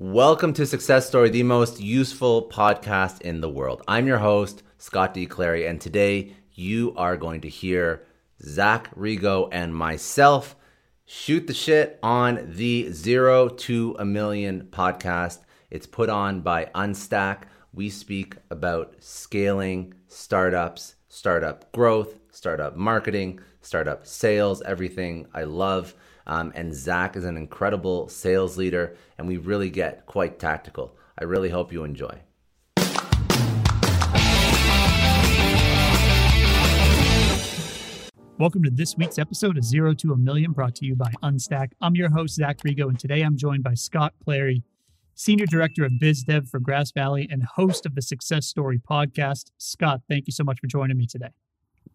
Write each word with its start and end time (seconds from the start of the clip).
Welcome 0.00 0.52
to 0.52 0.64
Success 0.64 1.08
Story, 1.08 1.28
the 1.28 1.42
most 1.42 1.80
useful 1.80 2.48
podcast 2.48 3.20
in 3.22 3.40
the 3.40 3.48
world. 3.48 3.82
I'm 3.88 4.06
your 4.06 4.18
host, 4.18 4.62
Scott 4.76 5.12
D. 5.12 5.26
Clary, 5.26 5.66
and 5.66 5.80
today 5.80 6.36
you 6.52 6.94
are 6.96 7.16
going 7.16 7.40
to 7.40 7.48
hear 7.48 8.06
Zack 8.40 8.94
Rego 8.94 9.48
and 9.50 9.74
myself 9.74 10.54
shoot 11.04 11.48
the 11.48 11.52
shit 11.52 11.98
on 12.00 12.46
the 12.46 12.92
Zero 12.92 13.48
to 13.48 13.96
a 13.98 14.04
Million 14.04 14.68
podcast. 14.70 15.40
It's 15.68 15.88
put 15.88 16.08
on 16.08 16.42
by 16.42 16.66
Unstack. 16.76 17.48
We 17.72 17.90
speak 17.90 18.36
about 18.52 18.94
scaling 19.00 19.94
startups, 20.06 20.94
startup 21.08 21.72
growth, 21.72 22.14
startup 22.30 22.76
marketing, 22.76 23.40
startup 23.62 24.06
sales, 24.06 24.62
everything 24.62 25.26
I 25.34 25.42
love. 25.42 25.96
Um, 26.28 26.52
and 26.54 26.74
Zack 26.74 27.16
is 27.16 27.24
an 27.24 27.38
incredible 27.38 28.06
sales 28.08 28.58
leader, 28.58 28.96
and 29.16 29.26
we 29.26 29.38
really 29.38 29.70
get 29.70 30.04
quite 30.04 30.38
tactical. 30.38 30.94
I 31.18 31.24
really 31.24 31.48
hope 31.48 31.72
you 31.72 31.84
enjoy. 31.84 32.20
Welcome 38.38 38.62
to 38.62 38.70
this 38.70 38.96
week's 38.96 39.18
episode 39.18 39.56
of 39.56 39.64
Zero 39.64 39.94
to 39.94 40.12
a 40.12 40.16
Million, 40.16 40.52
brought 40.52 40.74
to 40.76 40.86
you 40.86 40.94
by 40.94 41.10
Unstack. 41.24 41.72
I'm 41.80 41.96
your 41.96 42.10
host, 42.10 42.34
Zack 42.34 42.58
Rego, 42.58 42.88
and 42.88 42.98
today 42.98 43.22
I'm 43.22 43.36
joined 43.36 43.64
by 43.64 43.74
Scott 43.74 44.12
Clary, 44.22 44.62
Senior 45.14 45.46
Director 45.46 45.84
of 45.84 45.98
Biz 45.98 46.24
Dev 46.24 46.48
for 46.48 46.60
Grass 46.60 46.92
Valley 46.92 47.26
and 47.32 47.42
host 47.42 47.84
of 47.86 47.94
the 47.96 48.02
Success 48.02 48.46
Story 48.46 48.78
podcast. 48.78 49.50
Scott, 49.56 50.02
thank 50.08 50.28
you 50.28 50.32
so 50.32 50.44
much 50.44 50.60
for 50.60 50.68
joining 50.68 50.98
me 50.98 51.06
today. 51.06 51.30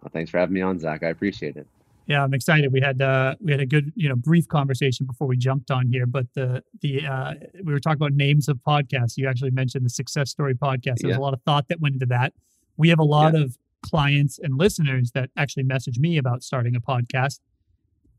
Well, 0.01 0.09
thanks 0.11 0.31
for 0.31 0.39
having 0.39 0.55
me 0.55 0.61
on, 0.61 0.79
Zach. 0.79 1.03
I 1.03 1.09
appreciate 1.09 1.55
it. 1.55 1.67
Yeah, 2.05 2.23
I'm 2.23 2.33
excited. 2.33 2.71
We 2.73 2.81
had 2.81 3.01
uh, 3.01 3.35
we 3.39 3.51
had 3.51 3.61
a 3.61 3.65
good 3.65 3.93
you 3.95 4.09
know 4.09 4.15
brief 4.15 4.47
conversation 4.47 5.05
before 5.05 5.27
we 5.27 5.37
jumped 5.37 5.71
on 5.71 5.87
here, 5.87 6.05
but 6.05 6.27
the 6.33 6.63
the 6.81 7.07
uh, 7.07 7.33
we 7.63 7.71
were 7.71 7.79
talking 7.79 7.97
about 7.97 8.13
names 8.13 8.49
of 8.49 8.57
podcasts. 8.57 9.15
You 9.15 9.27
actually 9.27 9.51
mentioned 9.51 9.85
the 9.85 9.89
Success 9.89 10.29
Story 10.29 10.53
podcast. 10.53 10.97
There's 10.99 11.11
yeah. 11.11 11.17
a 11.17 11.19
lot 11.19 11.33
of 11.33 11.41
thought 11.43 11.67
that 11.69 11.79
went 11.79 11.95
into 11.95 12.07
that. 12.07 12.33
We 12.75 12.89
have 12.89 12.99
a 12.99 13.05
lot 13.05 13.33
yeah. 13.33 13.41
of 13.41 13.57
clients 13.81 14.39
and 14.39 14.57
listeners 14.57 15.11
that 15.11 15.29
actually 15.37 15.63
message 15.63 15.99
me 15.99 16.17
about 16.17 16.43
starting 16.43 16.75
a 16.75 16.81
podcast. 16.81 17.39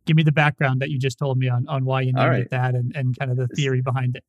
Give 0.06 0.16
me 0.16 0.22
the 0.22 0.32
background 0.32 0.80
that 0.80 0.90
you 0.90 0.98
just 0.98 1.18
told 1.18 1.38
me 1.38 1.48
on 1.48 1.66
on 1.68 1.84
why 1.84 2.02
you 2.02 2.12
named 2.12 2.28
right. 2.28 2.40
it 2.42 2.50
that 2.50 2.74
and, 2.74 2.94
and 2.96 3.18
kind 3.18 3.30
of 3.30 3.36
the 3.36 3.48
theory 3.48 3.82
behind 3.82 4.16
it. 4.16 4.24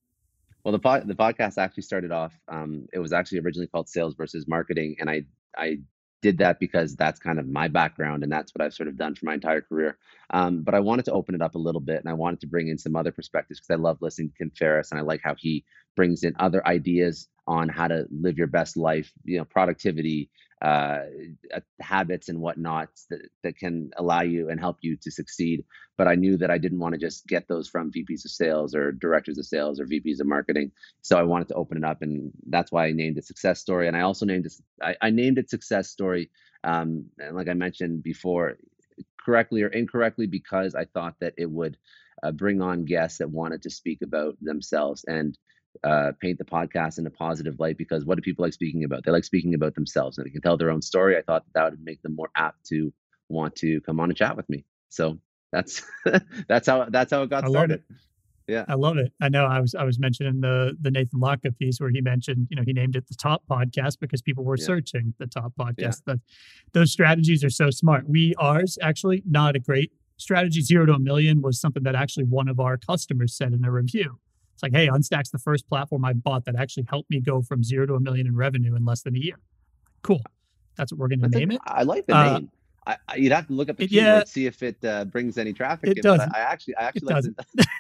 Well, 0.66 0.72
the 0.72 0.80
pod, 0.80 1.08
the 1.08 1.14
podcast 1.14 1.60
actually 1.60 1.84
started 1.84 2.12
off. 2.12 2.34
Um, 2.50 2.88
it 2.92 3.00
was 3.00 3.14
actually 3.14 3.40
originally 3.40 3.68
called 3.68 3.88
Sales 3.88 4.16
versus 4.16 4.48
Marketing, 4.48 4.96
and 5.00 5.10
I 5.10 5.24
I 5.56 5.78
did 6.26 6.40
that 6.40 6.60
because 6.60 6.96
that's 6.96 7.20
kind 7.20 7.38
of 7.38 7.48
my 7.48 7.68
background 7.68 8.24
and 8.24 8.32
that's 8.32 8.52
what 8.56 8.66
I've 8.66 8.74
sort 8.74 8.90
of 8.90 8.98
done 8.98 9.14
for 9.14 9.26
my 9.26 9.36
entire 9.36 9.62
career. 9.62 10.00
Um, 10.32 10.64
but 10.64 10.74
I 10.74 10.80
wanted 10.80 11.06
to 11.06 11.12
open 11.12 11.36
it 11.36 11.42
up 11.44 11.54
a 11.54 11.60
little 11.60 11.80
bit 11.80 12.00
and 12.00 12.10
I 12.10 12.14
wanted 12.14 12.40
to 12.42 12.48
bring 12.48 12.68
in 12.68 12.80
some 12.80 12.96
other 12.96 13.12
perspectives 13.12 13.60
because 13.60 13.80
I 13.80 13.80
love 13.80 14.00
listening 14.02 14.30
to 14.32 14.38
Tim 14.40 14.52
Ferriss 14.58 14.90
and 14.90 15.00
I 15.00 15.04
like 15.04 15.22
how 15.24 15.36
he 15.38 15.64
brings 15.96 16.24
in 16.24 16.34
other 16.40 16.66
ideas 16.68 17.28
on 17.46 17.70
how 17.70 17.88
to 17.88 18.08
live 18.10 18.40
your 18.40 18.48
best 18.48 18.76
life, 18.76 19.12
you 19.24 19.38
know, 19.38 19.46
productivity, 19.46 20.32
uh, 20.66 21.06
uh, 21.54 21.60
habits 21.80 22.28
and 22.28 22.42
whatnot 22.42 22.90
that, 23.12 23.22
that 23.44 23.56
can 23.56 23.92
allow 23.98 24.22
you 24.22 24.50
and 24.50 24.60
help 24.60 24.78
you 24.82 24.98
to 25.04 25.12
succeed. 25.12 25.64
But 25.96 26.08
I 26.08 26.16
knew 26.16 26.38
that 26.38 26.50
I 26.50 26.58
didn't 26.58 26.80
want 26.80 26.94
to 26.94 27.00
just 27.00 27.28
get 27.28 27.48
those 27.48 27.68
from 27.70 27.92
VPs 27.92 28.26
of 28.26 28.32
sales 28.32 28.74
or 28.74 28.92
directors 28.92 29.38
of 29.38 29.46
sales 29.46 29.80
or 29.80 29.86
VPs 29.86 30.22
of 30.22 30.26
marketing. 30.26 30.72
So 31.04 31.20
I 31.20 31.22
wanted 31.22 31.50
to 31.50 31.54
open 31.54 31.78
it 31.78 31.84
up, 31.84 32.02
and 32.02 32.32
that's 32.50 32.72
why 32.72 32.88
I 32.88 32.94
named 32.94 33.20
it 33.20 33.26
Success 33.28 33.62
Story. 33.62 33.88
And 33.88 33.96
I 33.96 34.02
also 34.02 34.26
named 34.26 34.48
it 34.48 34.54
I, 34.82 34.96
I 35.00 35.10
named 35.12 35.38
it 35.38 35.52
Success 35.52 35.92
Story. 35.92 36.32
Um, 36.64 37.06
and 37.20 37.36
like 37.36 37.48
I 37.48 37.54
mentioned 37.54 38.02
before, 38.02 38.58
correctly 39.24 39.62
or 39.62 39.68
incorrectly, 39.68 40.26
because 40.26 40.74
I 40.74 40.86
thought 40.86 41.14
that 41.20 41.36
it 41.38 41.52
would 41.52 41.78
uh, 42.24 42.32
bring 42.32 42.60
on 42.60 42.86
guests 42.86 43.20
that 43.20 43.30
wanted 43.30 43.62
to 43.62 43.70
speak 43.70 44.02
about 44.02 44.36
themselves 44.42 45.06
and 45.08 45.38
uh, 45.84 46.12
paint 46.20 46.38
the 46.38 46.46
podcast 46.46 46.98
in 47.00 47.08
a 47.08 47.10
positive 47.10 47.60
light 47.60 47.78
because 47.78 48.06
what 48.06 48.16
do 48.16 48.22
people 48.22 48.44
like 48.44 48.54
speaking 48.54 48.84
about? 48.84 49.04
They 49.04 49.12
like 49.12 49.24
speaking 49.24 49.54
about 49.54 49.76
themselves 49.76 50.18
and 50.18 50.26
they 50.26 50.32
can 50.32 50.42
tell 50.42 50.58
their 50.58 50.72
own 50.72 50.82
story. 50.82 51.18
I 51.18 51.22
thought 51.22 51.46
that, 51.46 51.54
that 51.54 51.72
would 51.72 51.84
make 51.84 52.02
them 52.02 52.16
more 52.16 52.30
apt 52.36 52.66
to 52.68 52.94
want 53.30 53.56
to 53.58 53.82
come 53.82 54.00
on 54.00 54.10
and 54.10 54.18
chat 54.18 54.38
with 54.38 54.48
me. 54.50 54.66
So 54.90 55.20
that's 55.52 55.84
that's 56.48 56.68
how 56.68 56.88
that's 56.90 57.12
how 57.12 57.24
it 57.24 57.30
got 57.30 57.46
I 57.46 57.50
started. 57.50 57.80
It. 57.90 57.96
Yeah, 58.48 58.66
I 58.68 58.76
love 58.76 58.98
it. 58.98 59.12
I 59.20 59.30
know 59.30 59.46
I 59.46 59.60
was 59.60 59.74
I 59.74 59.84
was 59.84 59.98
mentioning 59.98 60.42
the 60.42 60.78
the 60.80 60.92
Nathan 60.92 61.20
Latka 61.20 61.58
piece 61.58 61.80
where 61.80 61.90
he 61.90 62.02
mentioned 62.02 62.48
you 62.50 62.56
know 62.56 62.64
he 62.66 62.74
named 62.74 62.96
it 62.96 63.08
the 63.08 63.16
top 63.16 63.44
podcast 63.50 64.00
because 64.00 64.22
people 64.22 64.44
were 64.44 64.58
yeah. 64.58 64.66
searching 64.66 65.14
the 65.18 65.28
top 65.28 65.54
podcast. 65.60 65.78
Yeah. 65.78 66.14
That 66.14 66.20
those 66.74 66.92
strategies 66.92 67.44
are 67.44 67.50
so 67.50 67.70
smart. 67.72 68.08
We 68.08 68.36
ours 68.38 68.78
actually 68.82 69.24
not 69.28 69.56
a 69.56 69.60
great 69.60 69.92
strategy. 70.18 70.62
Zero 70.62 70.86
to 70.86 70.94
a 70.94 71.00
million 71.00 71.42
was 71.42 71.60
something 71.60 71.84
that 71.84 71.96
actually 71.96 72.26
one 72.26 72.48
of 72.48 72.60
our 72.60 72.78
customers 72.78 73.36
said 73.36 73.54
in 73.54 73.66
a 73.66 73.72
review 73.72 74.20
it's 74.56 74.64
like, 74.64 74.74
hey, 74.74 74.88
Unstack's 74.88 75.32
the 75.32 75.38
first 75.38 75.68
platform 75.68 76.06
I 76.06 76.14
bought 76.14 76.46
that 76.46 76.56
actually 76.56 76.86
helped 76.90 77.10
me 77.10 77.20
go 77.20 77.42
from 77.42 77.62
zero 77.62 77.86
to 77.88 77.96
a 77.96 78.00
million 78.00 78.26
in 78.26 78.36
revenue 78.38 78.74
in 78.74 78.86
less 78.86 79.02
than 79.02 79.14
a 79.14 79.20
year. 79.20 79.38
Cool. 80.02 80.22
That's 80.78 80.94
what 80.94 81.00
we're 81.00 81.10
going 81.10 81.20
to 81.22 81.28
name 81.28 81.52
it. 81.52 81.60
I 81.66 81.84
like 81.84 82.06
the 82.06 82.16
uh, 82.16 82.34
name. 82.34 82.52
I, 82.88 82.98
I, 83.10 83.16
you'd 83.16 83.34
have 83.34 83.48
to 83.48 83.54
look 83.54 83.68
up 83.70 83.76
the 83.76 83.84
it, 83.84 83.90
keyword, 83.90 84.06
yeah, 84.06 84.24
see 84.24 84.46
if 84.46 84.64
it 84.64 84.78
uh, 84.86 85.06
brings 85.06 85.38
any 85.38 85.52
traffic. 85.52 85.98
It 85.98 86.04
does. 86.04 86.22
I, 86.22 86.40
actually, 86.40 86.76
I 86.76 86.84
actually 86.84 87.14
like. 87.14 87.24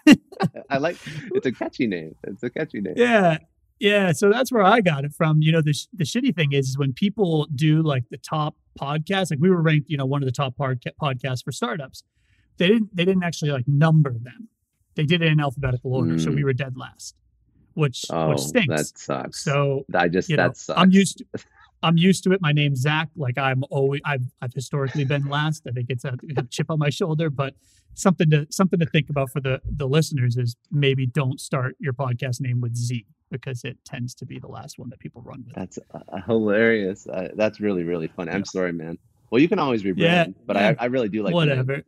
The, 0.06 0.20
I 0.70 0.78
like. 0.80 0.98
It's 1.34 1.46
a 1.46 1.52
catchy 1.52 1.88
name. 1.88 2.16
It's 2.24 2.44
a 2.44 2.50
catchy 2.50 2.82
name. 2.82 2.96
Yeah, 2.98 3.38
yeah. 3.80 4.12
So 4.12 4.30
that's 4.30 4.52
where 4.52 4.64
I 4.64 4.82
got 4.82 5.06
it 5.06 5.14
from. 5.14 5.42
You 5.42 5.52
know, 5.52 5.62
the 5.62 5.76
the 5.94 6.04
shitty 6.04 6.36
thing 6.36 6.52
is, 6.54 6.70
is 6.70 6.78
when 6.78 6.92
people 6.92 7.48
do 7.56 7.84
like 7.84 8.04
the 8.10 8.18
top 8.18 8.56
podcasts, 8.80 9.32
like 9.32 9.40
we 9.40 9.50
were 9.50 9.62
ranked, 9.62 9.90
you 9.90 9.98
know, 9.98 10.06
one 10.06 10.24
of 10.24 10.26
the 10.26 10.34
top 10.34 10.58
pod- 10.58 10.84
podcasts 11.02 11.44
for 11.44 11.52
startups. 11.52 12.04
They 12.58 12.68
didn't. 12.68 12.96
They 12.96 13.06
didn't 13.06 13.24
actually 13.24 13.52
like 13.52 13.68
number 13.68 14.12
them. 14.12 14.50
They 14.96 15.06
did 15.06 15.22
it 15.22 15.28
in 15.28 15.40
alphabetical 15.40 15.94
order, 15.94 16.14
mm. 16.14 16.24
so 16.24 16.32
we 16.32 16.42
mm. 16.42 16.46
were 16.46 16.54
dead 16.54 16.78
last, 16.78 17.16
which 17.74 18.06
oh, 18.10 18.30
which 18.30 18.40
stinks. 18.40 18.92
That 18.92 18.98
sucks. 18.98 19.44
So 19.44 19.86
I 19.94 20.08
just 20.08 20.30
that 20.30 20.36
know, 20.36 20.54
sucks. 20.54 20.80
I'm 20.80 20.92
used 20.92 21.18
to 21.20 21.26
I'm 21.84 21.98
used 21.98 22.24
to 22.24 22.32
it. 22.32 22.42
My 22.42 22.52
name's 22.52 22.82
Zack. 22.82 23.10
Like 23.16 23.38
I'm 23.38 23.64
always 23.70 24.02
I've 24.06 24.26
I've 24.42 24.54
historically 24.54 25.06
been 25.06 25.26
last. 25.26 25.64
I 25.68 25.72
think 25.72 25.90
it's 25.90 26.04
a, 26.04 26.18
a 26.38 26.44
chip 26.44 26.72
on 26.72 26.80
my 26.80 26.90
shoulder, 26.90 27.30
but 27.30 27.54
something 27.94 28.30
to 28.32 28.48
something 28.50 28.80
to 28.80 28.86
think 28.86 29.10
about 29.10 29.30
for 29.30 29.40
the 29.40 29.62
the 29.64 29.88
listeners 29.88 30.36
is 30.38 30.56
maybe 30.72 31.06
don't 31.06 31.40
start 31.40 31.76
your 31.80 31.94
podcast 31.94 32.42
name 32.42 32.60
with 32.60 32.76
Z 32.76 33.06
because 33.30 33.64
it 33.64 33.78
tends 33.86 34.16
to 34.16 34.26
be 34.26 34.40
the 34.40 34.48
last 34.48 34.80
one 34.80 34.90
that 34.90 35.00
people 35.00 35.22
run 35.22 35.44
with. 35.46 35.56
That's 35.56 35.78
uh, 35.94 36.22
hilarious. 36.26 37.08
Uh, 37.08 37.30
that's 37.36 37.60
really 37.60 37.84
really 37.84 38.08
funny. 38.08 38.32
I'm 38.32 38.46
sorry, 38.46 38.72
man. 38.72 38.98
Well, 39.30 39.42
you 39.42 39.50
can 39.50 39.60
always 39.60 39.84
rebrand, 39.84 39.98
yeah, 39.98 40.26
but 40.46 40.56
yeah. 40.56 40.74
I, 40.80 40.84
I 40.84 40.86
really 40.86 41.10
do 41.10 41.24
like 41.24 41.34
whatever 41.34 41.84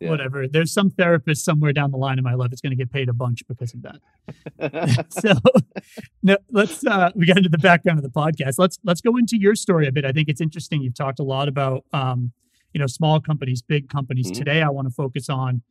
yeah. 0.00 0.10
whatever. 0.10 0.48
There's 0.48 0.72
some 0.72 0.90
therapist 0.90 1.44
somewhere 1.44 1.72
down 1.72 1.90
the 1.90 1.98
line 1.98 2.18
in 2.18 2.24
my 2.24 2.34
life 2.34 2.50
that's 2.50 2.62
going 2.62 2.70
to 2.70 2.76
get 2.76 2.90
paid 2.90 3.08
a 3.08 3.12
bunch 3.12 3.46
because 3.46 3.74
of 3.74 3.82
that. 3.82 5.06
so 5.10 5.32
no, 6.22 6.36
let's 6.50 6.84
uh, 6.84 7.10
we 7.14 7.26
got 7.26 7.36
into 7.36 7.50
the 7.50 7.58
background 7.58 7.98
of 7.98 8.02
the 8.02 8.10
podcast. 8.10 8.54
Let's 8.58 8.78
let's 8.82 9.00
go 9.00 9.16
into 9.16 9.36
your 9.36 9.54
story 9.54 9.86
a 9.86 9.92
bit. 9.92 10.04
I 10.04 10.12
think 10.12 10.28
it's 10.28 10.40
interesting. 10.40 10.82
You've 10.82 10.94
talked 10.94 11.20
a 11.20 11.22
lot 11.22 11.48
about 11.48 11.84
um, 11.92 12.32
you 12.72 12.80
know 12.80 12.86
small 12.86 13.20
companies, 13.20 13.62
big 13.62 13.88
companies. 13.88 14.26
Mm-hmm. 14.26 14.38
Today, 14.38 14.62
I 14.62 14.70
want 14.70 14.88
to 14.88 14.94
focus 14.94 15.28
on 15.28 15.62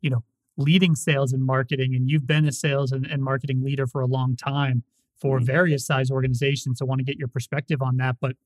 you 0.00 0.10
know 0.10 0.24
leading 0.56 0.94
sales 0.94 1.32
and 1.32 1.44
marketing, 1.44 1.94
and 1.94 2.08
you've 2.08 2.26
been 2.26 2.46
a 2.46 2.52
sales 2.52 2.90
and, 2.90 3.06
and 3.06 3.22
marketing 3.22 3.62
leader 3.62 3.86
for 3.86 4.00
a 4.00 4.06
long 4.06 4.34
time 4.36 4.82
for 5.20 5.36
mm-hmm. 5.36 5.46
various 5.46 5.86
size 5.86 6.10
organizations. 6.10 6.78
So 6.78 6.86
I 6.86 6.88
want 6.88 7.00
to 7.00 7.04
get 7.04 7.18
your 7.18 7.28
perspective 7.28 7.82
on 7.82 7.98
that, 7.98 8.16
but. 8.20 8.36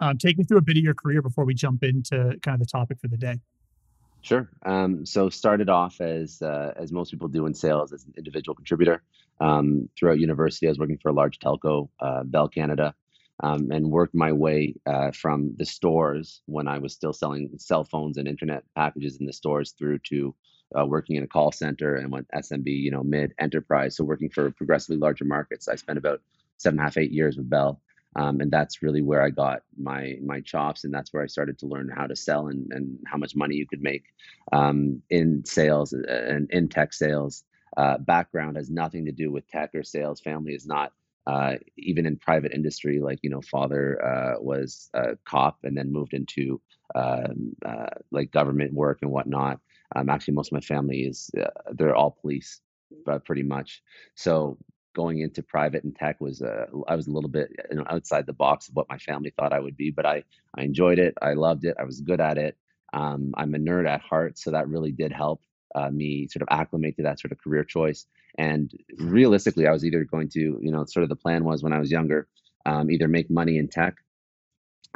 Um, 0.00 0.18
take 0.18 0.36
me 0.36 0.42
through 0.42 0.58
a 0.58 0.62
bit 0.62 0.76
of 0.76 0.82
your 0.82 0.92
career 0.92 1.22
before 1.22 1.44
we 1.44 1.54
jump 1.54 1.84
into 1.84 2.36
kind 2.42 2.54
of 2.54 2.58
the 2.58 2.66
topic 2.66 2.98
for 2.98 3.06
the 3.06 3.16
day. 3.16 3.38
Sure. 4.24 4.50
Um, 4.66 5.06
so 5.06 5.30
started 5.30 5.70
off 5.70 6.00
as 6.02 6.42
uh, 6.42 6.72
as 6.76 6.92
most 6.92 7.12
people 7.12 7.28
do 7.28 7.46
in 7.46 7.54
sales 7.54 7.92
as 7.94 8.04
an 8.06 8.14
individual 8.18 8.56
contributor. 8.56 9.02
Um, 9.40 9.90
throughout 9.98 10.20
university, 10.20 10.66
I 10.68 10.70
was 10.70 10.80
working 10.80 10.98
for 10.98 11.10
a 11.10 11.14
large 11.14 11.40
telco, 11.40 11.90
uh, 12.00 12.24
Bell 12.24 12.48
Canada. 12.48 12.94
um, 13.42 13.70
and 13.72 13.90
worked 13.92 14.14
my 14.16 14.32
way 14.32 14.76
uh, 14.86 15.12
from 15.12 15.54
the 15.58 15.66
stores 15.66 16.42
when 16.46 16.68
I 16.68 16.78
was 16.78 16.94
still 16.94 17.12
selling 17.14 17.50
cell 17.58 17.84
phones 17.84 18.18
and 18.18 18.28
internet 18.28 18.64
packages 18.76 19.20
in 19.20 19.26
the 19.26 19.34
stores 19.34 19.72
through 19.78 20.00
to 20.10 20.34
uh, 20.78 20.86
working 20.86 21.16
in 21.16 21.24
a 21.24 21.28
call 21.28 21.52
center 21.52 21.96
and 21.96 22.12
went 22.12 22.28
SMB, 22.34 22.66
you 22.66 22.92
know, 22.92 23.04
mid 23.04 23.34
enterprise. 23.40 23.96
So 23.96 24.04
working 24.04 24.30
for 24.30 24.52
progressively 24.52 24.98
larger 24.98 25.26
markets. 25.26 25.68
I 25.68 25.76
spent 25.76 25.98
about 25.98 26.22
seven 26.58 26.80
and 26.80 26.82
a 26.82 26.84
half, 26.84 26.98
eight 26.98 27.12
years 27.12 27.36
with 27.38 27.50
Bell. 27.50 27.80
Um, 28.16 28.40
and 28.40 28.50
that's 28.50 28.82
really 28.82 29.02
where 29.02 29.22
I 29.22 29.30
got 29.30 29.62
my 29.76 30.16
my 30.24 30.40
chops, 30.40 30.84
and 30.84 30.94
that's 30.94 31.12
where 31.12 31.22
I 31.22 31.26
started 31.26 31.58
to 31.58 31.66
learn 31.66 31.90
how 31.94 32.06
to 32.06 32.16
sell 32.16 32.48
and, 32.48 32.70
and 32.72 32.98
how 33.06 33.18
much 33.18 33.34
money 33.34 33.56
you 33.56 33.66
could 33.66 33.82
make 33.82 34.04
um, 34.52 35.02
in 35.10 35.44
sales 35.44 35.92
uh, 35.92 36.12
and 36.12 36.50
in 36.50 36.68
tech 36.68 36.92
sales. 36.92 37.44
Uh, 37.76 37.98
background 37.98 38.56
has 38.56 38.70
nothing 38.70 39.04
to 39.04 39.12
do 39.12 39.32
with 39.32 39.48
tech 39.48 39.70
or 39.74 39.82
sales. 39.82 40.20
Family 40.20 40.54
is 40.54 40.64
not 40.64 40.92
uh, 41.26 41.54
even 41.76 42.06
in 42.06 42.16
private 42.16 42.52
industry. 42.52 43.00
Like 43.00 43.18
you 43.22 43.30
know, 43.30 43.40
father 43.42 44.04
uh, 44.04 44.40
was 44.40 44.90
a 44.94 45.16
cop 45.24 45.58
and 45.64 45.76
then 45.76 45.92
moved 45.92 46.14
into 46.14 46.60
um, 46.94 47.54
uh, 47.64 47.86
like 48.10 48.30
government 48.30 48.72
work 48.74 48.98
and 49.02 49.10
whatnot. 49.10 49.58
Um, 49.96 50.08
actually, 50.08 50.34
most 50.34 50.48
of 50.48 50.52
my 50.52 50.60
family 50.60 51.00
is 51.02 51.30
uh, 51.40 51.48
they're 51.72 51.96
all 51.96 52.16
police, 52.20 52.60
pretty 53.24 53.42
much. 53.42 53.82
So 54.14 54.58
going 54.94 55.20
into 55.20 55.42
private 55.42 55.84
and 55.84 55.94
tech 55.94 56.20
was 56.20 56.42
uh, 56.42 56.66
I 56.88 56.96
was 56.96 57.06
a 57.06 57.10
little 57.10 57.30
bit 57.30 57.50
you 57.70 57.76
know, 57.76 57.84
outside 57.88 58.26
the 58.26 58.32
box 58.32 58.68
of 58.68 58.76
what 58.76 58.88
my 58.88 58.98
family 58.98 59.32
thought 59.36 59.52
I 59.52 59.60
would 59.60 59.76
be, 59.76 59.90
but 59.90 60.06
I 60.06 60.24
I 60.56 60.62
enjoyed 60.62 60.98
it. 60.98 61.14
I 61.20 61.34
loved 61.34 61.64
it. 61.64 61.76
I 61.78 61.84
was 61.84 62.00
good 62.00 62.20
at 62.20 62.38
it. 62.38 62.56
Um, 62.92 63.34
I'm 63.36 63.54
a 63.54 63.58
nerd 63.58 63.88
at 63.88 64.00
heart, 64.00 64.38
so 64.38 64.52
that 64.52 64.68
really 64.68 64.92
did 64.92 65.12
help 65.12 65.42
uh, 65.74 65.90
me 65.90 66.28
sort 66.28 66.42
of 66.42 66.48
acclimate 66.50 66.96
to 66.96 67.02
that 67.02 67.20
sort 67.20 67.32
of 67.32 67.38
career 67.38 67.64
choice. 67.64 68.06
And 68.38 68.72
realistically, 68.98 69.66
I 69.66 69.72
was 69.72 69.84
either 69.84 70.04
going 70.04 70.28
to 70.30 70.40
you 70.40 70.70
know 70.70 70.84
sort 70.86 71.02
of 71.02 71.08
the 71.08 71.16
plan 71.16 71.44
was 71.44 71.62
when 71.62 71.72
I 71.72 71.80
was 71.80 71.90
younger, 71.90 72.28
um, 72.64 72.90
either 72.90 73.08
make 73.08 73.30
money 73.30 73.58
in 73.58 73.68
tech 73.68 73.96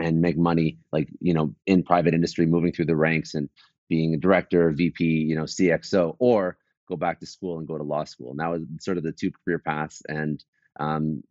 and 0.00 0.20
make 0.20 0.38
money 0.38 0.78
like 0.92 1.08
you 1.20 1.34
know 1.34 1.54
in 1.66 1.82
private 1.82 2.14
industry, 2.14 2.46
moving 2.46 2.72
through 2.72 2.86
the 2.86 2.96
ranks 2.96 3.34
and 3.34 3.48
being 3.88 4.14
a 4.14 4.18
director, 4.18 4.70
VP, 4.70 5.04
you 5.04 5.34
know, 5.34 5.44
CXO, 5.44 6.16
or 6.18 6.56
go 6.88 6.96
back 6.96 7.20
to 7.20 7.26
school 7.26 7.58
and 7.58 7.68
go 7.68 7.78
to 7.78 7.84
law 7.84 8.04
school. 8.04 8.30
And 8.30 8.40
that 8.40 8.50
was 8.50 8.62
sort 8.80 8.98
of 8.98 9.04
the 9.04 9.12
two 9.12 9.30
career 9.44 9.58
paths. 9.58 10.02
And 10.08 10.42
um, 10.80 11.22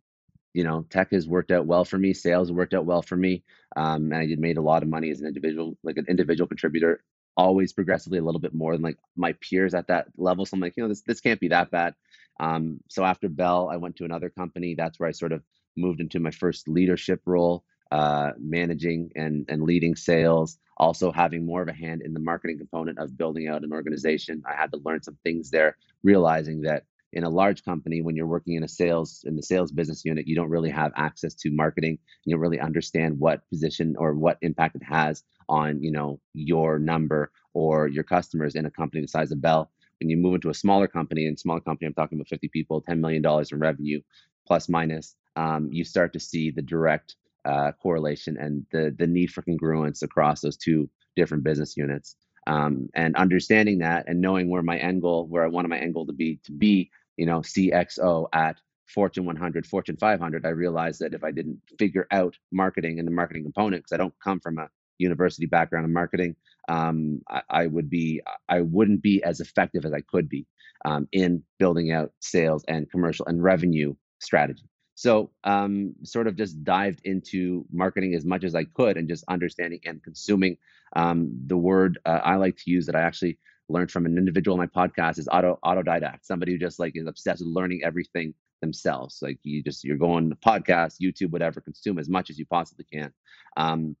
you 0.54 0.64
know, 0.64 0.84
tech 0.90 1.12
has 1.12 1.28
worked 1.28 1.50
out 1.50 1.66
well 1.66 1.84
for 1.84 1.98
me. 1.98 2.12
Sales 2.14 2.50
worked 2.50 2.74
out 2.74 2.86
well 2.86 3.02
for 3.02 3.16
me, 3.16 3.44
um, 3.76 4.12
and 4.12 4.16
I 4.16 4.26
did 4.26 4.40
made 4.40 4.56
a 4.56 4.62
lot 4.62 4.82
of 4.82 4.88
money 4.88 5.10
as 5.10 5.20
an 5.20 5.26
individual, 5.26 5.76
like 5.82 5.98
an 5.98 6.06
individual 6.08 6.48
contributor. 6.48 7.02
Always 7.36 7.72
progressively 7.72 8.18
a 8.18 8.22
little 8.24 8.40
bit 8.40 8.54
more 8.54 8.72
than 8.72 8.82
like 8.82 8.98
my 9.16 9.34
peers 9.40 9.74
at 9.74 9.86
that 9.86 10.08
level. 10.16 10.44
So 10.44 10.54
I'm 10.56 10.60
like, 10.60 10.74
you 10.76 10.82
know, 10.82 10.88
this 10.88 11.02
this 11.02 11.20
can't 11.20 11.38
be 11.38 11.48
that 11.48 11.70
bad. 11.70 11.94
Um, 12.40 12.80
so 12.88 13.04
after 13.04 13.28
Bell, 13.28 13.68
I 13.70 13.76
went 13.76 13.96
to 13.96 14.04
another 14.04 14.30
company. 14.30 14.74
That's 14.74 14.98
where 14.98 15.08
I 15.08 15.12
sort 15.12 15.32
of 15.32 15.42
moved 15.76 16.00
into 16.00 16.18
my 16.18 16.32
first 16.32 16.68
leadership 16.68 17.20
role, 17.26 17.64
uh, 17.90 18.32
managing 18.38 19.10
and 19.16 19.46
and 19.48 19.62
leading 19.62 19.96
sales 19.96 20.58
also 20.78 21.10
having 21.10 21.44
more 21.44 21.60
of 21.60 21.68
a 21.68 21.72
hand 21.72 22.02
in 22.02 22.14
the 22.14 22.20
marketing 22.20 22.58
component 22.58 22.98
of 22.98 23.18
building 23.18 23.48
out 23.48 23.64
an 23.64 23.72
organization. 23.72 24.42
I 24.48 24.54
had 24.54 24.70
to 24.72 24.80
learn 24.84 25.02
some 25.02 25.18
things 25.24 25.50
there, 25.50 25.76
realizing 26.02 26.62
that 26.62 26.84
in 27.12 27.24
a 27.24 27.30
large 27.30 27.64
company, 27.64 28.02
when 28.02 28.16
you're 28.16 28.26
working 28.26 28.54
in 28.54 28.62
a 28.62 28.68
sales 28.68 29.24
in 29.26 29.34
the 29.34 29.42
sales 29.42 29.72
business 29.72 30.04
unit, 30.04 30.28
you 30.28 30.36
don't 30.36 30.50
really 30.50 30.70
have 30.70 30.92
access 30.94 31.34
to 31.34 31.50
marketing. 31.50 31.98
You 32.24 32.34
don't 32.34 32.40
really 32.40 32.60
understand 32.60 33.18
what 33.18 33.48
position 33.48 33.96
or 33.98 34.14
what 34.14 34.38
impact 34.42 34.76
it 34.76 34.82
has 34.84 35.24
on 35.48 35.82
you 35.82 35.90
know 35.90 36.20
your 36.34 36.78
number 36.78 37.32
or 37.54 37.88
your 37.88 38.04
customers 38.04 38.54
in 38.54 38.66
a 38.66 38.70
company 38.70 39.00
the 39.00 39.08
size 39.08 39.32
of 39.32 39.40
Bell. 39.40 39.70
When 40.00 40.10
you 40.10 40.16
move 40.16 40.36
into 40.36 40.50
a 40.50 40.54
smaller 40.54 40.86
company, 40.86 41.26
and 41.26 41.38
smaller 41.38 41.60
company, 41.60 41.88
I'm 41.88 41.94
talking 41.94 42.18
about 42.18 42.28
50 42.28 42.48
people, 42.48 42.82
10 42.82 43.00
million 43.00 43.22
dollars 43.22 43.50
in 43.50 43.58
revenue, 43.58 44.00
plus 44.46 44.68
minus, 44.68 45.16
um, 45.34 45.70
you 45.72 45.84
start 45.84 46.12
to 46.12 46.20
see 46.20 46.50
the 46.50 46.62
direct 46.62 47.16
uh, 47.48 47.72
correlation 47.82 48.36
and 48.36 48.66
the 48.70 48.94
the 48.98 49.06
need 49.06 49.30
for 49.30 49.42
congruence 49.42 50.02
across 50.02 50.40
those 50.40 50.56
two 50.56 50.88
different 51.16 51.44
business 51.44 51.76
units. 51.76 52.16
Um, 52.46 52.88
and 52.94 53.14
understanding 53.16 53.78
that 53.78 54.08
and 54.08 54.20
knowing 54.20 54.48
where 54.48 54.62
my 54.62 54.78
end 54.78 55.02
goal, 55.02 55.26
where 55.26 55.44
I 55.44 55.48
wanted 55.48 55.68
my 55.68 55.78
end 55.78 55.92
goal 55.92 56.06
to 56.06 56.14
be, 56.14 56.40
to 56.44 56.52
be, 56.52 56.90
you 57.18 57.26
know, 57.26 57.40
CXO 57.40 58.26
at 58.32 58.56
Fortune 58.86 59.26
100, 59.26 59.66
Fortune 59.66 59.98
500, 59.98 60.46
I 60.46 60.50
realized 60.50 61.00
that 61.00 61.12
if 61.12 61.22
I 61.22 61.30
didn't 61.30 61.60
figure 61.78 62.06
out 62.10 62.36
marketing 62.50 62.98
and 62.98 63.06
the 63.06 63.12
marketing 63.12 63.42
component, 63.42 63.82
because 63.82 63.92
I 63.92 63.98
don't 63.98 64.14
come 64.24 64.40
from 64.40 64.56
a 64.58 64.68
university 64.96 65.44
background 65.46 65.84
in 65.84 65.92
marketing, 65.92 66.36
um, 66.68 67.20
I, 67.28 67.42
I, 67.50 67.66
would 67.66 67.90
be, 67.90 68.22
I 68.48 68.62
wouldn't 68.62 69.02
be 69.02 69.22
as 69.22 69.40
effective 69.40 69.84
as 69.84 69.92
I 69.92 70.00
could 70.00 70.30
be 70.30 70.46
um, 70.86 71.06
in 71.12 71.42
building 71.58 71.92
out 71.92 72.12
sales 72.20 72.64
and 72.66 72.90
commercial 72.90 73.26
and 73.26 73.42
revenue 73.42 73.94
strategy. 74.20 74.64
So, 74.98 75.30
um, 75.44 75.94
sort 76.02 76.26
of 76.26 76.34
just 76.34 76.64
dived 76.64 77.02
into 77.04 77.64
marketing 77.70 78.14
as 78.14 78.24
much 78.24 78.42
as 78.42 78.56
I 78.56 78.64
could 78.64 78.96
and 78.96 79.08
just 79.08 79.22
understanding 79.28 79.78
and 79.84 80.02
consuming. 80.02 80.56
Um, 80.96 81.30
the 81.46 81.56
word 81.56 82.00
uh, 82.04 82.18
I 82.24 82.34
like 82.34 82.56
to 82.56 82.70
use 82.72 82.84
that 82.86 82.96
I 82.96 83.02
actually 83.02 83.38
learned 83.68 83.92
from 83.92 84.06
an 84.06 84.18
individual 84.18 84.60
in 84.60 84.68
my 84.74 84.86
podcast 84.86 85.20
is 85.20 85.28
auto 85.30 85.56
autodidact. 85.64 86.24
Somebody 86.24 86.50
who 86.50 86.58
just 86.58 86.80
like 86.80 86.96
is 86.96 87.06
obsessed 87.06 87.38
with 87.38 87.54
learning 87.54 87.82
everything 87.84 88.34
themselves. 88.60 89.20
Like 89.22 89.38
you 89.44 89.62
just 89.62 89.84
you're 89.84 89.96
going 89.96 90.30
to 90.30 90.34
podcast, 90.34 90.94
YouTube, 91.00 91.30
whatever, 91.30 91.60
consume 91.60 92.00
as 92.00 92.08
much 92.08 92.28
as 92.28 92.36
you 92.36 92.46
possibly 92.46 92.84
can. 92.92 93.12
Um, 93.56 93.94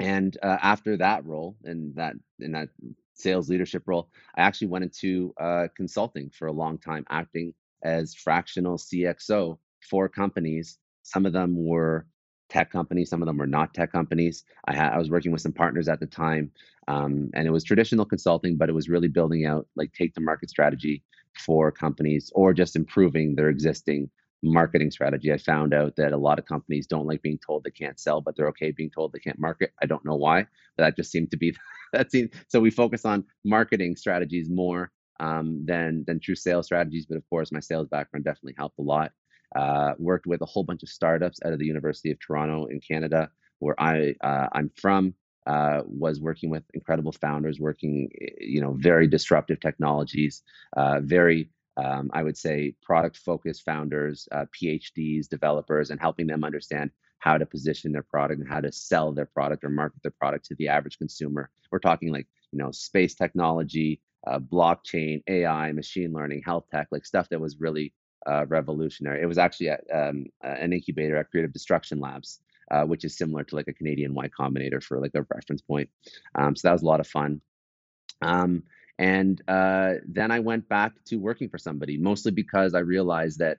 and 0.00 0.36
uh, 0.42 0.58
after 0.60 0.96
that 0.96 1.24
role 1.24 1.54
and 1.62 1.94
that 1.94 2.14
in 2.40 2.50
that 2.50 2.70
sales 3.12 3.48
leadership 3.48 3.84
role, 3.86 4.08
I 4.34 4.40
actually 4.40 4.66
went 4.66 4.82
into 4.82 5.32
uh, 5.40 5.68
consulting 5.76 6.30
for 6.30 6.48
a 6.48 6.52
long 6.52 6.78
time, 6.78 7.04
acting 7.08 7.54
as 7.84 8.16
fractional 8.16 8.78
CXO 8.78 9.58
for 9.84 10.08
companies. 10.08 10.78
Some 11.02 11.26
of 11.26 11.32
them 11.32 11.54
were 11.56 12.06
tech 12.48 12.70
companies, 12.70 13.10
some 13.10 13.22
of 13.22 13.26
them 13.26 13.38
were 13.38 13.46
not 13.46 13.74
tech 13.74 13.90
companies. 13.92 14.44
I, 14.66 14.74
had, 14.74 14.92
I 14.92 14.98
was 14.98 15.10
working 15.10 15.32
with 15.32 15.40
some 15.40 15.52
partners 15.52 15.88
at 15.88 16.00
the 16.00 16.06
time, 16.06 16.50
um, 16.88 17.30
and 17.34 17.46
it 17.46 17.50
was 17.50 17.64
traditional 17.64 18.04
consulting, 18.04 18.56
but 18.56 18.68
it 18.68 18.74
was 18.74 18.88
really 18.88 19.08
building 19.08 19.46
out 19.46 19.66
like 19.76 19.92
take 19.92 20.14
to 20.14 20.20
market 20.20 20.50
strategy 20.50 21.02
for 21.44 21.72
companies 21.72 22.30
or 22.34 22.52
just 22.52 22.76
improving 22.76 23.34
their 23.34 23.48
existing 23.48 24.10
marketing 24.42 24.90
strategy. 24.90 25.32
I 25.32 25.38
found 25.38 25.72
out 25.72 25.96
that 25.96 26.12
a 26.12 26.16
lot 26.16 26.38
of 26.38 26.44
companies 26.44 26.86
don't 26.86 27.06
like 27.06 27.22
being 27.22 27.38
told 27.44 27.64
they 27.64 27.70
can't 27.70 27.98
sell, 27.98 28.20
but 28.20 28.36
they're 28.36 28.48
okay 28.48 28.70
being 28.70 28.90
told 28.90 29.12
they 29.12 29.18
can't 29.18 29.38
market. 29.38 29.72
I 29.82 29.86
don't 29.86 30.04
know 30.04 30.16
why, 30.16 30.46
but 30.76 30.84
that 30.84 30.96
just 30.96 31.10
seemed 31.10 31.30
to 31.30 31.36
be 31.36 31.54
that 31.92 32.10
seemed 32.10 32.30
so 32.48 32.60
we 32.60 32.70
focus 32.70 33.04
on 33.04 33.24
marketing 33.44 33.96
strategies 33.96 34.50
more 34.50 34.92
um, 35.20 35.64
than 35.64 36.04
than 36.06 36.20
true 36.20 36.34
sales 36.34 36.66
strategies. 36.66 37.06
But 37.06 37.16
of 37.16 37.28
course, 37.30 37.52
my 37.52 37.60
sales 37.60 37.88
background 37.88 38.24
definitely 38.24 38.54
helped 38.56 38.78
a 38.78 38.82
lot. 38.82 39.12
Uh, 39.54 39.94
worked 39.98 40.26
with 40.26 40.40
a 40.42 40.46
whole 40.46 40.64
bunch 40.64 40.82
of 40.82 40.88
startups 40.88 41.38
out 41.44 41.52
of 41.52 41.58
the 41.58 41.66
University 41.66 42.10
of 42.10 42.18
Toronto 42.18 42.66
in 42.66 42.80
Canada, 42.80 43.30
where 43.58 43.80
I 43.80 44.14
uh, 44.22 44.48
I'm 44.52 44.70
from. 44.80 45.14
Uh, 45.46 45.82
was 45.84 46.22
working 46.22 46.48
with 46.48 46.62
incredible 46.72 47.12
founders, 47.12 47.60
working 47.60 48.08
eh, 48.22 48.28
you 48.40 48.62
know 48.62 48.72
very 48.78 49.06
disruptive 49.06 49.60
technologies, 49.60 50.42
uh, 50.74 51.00
very 51.02 51.50
um, 51.76 52.10
I 52.14 52.22
would 52.22 52.36
say 52.36 52.74
product 52.82 53.16
focused 53.16 53.64
founders, 53.64 54.28
uh, 54.32 54.46
PhDs, 54.54 55.28
developers, 55.28 55.90
and 55.90 56.00
helping 56.00 56.26
them 56.26 56.44
understand 56.44 56.90
how 57.18 57.38
to 57.38 57.46
position 57.46 57.92
their 57.92 58.02
product 58.02 58.40
and 58.40 58.48
how 58.48 58.60
to 58.60 58.70
sell 58.70 59.12
their 59.12 59.26
product 59.26 59.64
or 59.64 59.70
market 59.70 60.02
their 60.02 60.12
product 60.12 60.44
to 60.46 60.54
the 60.56 60.68
average 60.68 60.98
consumer. 60.98 61.50
We're 61.70 61.78
talking 61.78 62.12
like 62.12 62.28
you 62.52 62.58
know 62.58 62.70
space 62.70 63.14
technology, 63.14 64.00
uh, 64.26 64.38
blockchain, 64.38 65.22
AI, 65.26 65.72
machine 65.72 66.12
learning, 66.12 66.42
health 66.44 66.66
tech, 66.70 66.88
like 66.92 67.04
stuff 67.04 67.28
that 67.30 67.40
was 67.40 67.58
really 67.58 67.92
uh, 68.26 68.46
revolutionary. 68.46 69.22
It 69.22 69.26
was 69.26 69.38
actually 69.38 69.70
at, 69.70 69.84
um, 69.92 70.26
an 70.42 70.72
incubator 70.72 71.16
at 71.16 71.30
Creative 71.30 71.52
Destruction 71.52 72.00
Labs, 72.00 72.40
uh, 72.70 72.84
which 72.84 73.04
is 73.04 73.16
similar 73.16 73.44
to 73.44 73.56
like 73.56 73.68
a 73.68 73.72
Canadian 73.72 74.14
Y 74.14 74.28
Combinator 74.28 74.82
for 74.82 75.00
like 75.00 75.14
a 75.14 75.26
reference 75.34 75.62
point. 75.62 75.88
Um, 76.34 76.56
so 76.56 76.68
that 76.68 76.72
was 76.72 76.82
a 76.82 76.86
lot 76.86 77.00
of 77.00 77.06
fun. 77.06 77.40
Um, 78.22 78.62
and 78.98 79.42
uh, 79.48 79.94
then 80.06 80.30
I 80.30 80.40
went 80.40 80.68
back 80.68 80.92
to 81.06 81.16
working 81.16 81.48
for 81.48 81.58
somebody, 81.58 81.98
mostly 81.98 82.32
because 82.32 82.74
I 82.74 82.80
realized 82.80 83.40
that 83.40 83.58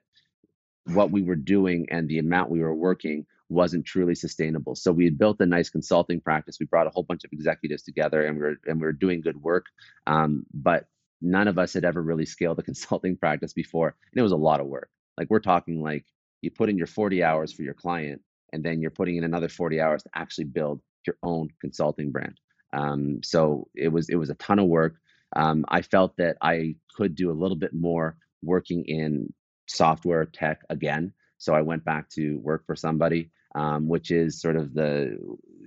what 0.86 1.10
we 1.10 1.22
were 1.22 1.36
doing 1.36 1.86
and 1.90 2.08
the 2.08 2.18
amount 2.18 2.50
we 2.50 2.60
were 2.60 2.74
working 2.74 3.26
wasn't 3.48 3.84
truly 3.84 4.14
sustainable. 4.14 4.74
So 4.74 4.92
we 4.92 5.04
had 5.04 5.18
built 5.18 5.40
a 5.40 5.46
nice 5.46 5.70
consulting 5.70 6.20
practice. 6.20 6.56
We 6.58 6.66
brought 6.66 6.86
a 6.86 6.90
whole 6.90 7.02
bunch 7.02 7.24
of 7.24 7.32
executives 7.32 7.82
together, 7.82 8.24
and 8.24 8.36
we 8.36 8.42
were 8.42 8.56
and 8.66 8.80
we 8.80 8.86
were 8.86 8.92
doing 8.92 9.20
good 9.20 9.40
work. 9.40 9.66
Um, 10.06 10.46
but 10.52 10.86
none 11.20 11.48
of 11.48 11.58
us 11.58 11.72
had 11.72 11.84
ever 11.84 12.02
really 12.02 12.26
scaled 12.26 12.58
a 12.58 12.62
consulting 12.70 13.16
practice 13.16 13.52
before 13.52 13.94
and 14.12 14.18
it 14.18 14.22
was 14.22 14.32
a 14.32 14.36
lot 14.36 14.60
of 14.60 14.66
work. 14.66 14.90
Like 15.18 15.28
we're 15.30 15.40
talking 15.40 15.82
like 15.82 16.04
you 16.42 16.50
put 16.50 16.68
in 16.68 16.78
your 16.78 16.86
40 16.86 17.22
hours 17.22 17.52
for 17.52 17.62
your 17.62 17.74
client 17.74 18.22
and 18.52 18.64
then 18.64 18.80
you're 18.80 18.90
putting 18.90 19.16
in 19.16 19.24
another 19.24 19.48
40 19.48 19.80
hours 19.80 20.02
to 20.02 20.10
actually 20.14 20.44
build 20.44 20.80
your 21.06 21.16
own 21.22 21.48
consulting 21.60 22.12
brand. 22.12 22.38
Um, 22.72 23.20
so 23.22 23.68
it 23.74 23.88
was 23.88 24.08
it 24.08 24.16
was 24.16 24.30
a 24.30 24.34
ton 24.34 24.58
of 24.58 24.66
work. 24.66 24.96
Um, 25.34 25.64
i 25.68 25.82
felt 25.82 26.16
that 26.18 26.36
i 26.40 26.76
could 26.94 27.16
do 27.16 27.32
a 27.32 27.38
little 27.40 27.56
bit 27.56 27.74
more 27.74 28.16
working 28.42 28.84
in 28.84 29.32
software 29.66 30.24
tech 30.24 30.62
again 30.70 31.12
so 31.38 31.52
i 31.52 31.62
went 31.62 31.84
back 31.84 32.08
to 32.10 32.38
work 32.38 32.64
for 32.64 32.76
somebody 32.76 33.30
um, 33.56 33.88
which 33.88 34.10
is 34.10 34.40
sort 34.40 34.54
of 34.56 34.74
the 34.74 35.18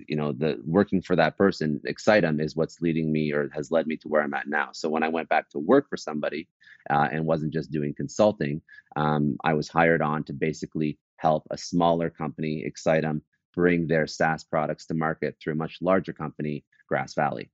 you 0.08 0.16
know 0.16 0.32
the 0.32 0.60
working 0.64 1.02
for 1.02 1.16
that 1.16 1.36
person 1.36 1.80
excitem 1.88 2.42
is 2.42 2.56
what's 2.56 2.80
leading 2.80 3.12
me 3.12 3.32
or 3.32 3.50
has 3.54 3.70
led 3.70 3.86
me 3.86 3.96
to 3.96 4.08
where 4.08 4.22
i'm 4.22 4.34
at 4.34 4.48
now 4.48 4.68
so 4.72 4.88
when 4.88 5.02
i 5.02 5.08
went 5.08 5.28
back 5.28 5.48
to 5.48 5.58
work 5.58 5.88
for 5.88 5.96
somebody 5.96 6.48
uh, 6.90 7.08
and 7.12 7.24
wasn't 7.24 7.52
just 7.52 7.70
doing 7.70 7.94
consulting 7.94 8.60
um, 8.96 9.36
i 9.44 9.54
was 9.54 9.68
hired 9.68 10.02
on 10.02 10.24
to 10.24 10.32
basically 10.32 10.98
help 11.20 11.46
a 11.50 11.58
smaller 11.58 12.08
company, 12.08 12.64
Excitem, 12.66 13.20
bring 13.54 13.86
their 13.86 14.06
SaaS 14.06 14.42
products 14.42 14.86
to 14.86 14.94
market 14.94 15.36
through 15.40 15.52
a 15.52 15.56
much 15.56 15.78
larger 15.82 16.12
company, 16.12 16.64
Grass 16.88 17.14
Valley. 17.14 17.50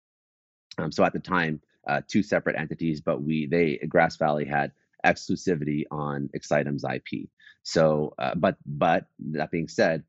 Um, 0.78 0.92
so 0.92 1.04
at 1.04 1.12
the 1.12 1.18
time, 1.18 1.60
uh, 1.88 2.02
two 2.06 2.22
separate 2.22 2.56
entities, 2.56 3.00
but 3.00 3.22
we 3.22 3.46
they 3.46 3.78
Grass 3.88 4.16
Valley 4.16 4.44
had 4.44 4.72
exclusivity 5.04 5.84
on 5.90 6.28
Excitem's 6.34 6.84
IP. 6.84 7.28
So, 7.62 8.14
uh, 8.18 8.34
but 8.36 8.56
but 8.66 9.06
that 9.32 9.50
being 9.50 9.68
said, 9.68 10.04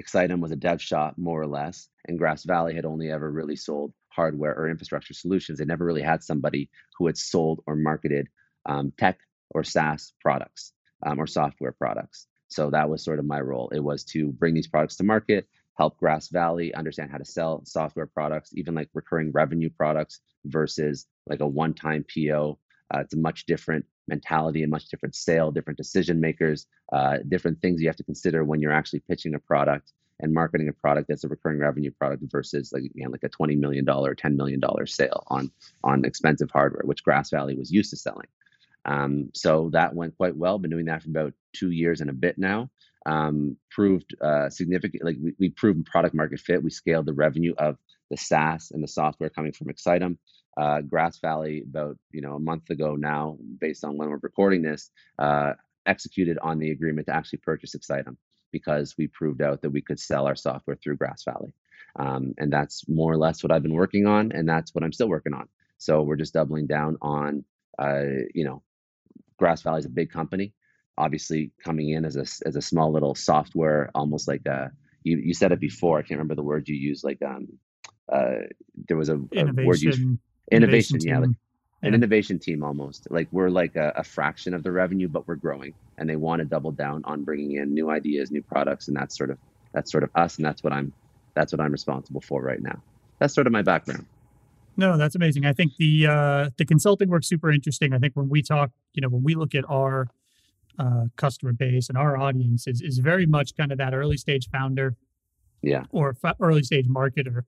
Excitem 0.00 0.40
was 0.40 0.52
a 0.52 0.56
dev 0.56 0.80
shop 0.80 1.14
more 1.18 1.40
or 1.40 1.46
less, 1.46 1.88
and 2.06 2.18
Grass 2.18 2.44
Valley 2.44 2.74
had 2.74 2.84
only 2.84 3.10
ever 3.10 3.30
really 3.30 3.56
sold 3.56 3.92
hardware 4.08 4.54
or 4.56 4.68
infrastructure 4.68 5.14
solutions. 5.14 5.58
They 5.58 5.64
never 5.64 5.84
really 5.84 6.02
had 6.02 6.22
somebody 6.22 6.70
who 6.96 7.06
had 7.06 7.18
sold 7.18 7.62
or 7.66 7.76
marketed 7.76 8.28
um, 8.66 8.92
tech 8.96 9.18
or 9.50 9.64
SaaS 9.64 10.12
products 10.20 10.72
um, 11.04 11.20
or 11.20 11.26
software 11.26 11.72
products. 11.72 12.26
So 12.48 12.70
that 12.70 12.88
was 12.88 13.04
sort 13.04 13.18
of 13.18 13.24
my 13.24 13.40
role. 13.40 13.70
It 13.70 13.80
was 13.80 14.04
to 14.04 14.32
bring 14.32 14.54
these 14.54 14.66
products 14.66 14.96
to 14.96 15.04
market, 15.04 15.48
help 15.74 15.98
Grass 15.98 16.28
Valley 16.28 16.74
understand 16.74 17.10
how 17.10 17.18
to 17.18 17.24
sell 17.24 17.64
software 17.64 18.06
products, 18.06 18.50
even 18.54 18.74
like 18.74 18.88
recurring 18.94 19.32
revenue 19.32 19.70
products 19.70 20.20
versus 20.44 21.06
like 21.26 21.40
a 21.40 21.46
one 21.46 21.74
time 21.74 22.04
PO. 22.14 22.58
Uh, 22.94 22.98
it's 23.00 23.14
a 23.14 23.18
much 23.18 23.46
different 23.46 23.86
mentality, 24.08 24.62
a 24.62 24.68
much 24.68 24.88
different 24.88 25.14
sale, 25.14 25.50
different 25.50 25.76
decision 25.76 26.20
makers, 26.20 26.66
uh, 26.92 27.18
different 27.28 27.60
things 27.60 27.80
you 27.80 27.88
have 27.88 27.96
to 27.96 28.04
consider 28.04 28.44
when 28.44 28.60
you're 28.60 28.72
actually 28.72 29.00
pitching 29.08 29.34
a 29.34 29.38
product 29.38 29.92
and 30.20 30.32
marketing 30.32 30.68
a 30.68 30.72
product 30.72 31.08
that's 31.08 31.24
a 31.24 31.28
recurring 31.28 31.58
revenue 31.58 31.90
product 31.90 32.22
versus 32.30 32.72
like 32.72 32.84
again 32.84 33.10
like 33.10 33.24
a 33.24 33.28
twenty 33.28 33.56
million 33.56 33.84
dollar, 33.84 34.14
ten 34.14 34.36
million 34.36 34.60
dollar 34.60 34.86
sale 34.86 35.24
on 35.28 35.50
on 35.82 36.04
expensive 36.04 36.50
hardware, 36.50 36.82
which 36.84 37.02
Grass 37.02 37.30
Valley 37.30 37.56
was 37.56 37.70
used 37.70 37.90
to 37.90 37.96
selling. 37.96 38.28
Um, 38.84 39.30
so 39.34 39.70
that 39.72 39.94
went 39.94 40.16
quite 40.16 40.36
well. 40.36 40.58
Been 40.58 40.70
doing 40.70 40.86
that 40.86 41.02
for 41.02 41.10
about 41.10 41.34
two 41.52 41.70
years 41.70 42.00
and 42.00 42.10
a 42.10 42.14
bit 42.14 42.38
now. 42.38 42.70
Um, 43.04 43.56
proved 43.70 44.14
uh, 44.20 44.48
significant, 44.48 45.04
like 45.04 45.16
we, 45.20 45.34
we 45.38 45.50
proved 45.50 45.86
product 45.86 46.14
market 46.14 46.40
fit. 46.40 46.62
We 46.62 46.70
scaled 46.70 47.06
the 47.06 47.12
revenue 47.12 47.54
of 47.58 47.76
the 48.10 48.16
SaaS 48.16 48.70
and 48.70 48.82
the 48.82 48.88
software 48.88 49.30
coming 49.30 49.52
from 49.52 49.68
Excitem. 49.68 50.18
Uh, 50.56 50.80
Grass 50.82 51.18
Valley, 51.18 51.62
about 51.62 51.96
you 52.10 52.20
know 52.20 52.34
a 52.34 52.40
month 52.40 52.70
ago 52.70 52.96
now, 52.96 53.38
based 53.60 53.84
on 53.84 53.96
when 53.96 54.10
we're 54.10 54.18
recording 54.22 54.62
this, 54.62 54.90
uh, 55.18 55.52
executed 55.86 56.38
on 56.38 56.58
the 56.58 56.70
agreement 56.70 57.06
to 57.06 57.14
actually 57.14 57.38
purchase 57.38 57.74
Excitem 57.74 58.16
because 58.50 58.94
we 58.98 59.06
proved 59.06 59.42
out 59.42 59.62
that 59.62 59.70
we 59.70 59.80
could 59.80 59.98
sell 59.98 60.26
our 60.26 60.36
software 60.36 60.76
through 60.76 60.96
Grass 60.96 61.24
Valley. 61.24 61.54
Um, 61.98 62.34
and 62.38 62.52
that's 62.52 62.88
more 62.88 63.12
or 63.12 63.16
less 63.16 63.42
what 63.42 63.50
I've 63.50 63.62
been 63.62 63.74
working 63.74 64.06
on, 64.06 64.32
and 64.32 64.48
that's 64.48 64.74
what 64.74 64.84
I'm 64.84 64.92
still 64.92 65.08
working 65.08 65.34
on. 65.34 65.48
So 65.78 66.02
we're 66.02 66.16
just 66.16 66.34
doubling 66.34 66.66
down 66.66 66.96
on, 67.02 67.44
uh, 67.78 68.04
you 68.34 68.44
know, 68.44 68.62
Grass 69.38 69.62
Valley 69.62 69.80
is 69.80 69.86
a 69.86 69.90
big 69.90 70.10
company. 70.10 70.54
Obviously, 70.96 71.52
coming 71.64 71.90
in 71.90 72.04
as 72.04 72.16
a 72.16 72.26
as 72.46 72.56
a 72.56 72.62
small 72.62 72.92
little 72.92 73.14
software, 73.14 73.90
almost 73.94 74.28
like 74.28 74.46
a 74.46 74.70
you 75.02 75.18
you 75.18 75.34
said 75.34 75.52
it 75.52 75.60
before. 75.60 75.98
I 75.98 76.02
can't 76.02 76.12
remember 76.12 76.34
the 76.34 76.42
word 76.42 76.68
you 76.68 76.76
used. 76.76 77.04
Like 77.04 77.20
um, 77.22 77.48
uh, 78.12 78.46
there 78.88 78.96
was 78.96 79.08
a, 79.08 79.16
a 79.16 79.44
word 79.64 79.80
used. 79.80 80.02
Innovation, 80.50 80.96
innovation 80.96 81.08
yeah, 81.08 81.18
like 81.18 81.36
an 81.82 81.94
innovation 81.94 82.38
team 82.38 82.62
almost. 82.62 83.10
Like 83.10 83.28
we're 83.32 83.50
like 83.50 83.76
a, 83.76 83.92
a 83.96 84.04
fraction 84.04 84.54
of 84.54 84.62
the 84.62 84.72
revenue, 84.72 85.08
but 85.08 85.26
we're 85.26 85.36
growing, 85.36 85.74
and 85.98 86.08
they 86.08 86.16
want 86.16 86.40
to 86.40 86.44
double 86.44 86.70
down 86.70 87.02
on 87.04 87.24
bringing 87.24 87.56
in 87.56 87.74
new 87.74 87.90
ideas, 87.90 88.30
new 88.30 88.42
products, 88.42 88.88
and 88.88 88.96
that's 88.96 89.16
sort 89.16 89.30
of 89.30 89.38
that's 89.72 89.90
sort 89.90 90.04
of 90.04 90.10
us, 90.14 90.36
and 90.36 90.44
that's 90.44 90.62
what 90.62 90.72
I'm 90.72 90.92
that's 91.34 91.52
what 91.52 91.60
I'm 91.60 91.72
responsible 91.72 92.20
for 92.20 92.42
right 92.42 92.62
now. 92.62 92.80
That's 93.18 93.34
sort 93.34 93.46
of 93.46 93.52
my 93.52 93.62
background. 93.62 94.06
No, 94.76 94.96
that's 94.96 95.14
amazing. 95.14 95.44
I 95.44 95.52
think 95.52 95.76
the 95.76 96.06
uh, 96.06 96.50
the 96.56 96.64
consulting 96.64 97.08
work 97.08 97.24
super 97.24 97.50
interesting. 97.50 97.92
I 97.92 97.98
think 97.98 98.14
when 98.14 98.28
we 98.28 98.42
talk, 98.42 98.70
you 98.94 99.02
know, 99.02 99.08
when 99.08 99.22
we 99.22 99.34
look 99.34 99.54
at 99.54 99.64
our 99.68 100.08
uh, 100.78 101.06
customer 101.16 101.52
base 101.52 101.88
and 101.88 101.98
our 101.98 102.16
audience 102.16 102.66
is 102.66 102.80
is 102.80 102.98
very 102.98 103.26
much 103.26 103.56
kind 103.56 103.72
of 103.72 103.78
that 103.78 103.92
early 103.92 104.16
stage 104.16 104.48
founder, 104.50 104.96
yeah, 105.62 105.84
or 105.90 106.16
f- 106.24 106.36
early 106.40 106.62
stage 106.62 106.88
marketer. 106.88 107.42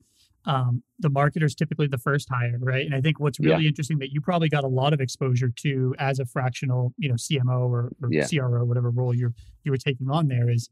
Um, 0.46 0.82
the 0.98 1.08
marketer 1.08 1.44
is 1.44 1.54
typically 1.54 1.86
the 1.86 1.98
first 1.98 2.28
hire, 2.30 2.58
right? 2.60 2.84
And 2.84 2.94
I 2.94 3.00
think 3.00 3.18
what's 3.18 3.40
really 3.40 3.64
yeah. 3.64 3.68
interesting 3.68 3.98
that 4.00 4.12
you 4.12 4.20
probably 4.20 4.50
got 4.50 4.62
a 4.62 4.68
lot 4.68 4.92
of 4.92 5.00
exposure 5.00 5.48
to 5.48 5.94
as 5.98 6.18
a 6.18 6.26
fractional, 6.26 6.92
you 6.98 7.08
know, 7.08 7.14
CMO 7.14 7.70
or, 7.70 7.92
or 8.02 8.10
yeah. 8.10 8.26
CRO, 8.26 8.64
whatever 8.64 8.90
role 8.90 9.14
you 9.14 9.32
you 9.64 9.70
were 9.70 9.78
taking 9.78 10.10
on 10.10 10.28
there 10.28 10.50
is 10.50 10.68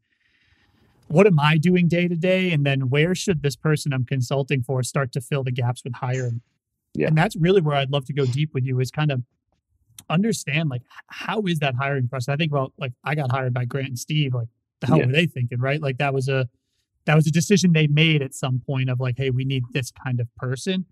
what 1.08 1.26
am 1.26 1.38
I 1.38 1.58
doing 1.58 1.88
day 1.88 2.08
to 2.08 2.16
day? 2.16 2.52
And 2.52 2.64
then 2.64 2.88
where 2.88 3.14
should 3.14 3.42
this 3.42 3.56
person 3.56 3.92
I'm 3.92 4.04
consulting 4.04 4.62
for 4.62 4.82
start 4.82 5.12
to 5.12 5.20
fill 5.20 5.44
the 5.44 5.52
gaps 5.52 5.84
with 5.84 5.94
hiring? 5.94 6.40
Yeah. 6.94 7.08
And 7.08 7.16
that's 7.16 7.36
really 7.36 7.60
where 7.60 7.76
I'd 7.76 7.90
love 7.90 8.04
to 8.06 8.12
go 8.12 8.26
deep 8.26 8.54
with 8.54 8.64
you 8.64 8.80
is 8.80 8.90
kind 8.90 9.10
of 9.10 9.22
understand 10.08 10.68
like 10.68 10.82
how 11.06 11.42
is 11.42 11.58
that 11.60 11.74
hiring 11.74 12.08
process? 12.08 12.32
I 12.32 12.36
think 12.36 12.52
about 12.52 12.72
like 12.78 12.92
I 13.04 13.14
got 13.14 13.30
hired 13.30 13.54
by 13.54 13.64
Grant 13.64 13.88
and 13.88 13.98
Steve, 13.98 14.34
like 14.34 14.48
the 14.80 14.86
hell 14.86 14.98
yeah. 14.98 15.06
were 15.06 15.12
they 15.12 15.26
thinking, 15.26 15.60
right? 15.60 15.80
Like 15.80 15.98
that 15.98 16.12
was 16.12 16.28
a 16.28 16.48
that 17.04 17.14
was 17.14 17.26
a 17.26 17.32
decision 17.32 17.72
they 17.72 17.86
made 17.86 18.22
at 18.22 18.34
some 18.34 18.60
point 18.64 18.88
of 18.88 19.00
like, 19.00 19.16
hey, 19.18 19.30
we 19.30 19.44
need 19.44 19.64
this 19.72 19.90
kind 19.90 20.20
of 20.20 20.34
person. 20.36 20.86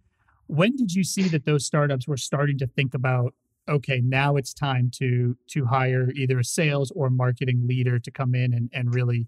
When 0.47 0.77
did 0.77 0.93
you 0.93 1.05
see 1.05 1.29
that 1.29 1.45
those 1.45 1.65
startups 1.65 2.09
were 2.09 2.17
starting 2.17 2.59
to 2.59 2.67
think 2.67 2.95
about 2.95 3.35
okay, 3.69 4.01
now 4.03 4.37
it's 4.37 4.53
time 4.53 4.91
to 4.95 5.37
to 5.49 5.65
hire 5.67 6.11
either 6.15 6.39
a 6.39 6.45
sales 6.45 6.91
or 6.91 7.09
marketing 7.09 7.67
leader 7.67 7.99
to 7.99 8.11
come 8.11 8.35
in 8.35 8.53
and, 8.53 8.69
and 8.73 8.95
really 8.95 9.27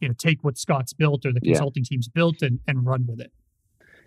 you 0.00 0.08
know 0.08 0.14
take 0.18 0.44
what 0.44 0.58
Scott's 0.58 0.92
built 0.92 1.24
or 1.24 1.32
the 1.32 1.40
consulting 1.40 1.84
yeah. 1.84 1.94
team's 1.94 2.08
built 2.08 2.42
and, 2.42 2.60
and 2.66 2.86
run 2.86 3.06
with 3.06 3.20
it? 3.20 3.32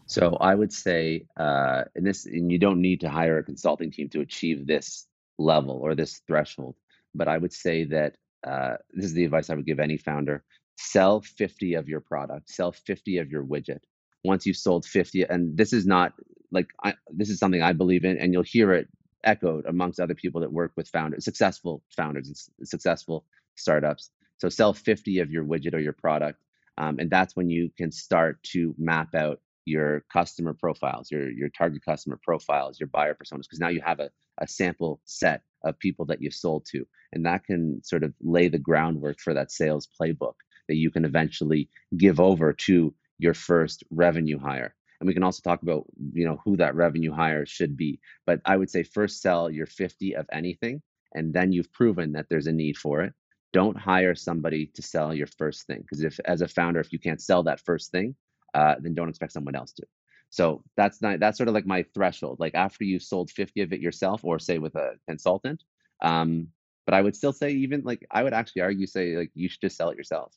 So 0.06 0.38
I 0.42 0.54
would 0.54 0.74
say, 0.74 1.26
uh, 1.38 1.84
and 1.96 2.06
this, 2.06 2.26
and 2.26 2.52
you 2.52 2.60
don't 2.60 2.82
need 2.82 3.00
to 3.02 3.10
hire 3.10 3.38
a 3.38 3.44
consulting 3.44 3.90
team 3.90 4.10
to 4.10 4.20
achieve 4.20 4.68
this 4.68 5.08
level 5.38 5.80
or 5.82 5.96
this 5.96 6.22
threshold, 6.28 6.76
but 7.16 7.28
I 7.28 7.38
would 7.38 7.54
say 7.54 7.86
that 7.86 8.16
uh, 8.46 8.76
this 8.92 9.06
is 9.06 9.14
the 9.14 9.24
advice 9.24 9.50
I 9.50 9.56
would 9.56 9.66
give 9.66 9.80
any 9.80 9.98
founder: 9.98 10.44
sell 10.78 11.22
50 11.22 11.76
of 11.76 11.88
your 11.88 12.02
product, 12.02 12.50
sell 12.50 12.72
50 12.72 13.18
of 13.18 13.30
your 13.30 13.44
widget. 13.44 13.80
Once 14.24 14.46
you've 14.46 14.58
sold 14.58 14.86
50, 14.86 15.24
and 15.24 15.58
this 15.58 15.74
is 15.74 15.86
not 15.86 16.14
like 16.52 16.68
I, 16.84 16.94
this 17.10 17.30
is 17.30 17.40
something 17.40 17.62
I 17.62 17.74
believe 17.74 18.06
in, 18.06 18.18
and 18.18 18.32
you'll 18.32 18.44
hear 18.44 18.74
it 18.74 18.88
echoed 19.24 19.66
amongst 19.66 20.00
other 20.00 20.16
people 20.16 20.42
that 20.42 20.52
work 20.52 20.74
with 20.76 20.88
founders, 20.88 21.26
successful 21.26 21.84
founders 21.96 22.28
and 22.28 22.68
successful 22.68 23.26
startups. 23.56 24.12
So 24.38 24.50
sell 24.50 24.74
50 24.74 25.20
of 25.20 25.32
your 25.32 25.46
widget 25.46 25.74
or 25.74 25.80
your 25.80 25.94
product. 25.94 26.40
Um, 26.78 26.98
and 27.00 27.10
that's 27.10 27.36
when 27.36 27.50
you 27.50 27.70
can 27.78 27.92
start 27.92 28.42
to 28.52 28.74
map 28.78 29.14
out 29.16 29.40
your 29.66 30.04
customer 30.12 30.54
profiles, 30.54 31.10
your 31.10 31.30
your 31.32 31.50
target 31.50 31.84
customer 31.86 32.20
profiles, 32.22 32.80
your 32.80 32.88
buyer 32.88 33.14
personas, 33.14 33.44
because 33.44 33.60
now 33.60 33.70
you 33.70 33.82
have 33.86 34.00
a, 34.00 34.10
a 34.40 34.48
sample 34.48 35.00
set 35.06 35.42
of 35.64 35.80
people 35.80 36.06
that 36.06 36.22
you've 36.22 36.34
sold 36.34 36.66
to. 36.72 36.86
And 37.14 37.26
that 37.26 37.46
can 37.46 37.82
sort 37.84 38.04
of 38.04 38.14
lay 38.22 38.50
the 38.50 38.58
groundwork 38.58 39.20
for 39.20 39.34
that 39.34 39.52
sales 39.52 39.88
playbook 40.00 40.34
that 40.68 40.76
you 40.76 40.92
can 40.92 41.06
eventually 41.06 41.70
give 41.98 42.20
over 42.20 42.54
to 42.54 42.94
your 43.20 43.34
first 43.34 43.84
revenue 43.90 44.40
hire. 44.40 44.74
And 45.00 45.08
we 45.08 45.14
can 45.14 45.24
also 45.24 45.42
talk 45.44 45.62
about, 45.64 45.86
you 46.14 46.26
know, 46.26 46.40
who 46.44 46.58
that 46.58 46.76
revenue 46.76 47.12
hire 47.12 47.46
should 47.46 47.76
be. 47.76 48.00
But 48.26 48.42
I 48.46 48.56
would 48.56 48.70
say 48.70 48.84
first 48.84 49.22
sell 49.22 49.50
your 49.50 49.66
50 49.66 50.16
of 50.16 50.26
anything, 50.32 50.82
and 51.14 51.34
then 51.34 51.52
you've 51.52 51.74
proven 51.74 52.14
that 52.14 52.28
there's 52.30 52.48
a 52.48 52.52
need 52.52 52.78
for 52.78 53.02
it 53.02 53.14
don't 53.54 53.78
hire 53.78 54.16
somebody 54.16 54.66
to 54.66 54.82
sell 54.82 55.14
your 55.14 55.28
first 55.28 55.66
thing 55.68 55.82
because 55.82 56.04
if 56.04 56.20
as 56.26 56.42
a 56.42 56.48
founder 56.48 56.80
if 56.80 56.92
you 56.92 57.00
can't 57.00 57.22
sell 57.22 57.44
that 57.44 57.62
first 57.62 57.92
thing 57.92 58.16
uh, 58.56 58.76
then 58.80 58.94
don't 58.94 59.10
expect 59.10 59.32
someone 59.32 59.56
else 59.56 59.72
to 59.72 59.84
so 60.30 60.64
that's 60.76 61.02
not 61.02 61.20
that's 61.20 61.38
sort 61.38 61.48
of 61.48 61.54
like 61.54 61.66
my 61.66 61.86
threshold 61.94 62.40
like 62.40 62.56
after 62.56 62.84
you've 62.84 63.04
sold 63.04 63.32
50 63.32 63.62
of 63.62 63.72
it 63.72 63.80
yourself 63.80 64.26
or 64.26 64.40
say 64.40 64.58
with 64.58 64.76
a 64.76 64.94
consultant 65.08 65.64
um, 66.02 66.48
but 66.86 66.94
i 66.94 67.02
would 67.02 67.16
still 67.16 67.32
say 67.32 67.52
even 67.52 67.82
like 67.84 68.06
i 68.12 68.24
would 68.24 68.34
actually 68.34 68.64
argue 68.64 68.88
say 68.88 69.16
like 69.16 69.32
you 69.36 69.48
should 69.48 69.62
just 69.62 69.78
sell 69.78 69.90
it 69.90 69.98
yourself 69.98 70.34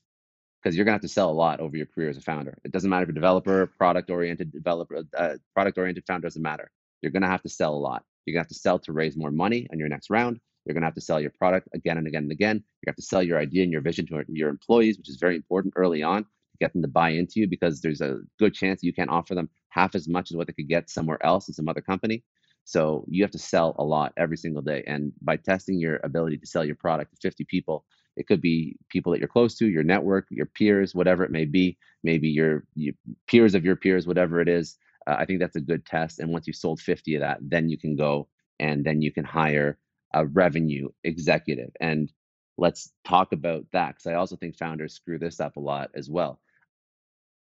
because 0.61 0.75
you're 0.75 0.85
going 0.85 0.93
to 0.93 0.95
have 0.95 1.01
to 1.01 1.07
sell 1.07 1.29
a 1.29 1.31
lot 1.31 1.59
over 1.59 1.77
your 1.77 1.85
career 1.85 2.09
as 2.09 2.17
a 2.17 2.21
founder 2.21 2.57
it 2.63 2.71
doesn't 2.71 2.89
matter 2.89 3.03
if 3.03 3.07
you're 3.07 3.13
a 3.13 3.15
developer 3.15 3.67
product 3.77 4.09
oriented 4.09 4.51
developer 4.51 5.03
uh, 5.17 5.35
product 5.53 5.77
oriented 5.77 6.03
founder 6.07 6.27
doesn't 6.27 6.41
matter 6.41 6.71
you're 7.01 7.11
going 7.11 7.21
to 7.21 7.27
have 7.27 7.43
to 7.43 7.49
sell 7.49 7.73
a 7.73 7.77
lot 7.77 8.03
you're 8.25 8.33
going 8.33 8.43
to 8.43 8.47
have 8.47 8.55
to 8.55 8.59
sell 8.59 8.79
to 8.79 8.93
raise 8.93 9.15
more 9.15 9.31
money 9.31 9.67
on 9.71 9.79
your 9.79 9.89
next 9.89 10.09
round 10.09 10.39
you're 10.67 10.73
going 10.73 10.81
to 10.81 10.87
have 10.87 10.95
to 10.95 11.01
sell 11.01 11.21
your 11.21 11.31
product 11.31 11.69
again 11.73 11.97
and 11.97 12.07
again 12.07 12.23
and 12.23 12.31
again. 12.31 12.57
You 12.57 12.87
have 12.87 12.97
to 12.97 13.01
sell 13.01 13.23
your 13.23 13.39
idea 13.39 13.63
and 13.63 13.71
your 13.71 13.81
vision 13.81 14.05
to 14.07 14.23
your 14.27 14.49
employees, 14.49 14.97
which 14.97 15.07
is 15.09 15.15
very 15.15 15.35
important 15.37 15.73
early 15.77 16.03
on 16.03 16.23
to 16.23 16.57
get 16.59 16.73
them 16.73 16.81
to 16.81 16.89
buy 16.89 17.11
into 17.11 17.39
you 17.39 17.47
because 17.47 17.79
there's 17.79 18.01
a 18.01 18.19
good 18.37 18.53
chance 18.53 18.83
you 18.83 18.93
can't 18.93 19.09
offer 19.09 19.33
them 19.33 19.49
half 19.69 19.95
as 19.95 20.09
much 20.09 20.29
as 20.29 20.35
what 20.35 20.47
they 20.47 20.53
could 20.53 20.67
get 20.67 20.89
somewhere 20.89 21.25
else 21.25 21.47
in 21.47 21.53
some 21.53 21.69
other 21.69 21.79
company. 21.79 22.23
So 22.65 23.05
you 23.07 23.23
have 23.23 23.31
to 23.31 23.39
sell 23.39 23.75
a 23.79 23.83
lot 23.83 24.11
every 24.17 24.35
single 24.35 24.61
day. 24.61 24.83
And 24.87 25.13
by 25.21 25.37
testing 25.37 25.79
your 25.79 26.01
ability 26.03 26.37
to 26.39 26.47
sell 26.47 26.65
your 26.65 26.75
product 26.75 27.11
to 27.13 27.17
50 27.21 27.45
people, 27.45 27.85
it 28.17 28.27
could 28.27 28.41
be 28.41 28.77
people 28.89 29.13
that 29.13 29.19
you're 29.19 29.29
close 29.29 29.57
to, 29.57 29.67
your 29.67 29.83
network, 29.83 30.27
your 30.31 30.47
peers, 30.47 30.95
whatever 30.95 31.23
it 31.23 31.31
may 31.31 31.45
be, 31.45 31.77
maybe 32.03 32.29
your, 32.29 32.65
your 32.75 32.95
peers 33.27 33.55
of 33.55 33.65
your 33.65 33.77
peers, 33.77 34.07
whatever 34.07 34.41
it 34.41 34.49
is. 34.49 34.77
Uh, 35.07 35.15
I 35.19 35.25
think 35.25 35.39
that's 35.39 35.55
a 35.55 35.61
good 35.61 35.85
test. 35.85 36.19
And 36.19 36.31
once 36.31 36.47
you've 36.47 36.57
sold 36.57 36.81
50 36.81 37.15
of 37.15 37.21
that, 37.21 37.39
then 37.41 37.69
you 37.69 37.77
can 37.79 37.95
go 37.95 38.29
and 38.59 38.83
then 38.85 39.01
you 39.01 39.13
can 39.13 39.25
hire 39.25 39.79
a 40.13 40.25
revenue 40.25 40.89
executive. 41.03 41.71
And 41.81 42.11
let's 42.57 42.91
talk 43.05 43.33
about 43.33 43.65
that 43.73 43.89
because 43.95 44.07
I 44.07 44.15
also 44.15 44.35
think 44.35 44.57
founders 44.57 44.95
screw 44.95 45.19
this 45.19 45.39
up 45.39 45.57
a 45.57 45.61
lot 45.61 45.91
as 45.95 46.09
well. 46.09 46.39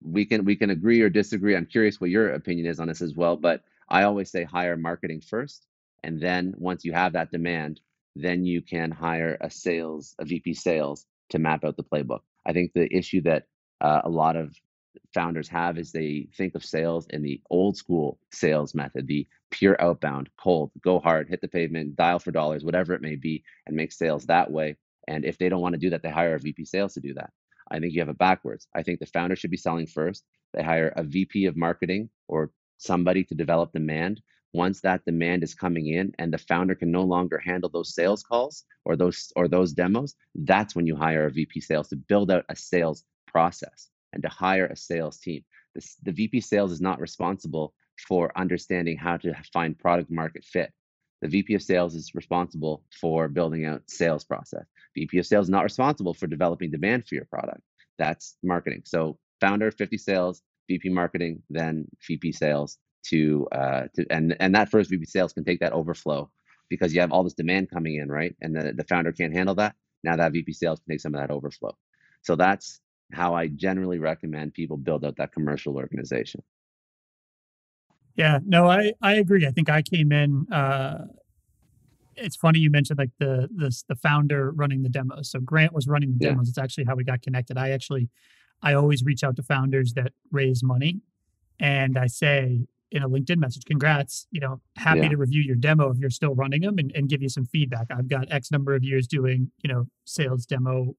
We 0.03 0.27
can 0.27 0.45
we 0.45 0.57
can 0.57 0.71
agree 0.71 1.01
or 1.01 1.11
disagree. 1.11 1.57
I'm 1.57 1.67
curious 1.67 2.01
what 2.01 2.11
your 2.11 2.31
opinion 2.35 2.67
is 2.67 2.81
on 2.81 2.89
this 2.89 3.03
as 3.03 3.15
well. 3.15 3.37
But 3.37 3.63
I 3.89 4.05
always 4.05 4.31
say 4.31 4.45
hire 4.45 4.77
marketing 4.77 5.23
first, 5.23 5.67
and 6.05 6.21
then 6.21 6.55
once 6.57 6.85
you 6.85 6.93
have 6.93 7.15
that 7.15 7.33
demand, 7.33 7.81
then 8.23 8.45
you 8.45 8.63
can 8.63 8.91
hire 8.91 9.37
a 9.41 9.51
sales 9.51 10.15
a 10.19 10.25
VP 10.25 10.55
sales 10.55 11.07
to 11.31 11.39
map 11.39 11.65
out 11.65 11.77
the 11.77 11.85
playbook. 11.85 12.21
I 12.47 12.53
think 12.53 12.73
the 12.73 12.89
issue 12.95 13.21
that 13.23 13.45
uh, 13.81 14.03
a 14.05 14.09
lot 14.09 14.37
of 14.37 14.55
founders 15.15 15.49
have 15.49 15.79
is 15.79 15.93
they 15.93 16.29
think 16.37 16.55
of 16.55 16.65
sales 16.65 17.07
in 17.11 17.23
the 17.23 17.41
old 17.51 17.77
school 17.77 18.19
sales 18.33 18.75
method, 18.75 19.07
the 19.07 19.27
pure 19.51 19.81
outbound, 19.81 20.29
cold, 20.39 20.71
go 20.83 20.99
hard, 20.99 21.29
hit 21.29 21.41
the 21.41 21.49
pavement, 21.49 21.97
dial 21.97 22.19
for 22.19 22.31
dollars, 22.31 22.65
whatever 22.65 22.95
it 22.95 23.03
may 23.03 23.17
be, 23.17 23.45
and 23.67 23.77
make 23.77 23.93
sales 23.93 24.27
that 24.27 24.51
way. 24.51 24.77
And 25.07 25.25
if 25.25 25.39
they 25.39 25.49
don't 25.49 25.61
want 25.63 25.75
to 25.75 25.81
do 25.81 25.91
that, 25.91 26.03
they 26.03 26.11
hire 26.11 26.35
a 26.35 26.39
VP 26.39 26.65
sales 26.65 26.95
to 26.95 27.01
do 27.01 27.15
that. 27.15 27.31
I 27.71 27.79
think 27.79 27.95
you 27.95 28.01
have 28.01 28.09
it 28.09 28.19
backwards. 28.19 28.67
I 28.75 28.83
think 28.83 28.99
the 28.99 29.07
founder 29.07 29.37
should 29.37 29.51
be 29.51 29.57
selling 29.57 29.87
first. 29.87 30.25
They 30.55 30.63
hire 30.63 30.93
a 30.97 31.03
VP 31.03 31.47
of 31.47 31.57
marketing 31.57 32.11
or 32.27 32.51
somebody 32.79 33.25
to 33.25 33.35
develop 33.35 33.73
demand. 33.73 34.21
Once 34.55 34.81
that 34.81 35.05
demand 35.05 35.43
is 35.43 35.55
coming 35.55 35.89
in 35.89 36.13
and 36.19 36.33
the 36.33 36.39
founder 36.39 36.75
can 36.75 36.91
no 36.91 37.03
longer 37.03 37.39
handle 37.39 37.69
those 37.69 37.95
sales 37.95 38.23
calls 38.23 38.65
or 38.85 38.97
those 38.97 39.31
or 39.37 39.47
those 39.47 39.73
demos, 39.73 40.15
that's 40.35 40.75
when 40.75 40.87
you 40.87 40.97
hire 40.97 41.27
a 41.27 41.31
VP 41.31 41.61
sales 41.61 41.89
to 41.89 41.97
build 41.97 42.31
out 42.31 42.45
a 42.49 42.57
sales 42.57 43.05
process 43.27 43.91
and 44.13 44.23
to 44.23 44.29
hire 44.29 44.67
a 44.67 44.77
sales 44.77 45.19
team. 45.19 45.45
The 46.03 46.13
VP 46.13 46.41
sales 46.41 46.73
is 46.73 46.81
not 46.81 46.99
responsible 46.99 47.75
for 48.07 48.37
understanding 48.37 48.97
how 48.97 49.17
to 49.19 49.35
find 49.53 49.79
product 49.79 50.11
market 50.11 50.45
fit. 50.45 50.73
The 51.21 51.29
VP 51.29 51.55
of 51.55 51.63
sales 51.63 51.95
is 51.95 52.15
responsible 52.15 52.85
for 53.01 53.29
building 53.29 53.67
out 53.67 53.83
sales 53.87 54.25
process. 54.25 54.65
VP 54.95 55.19
of 55.19 55.27
sales 55.27 55.47
is 55.47 55.51
not 55.51 55.65
responsible 55.65 56.15
for 56.15 56.27
developing 56.27 56.71
demand 56.71 57.07
for 57.07 57.17
your 57.17 57.25
product. 57.27 57.61
That's 57.99 58.37
marketing. 58.43 58.83
So 58.85 59.19
founder, 59.41 59.71
50 59.71 59.99
sales, 59.99 60.43
VP 60.69 60.91
marketing, 60.91 61.43
then 61.51 61.87
VP 62.07 62.33
sales 62.33 62.79
to 63.11 63.47
uh 63.53 63.83
to 63.95 64.07
and 64.11 64.37
and 64.41 64.55
that 64.55 64.71
first 64.71 64.91
VP 64.91 65.05
sales 65.07 65.33
can 65.33 65.45
take 65.45 65.61
that 65.61 65.73
overflow 65.73 66.31
because 66.69 66.95
you 66.95 67.01
have 67.01 67.13
all 67.13 67.25
this 67.25 67.35
demand 67.35 67.71
coming 67.71 67.97
in, 67.97 68.09
right? 68.11 68.35
And 68.41 68.55
the, 68.55 68.73
the 68.75 68.85
founder 68.85 69.13
can't 69.13 69.33
handle 69.33 69.55
that. 69.57 69.75
Now 70.05 70.17
that 70.17 70.33
VP 70.33 70.53
sales 70.53 70.81
can 70.81 70.95
take 70.95 71.01
some 71.01 71.15
of 71.15 71.21
that 71.21 71.31
overflow. 71.31 71.77
So 72.23 72.37
that's 72.37 72.81
how 73.13 73.35
I 73.35 73.49
generally 73.49 73.99
recommend 73.99 74.55
people 74.55 74.77
build 74.77 75.05
out 75.05 75.17
that 75.17 75.33
commercial 75.33 75.77
organization. 75.77 76.43
Yeah, 78.17 78.41
no, 78.45 78.69
I 78.69 78.93
I 79.01 79.15
agree. 79.15 79.47
I 79.47 79.51
think 79.51 79.71
I 79.71 79.83
came 79.83 80.13
in. 80.13 80.47
Uh, 80.53 81.07
it's 82.17 82.35
funny 82.37 82.59
you 82.59 82.71
mentioned 82.71 82.99
like 82.99 83.13
the 83.19 83.49
the 83.55 83.75
the 83.89 83.95
founder 83.95 84.51
running 84.51 84.83
the 84.83 84.89
demos. 84.89 85.31
So 85.31 85.41
Grant 85.41 85.73
was 85.73 85.87
running 85.87 86.13
the 86.13 86.19
demos. 86.19 86.49
Yeah. 86.49 86.51
It's 86.51 86.59
actually 86.59 86.85
how 86.85 86.97
we 86.97 87.05
got 87.05 87.23
connected. 87.23 87.57
I 87.57 87.71
actually 87.71 88.11
I 88.61 88.75
always 88.75 89.05
reach 89.05 89.23
out 89.23 89.37
to 89.37 89.43
founders 89.43 89.95
that 89.95 90.13
raise 90.33 90.63
money, 90.63 91.01
and 91.61 91.97
I 91.97 92.09
say 92.09 92.67
in 92.91 93.03
a 93.03 93.09
LinkedIn 93.09 93.39
message, 93.39 93.65
"Congrats! 93.65 94.27
You 94.31 94.41
know, 94.41 94.61
happy 94.77 95.01
yeah. 95.01 95.09
to 95.11 95.17
review 95.17 95.43
your 95.43 95.57
demo 95.57 95.91
if 95.91 95.99
you're 95.99 96.11
still 96.11 96.35
running 96.35 96.63
them 96.63 96.79
and, 96.79 96.93
and 96.95 97.09
give 97.09 97.23
you 97.23 97.29
some 97.29 97.47
feedback. 97.47 97.87
I've 97.91 98.09
got 98.09 98.31
X 98.31 98.51
number 98.51 98.75
of 98.75 98.83
years 98.83 99.07
doing 99.07 99.51
you 99.63 99.73
know 99.73 99.87
sales 100.05 100.47
demo 100.47 100.95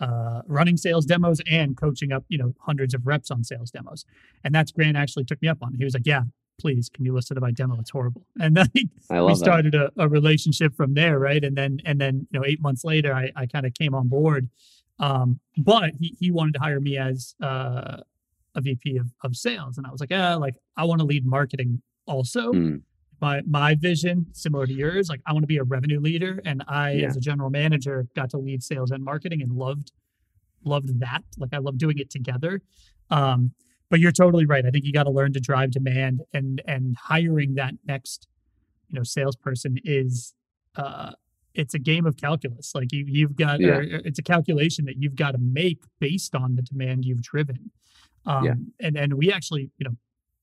uh, 0.00 0.42
running 0.46 0.76
sales 0.76 1.06
demos 1.06 1.40
and 1.48 1.76
coaching 1.76 2.12
up, 2.12 2.24
you 2.28 2.38
know, 2.38 2.54
hundreds 2.60 2.94
of 2.94 3.06
reps 3.06 3.30
on 3.30 3.44
sales 3.44 3.70
demos. 3.70 4.04
And 4.42 4.54
that's 4.54 4.72
Grant 4.72 4.96
actually 4.96 5.24
took 5.24 5.40
me 5.40 5.48
up 5.48 5.58
on. 5.62 5.74
He 5.74 5.84
was 5.84 5.94
like, 5.94 6.06
yeah, 6.06 6.22
please, 6.58 6.88
can 6.88 7.04
you 7.04 7.14
listen 7.14 7.34
to 7.34 7.40
my 7.40 7.50
demo? 7.50 7.78
It's 7.80 7.90
horrible. 7.90 8.26
And 8.40 8.56
then 8.56 8.68
we 9.10 9.34
started 9.34 9.74
a, 9.74 9.90
a, 9.96 10.08
relationship 10.08 10.74
from 10.74 10.94
there. 10.94 11.18
Right. 11.18 11.42
And 11.42 11.56
then, 11.56 11.80
and 11.84 12.00
then, 12.00 12.26
you 12.30 12.38
know, 12.38 12.44
eight 12.44 12.60
months 12.60 12.84
later, 12.84 13.14
I, 13.14 13.30
I 13.36 13.46
kind 13.46 13.66
of 13.66 13.74
came 13.74 13.94
on 13.94 14.08
board. 14.08 14.48
Um, 14.98 15.40
but 15.56 15.90
he, 15.98 16.16
he 16.18 16.30
wanted 16.30 16.54
to 16.54 16.60
hire 16.60 16.80
me 16.80 16.96
as, 16.98 17.34
uh, 17.40 17.98
a 18.54 18.60
VP 18.60 18.96
of, 18.98 19.12
of 19.22 19.36
sales. 19.36 19.78
And 19.78 19.86
I 19.86 19.90
was 19.90 20.00
like, 20.00 20.10
yeah, 20.10 20.34
like 20.36 20.54
I 20.76 20.84
want 20.84 21.00
to 21.00 21.06
lead 21.06 21.26
marketing 21.26 21.82
also. 22.06 22.52
Mm 22.52 22.82
my 23.20 23.40
my 23.46 23.74
vision 23.74 24.26
similar 24.32 24.66
to 24.66 24.72
yours 24.72 25.08
like 25.08 25.20
i 25.26 25.32
want 25.32 25.42
to 25.42 25.46
be 25.46 25.56
a 25.56 25.64
revenue 25.64 26.00
leader 26.00 26.40
and 26.44 26.62
i 26.68 26.92
yeah. 26.92 27.06
as 27.06 27.16
a 27.16 27.20
general 27.20 27.50
manager 27.50 28.06
got 28.14 28.28
to 28.30 28.38
lead 28.38 28.62
sales 28.62 28.90
and 28.90 29.04
marketing 29.04 29.40
and 29.42 29.52
loved 29.52 29.92
loved 30.64 31.00
that 31.00 31.22
like 31.38 31.52
i 31.52 31.58
love 31.58 31.78
doing 31.78 31.98
it 31.98 32.10
together 32.10 32.60
um 33.10 33.52
but 33.90 34.00
you're 34.00 34.12
totally 34.12 34.46
right 34.46 34.66
i 34.66 34.70
think 34.70 34.84
you 34.84 34.92
got 34.92 35.04
to 35.04 35.10
learn 35.10 35.32
to 35.32 35.40
drive 35.40 35.70
demand 35.70 36.22
and 36.32 36.62
and 36.66 36.96
hiring 36.96 37.54
that 37.54 37.74
next 37.86 38.26
you 38.88 38.96
know 38.96 39.02
salesperson 39.02 39.78
is 39.84 40.34
uh 40.76 41.12
it's 41.54 41.74
a 41.74 41.78
game 41.78 42.04
of 42.04 42.16
calculus 42.16 42.72
like 42.74 42.92
you 42.92 43.04
you've 43.06 43.36
got 43.36 43.60
yeah. 43.60 43.80
it's 43.80 44.18
a 44.18 44.22
calculation 44.22 44.84
that 44.84 44.96
you've 44.98 45.16
got 45.16 45.32
to 45.32 45.38
make 45.38 45.80
based 46.00 46.34
on 46.34 46.56
the 46.56 46.62
demand 46.62 47.04
you've 47.04 47.22
driven 47.22 47.70
um 48.26 48.44
yeah. 48.44 48.54
and 48.80 48.96
and 48.96 49.14
we 49.14 49.32
actually 49.32 49.70
you 49.78 49.84
know 49.84 49.96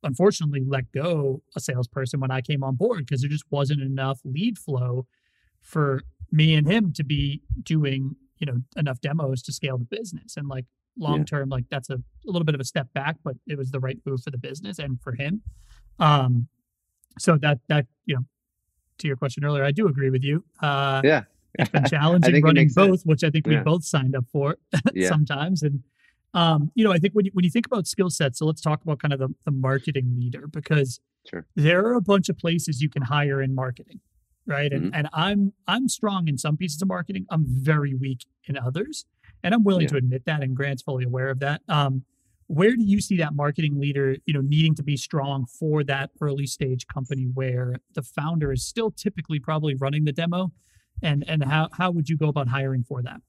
unfortunately 0.04 0.64
let 0.66 0.92
go 0.92 1.42
a 1.56 1.60
salesperson 1.60 2.20
when 2.20 2.32
I 2.32 2.42
came 2.42 2.64
on 2.64 2.76
board 2.76 3.06
because 3.06 3.22
there 3.22 3.30
just 3.30 3.46
wasn't 3.50 3.82
enough 3.82 4.20
lead 4.24 4.58
flow 4.58 5.06
for 5.62 6.02
me 6.32 6.56
and 6.56 6.68
him 6.68 6.94
to 6.94 7.04
be 7.04 7.42
doing, 7.62 8.16
you 8.38 8.48
know, 8.48 8.58
enough 8.76 9.00
demos 9.02 9.42
to 9.44 9.52
scale 9.52 9.78
the 9.78 9.86
business. 9.86 10.38
And 10.38 10.48
like 10.48 10.66
long 10.98 11.26
term, 11.26 11.50
yeah. 11.50 11.56
like 11.56 11.66
that's 11.70 11.90
a, 11.90 11.96
a, 11.96 12.02
little 12.26 12.46
bit 12.46 12.56
of 12.56 12.62
a 12.62 12.66
step 12.66 12.88
back, 12.94 13.18
but 13.24 13.36
it 13.48 13.58
was 13.58 13.72
the 13.72 13.80
right 13.80 14.00
move 14.06 14.22
for 14.24 14.32
the 14.32 14.38
business 14.38 14.80
and 14.80 15.00
for 15.02 15.14
him. 15.14 15.42
Um, 16.00 16.48
so 17.20 17.38
that 17.38 17.60
that 17.68 17.88
you 18.06 18.16
know, 18.16 18.26
to 19.00 19.08
your 19.08 19.18
question 19.18 19.44
earlier, 19.44 19.64
I 19.64 19.72
do 19.72 19.88
agree 19.88 20.10
with 20.10 20.24
you. 20.24 20.44
Uh, 20.62 21.02
yeah, 21.04 21.24
it's 21.60 21.70
been 21.70 21.84
challenging 21.90 22.44
running 22.44 22.70
both, 22.74 23.00
sense. 23.00 23.06
which 23.06 23.24
I 23.24 23.30
think 23.30 23.46
we 23.46 23.58
both 23.58 23.84
signed 23.84 24.16
up 24.16 24.26
for 24.32 24.58
yeah. 24.94 25.10
sometimes, 25.10 25.62
and 25.62 25.84
um, 26.34 26.72
you 26.76 26.84
know, 26.84 26.92
I 26.92 26.98
think 26.98 27.14
when 27.14 27.26
you, 27.26 27.32
when 27.34 27.44
you 27.44 27.52
think 27.52 27.66
about 27.66 27.88
skill 27.88 28.10
sets, 28.10 28.40
so 28.40 28.46
let's 28.46 28.62
talk 28.62 28.82
about 28.84 29.00
kind 29.00 29.14
of 29.14 29.20
the, 29.20 29.30
the 29.46 29.52
marketing 29.52 30.16
leader 30.18 30.48
because 30.48 31.00
sure. 31.30 31.46
there 31.56 31.86
are 31.86 31.94
a 31.94 32.02
bunch 32.02 32.30
of 32.30 32.38
places 32.38 32.82
you 32.82 32.90
can 32.90 33.04
hire 33.04 33.42
in 33.42 33.54
marketing, 33.54 34.00
right? 34.46 34.72
And 34.72 34.86
mm-hmm. 34.86 34.96
and 34.96 35.10
I'm 35.14 35.54
I'm 35.68 35.90
strong 35.90 36.28
in 36.28 36.38
some 36.38 36.56
pieces 36.56 36.82
of 36.82 36.88
marketing. 36.88 37.26
I'm 37.30 37.46
very 37.46 37.94
weak 37.94 38.26
in 38.46 38.58
others, 38.58 39.06
and 39.44 39.54
I'm 39.54 39.64
willing 39.64 39.84
yeah. 39.84 39.90
to 39.90 39.98
admit 39.98 40.26
that. 40.26 40.42
And 40.42 40.56
Grant's 40.56 40.82
fully 40.82 41.04
aware 41.04 41.30
of 41.30 41.40
that. 41.40 41.62
Um, 41.68 42.06
where 42.48 42.76
do 42.76 42.84
you 42.84 43.00
see 43.00 43.16
that 43.18 43.34
marketing 43.34 43.80
leader, 43.80 44.18
you 44.26 44.34
know, 44.34 44.42
needing 44.42 44.76
to 44.76 44.84
be 44.84 44.98
strong 44.98 45.46
for 45.46 45.86
that 45.86 46.12
early 46.20 46.46
stage 46.46 46.86
company 46.88 47.30
where 47.34 47.78
the 47.94 48.02
founder 48.02 48.52
is 48.52 48.66
still 48.66 48.92
typically 48.92 49.40
probably 49.40 49.76
running 49.76 50.06
the 50.06 50.12
demo, 50.14 50.52
and 51.04 51.26
and 51.28 51.44
how 51.44 51.68
how 51.74 51.92
would 51.92 52.08
you 52.08 52.16
go 52.16 52.30
about 52.30 52.48
hiring 52.48 52.84
for 52.84 53.02
that? 53.02 53.22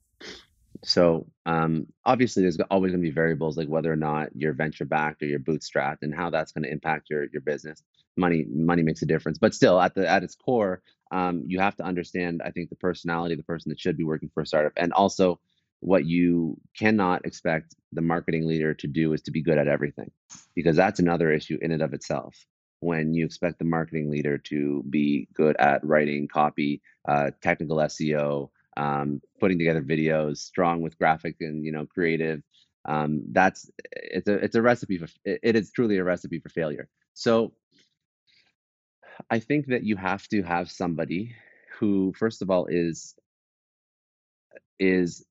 So 0.84 1.26
um, 1.46 1.86
obviously, 2.04 2.42
there's 2.42 2.58
always 2.70 2.92
going 2.92 3.02
to 3.02 3.08
be 3.08 3.14
variables 3.14 3.56
like 3.56 3.68
whether 3.68 3.92
or 3.92 3.96
not 3.96 4.30
you're 4.34 4.52
venture 4.52 4.84
backed 4.84 5.22
or 5.22 5.26
you're 5.26 5.38
bootstrapped, 5.38 5.98
and 6.02 6.14
how 6.14 6.30
that's 6.30 6.52
going 6.52 6.64
to 6.64 6.70
impact 6.70 7.10
your 7.10 7.26
your 7.32 7.42
business. 7.42 7.82
Money 8.16 8.44
money 8.48 8.82
makes 8.82 9.02
a 9.02 9.06
difference, 9.06 9.38
but 9.38 9.54
still, 9.54 9.80
at 9.80 9.94
the 9.94 10.08
at 10.08 10.22
its 10.22 10.34
core, 10.34 10.82
um, 11.12 11.44
you 11.46 11.60
have 11.60 11.76
to 11.76 11.84
understand. 11.84 12.42
I 12.44 12.50
think 12.50 12.68
the 12.68 12.76
personality 12.76 13.34
of 13.34 13.38
the 13.38 13.44
person 13.44 13.70
that 13.70 13.80
should 13.80 13.96
be 13.96 14.04
working 14.04 14.30
for 14.34 14.42
a 14.42 14.46
startup, 14.46 14.72
and 14.76 14.92
also 14.92 15.40
what 15.80 16.04
you 16.04 16.56
cannot 16.78 17.26
expect 17.26 17.74
the 17.92 18.02
marketing 18.02 18.46
leader 18.46 18.72
to 18.72 18.86
do 18.86 19.12
is 19.12 19.22
to 19.22 19.32
be 19.32 19.42
good 19.42 19.58
at 19.58 19.68
everything, 19.68 20.10
because 20.54 20.76
that's 20.76 21.00
another 21.00 21.32
issue 21.32 21.58
in 21.60 21.72
and 21.72 21.82
of 21.82 21.94
itself. 21.94 22.34
When 22.80 23.14
you 23.14 23.24
expect 23.24 23.58
the 23.60 23.64
marketing 23.64 24.10
leader 24.10 24.38
to 24.38 24.82
be 24.90 25.28
good 25.34 25.56
at 25.58 25.84
writing 25.84 26.26
copy, 26.26 26.82
uh, 27.08 27.30
technical 27.40 27.76
SEO, 27.76 28.50
um, 28.76 29.20
putting 29.40 29.58
together 29.58 29.82
videos, 29.82 30.38
strong 30.38 30.82
with 30.82 30.98
graphic 30.98 31.36
and 31.40 31.64
you 31.64 31.72
know 31.72 31.86
creative. 31.86 32.42
Um, 32.86 33.22
that's 33.32 33.70
it's 33.92 34.28
a 34.28 34.34
it's 34.34 34.56
a 34.56 34.62
recipe 34.62 34.98
for 34.98 35.08
it 35.24 35.56
is 35.56 35.70
truly 35.72 35.98
a 35.98 36.04
recipe 36.04 36.40
for 36.40 36.48
failure. 36.48 36.88
So 37.14 37.52
I 39.30 39.38
think 39.40 39.66
that 39.68 39.84
you 39.84 39.96
have 39.96 40.28
to 40.28 40.42
have 40.42 40.70
somebody 40.70 41.34
who, 41.78 42.12
first 42.12 42.42
of 42.42 42.50
all, 42.50 42.66
is 42.66 43.14
is 44.78 45.24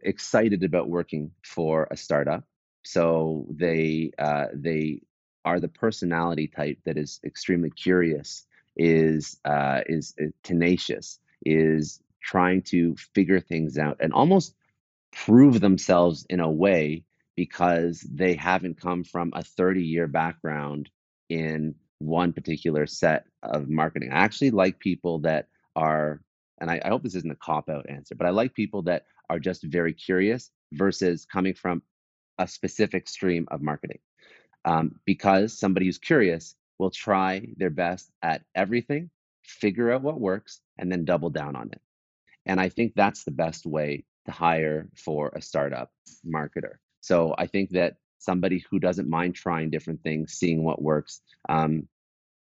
excited 0.00 0.62
about 0.64 0.88
working 0.88 1.30
for 1.44 1.88
a 1.90 1.96
startup. 1.96 2.44
So 2.84 3.46
they 3.50 4.12
uh, 4.18 4.46
they 4.54 5.02
are 5.44 5.60
the 5.60 5.68
personality 5.68 6.48
type 6.48 6.78
that 6.84 6.98
is 6.98 7.20
extremely 7.24 7.70
curious, 7.70 8.46
is 8.76 9.40
uh, 9.44 9.82
is, 9.86 10.14
is 10.18 10.32
tenacious, 10.44 11.20
is 11.44 12.00
trying 12.24 12.62
to 12.62 12.96
figure 13.14 13.40
things 13.40 13.78
out 13.78 13.98
and 14.00 14.12
almost 14.12 14.54
prove 15.12 15.60
themselves 15.60 16.26
in 16.28 16.40
a 16.40 16.50
way 16.50 17.04
because 17.36 18.00
they 18.00 18.34
haven't 18.34 18.80
come 18.80 19.04
from 19.04 19.32
a 19.34 19.42
30 19.42 19.82
year 19.82 20.06
background 20.06 20.90
in 21.28 21.74
one 21.98 22.32
particular 22.32 22.86
set 22.86 23.26
of 23.42 23.68
marketing. 23.68 24.10
I 24.12 24.20
actually 24.20 24.50
like 24.50 24.78
people 24.78 25.20
that 25.20 25.48
are, 25.76 26.20
and 26.60 26.70
I, 26.70 26.80
I 26.84 26.88
hope 26.88 27.02
this 27.02 27.14
isn't 27.14 27.30
a 27.30 27.36
cop 27.36 27.68
out 27.68 27.88
answer, 27.88 28.14
but 28.14 28.26
I 28.26 28.30
like 28.30 28.54
people 28.54 28.82
that 28.82 29.06
are 29.30 29.38
just 29.38 29.62
very 29.62 29.92
curious 29.92 30.50
versus 30.72 31.26
coming 31.30 31.54
from 31.54 31.82
a 32.38 32.48
specific 32.48 33.08
stream 33.08 33.46
of 33.50 33.62
marketing. 33.62 33.98
Um, 34.64 34.98
because 35.04 35.58
somebody 35.58 35.86
who's 35.86 35.98
curious 35.98 36.56
will 36.78 36.90
try 36.90 37.46
their 37.56 37.70
best 37.70 38.10
at 38.22 38.42
everything, 38.54 39.10
figure 39.42 39.92
out 39.92 40.02
what 40.02 40.20
works, 40.20 40.60
and 40.78 40.90
then 40.90 41.04
double 41.04 41.30
down 41.30 41.54
on 41.54 41.70
it. 41.70 41.80
And 42.46 42.60
I 42.60 42.68
think 42.70 42.94
that's 42.96 43.24
the 43.24 43.30
best 43.32 43.66
way 43.66 44.04
to 44.26 44.32
hire 44.32 44.88
for 44.96 45.30
a 45.34 45.42
startup 45.42 45.90
marketer. 46.26 46.76
So 47.00 47.34
I 47.38 47.46
think 47.46 47.70
that 47.70 47.96
somebody 48.18 48.64
who 48.70 48.78
doesn't 48.78 49.08
mind 49.08 49.34
trying 49.34 49.70
different 49.70 50.02
things, 50.02 50.32
seeing 50.34 50.64
what 50.64 50.82
works. 50.82 51.22
Um, 51.48 51.88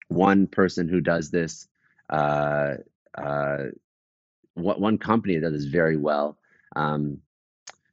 one 0.08 0.46
person 0.48 0.88
who 0.88 1.00
does 1.00 1.30
this, 1.30 1.68
uh, 2.10 2.74
uh, 3.16 3.64
what 4.54 4.80
one 4.80 4.98
company 4.98 5.36
that 5.36 5.42
does 5.42 5.52
this 5.64 5.64
very 5.72 5.96
well 5.96 6.38
Um, 6.76 7.18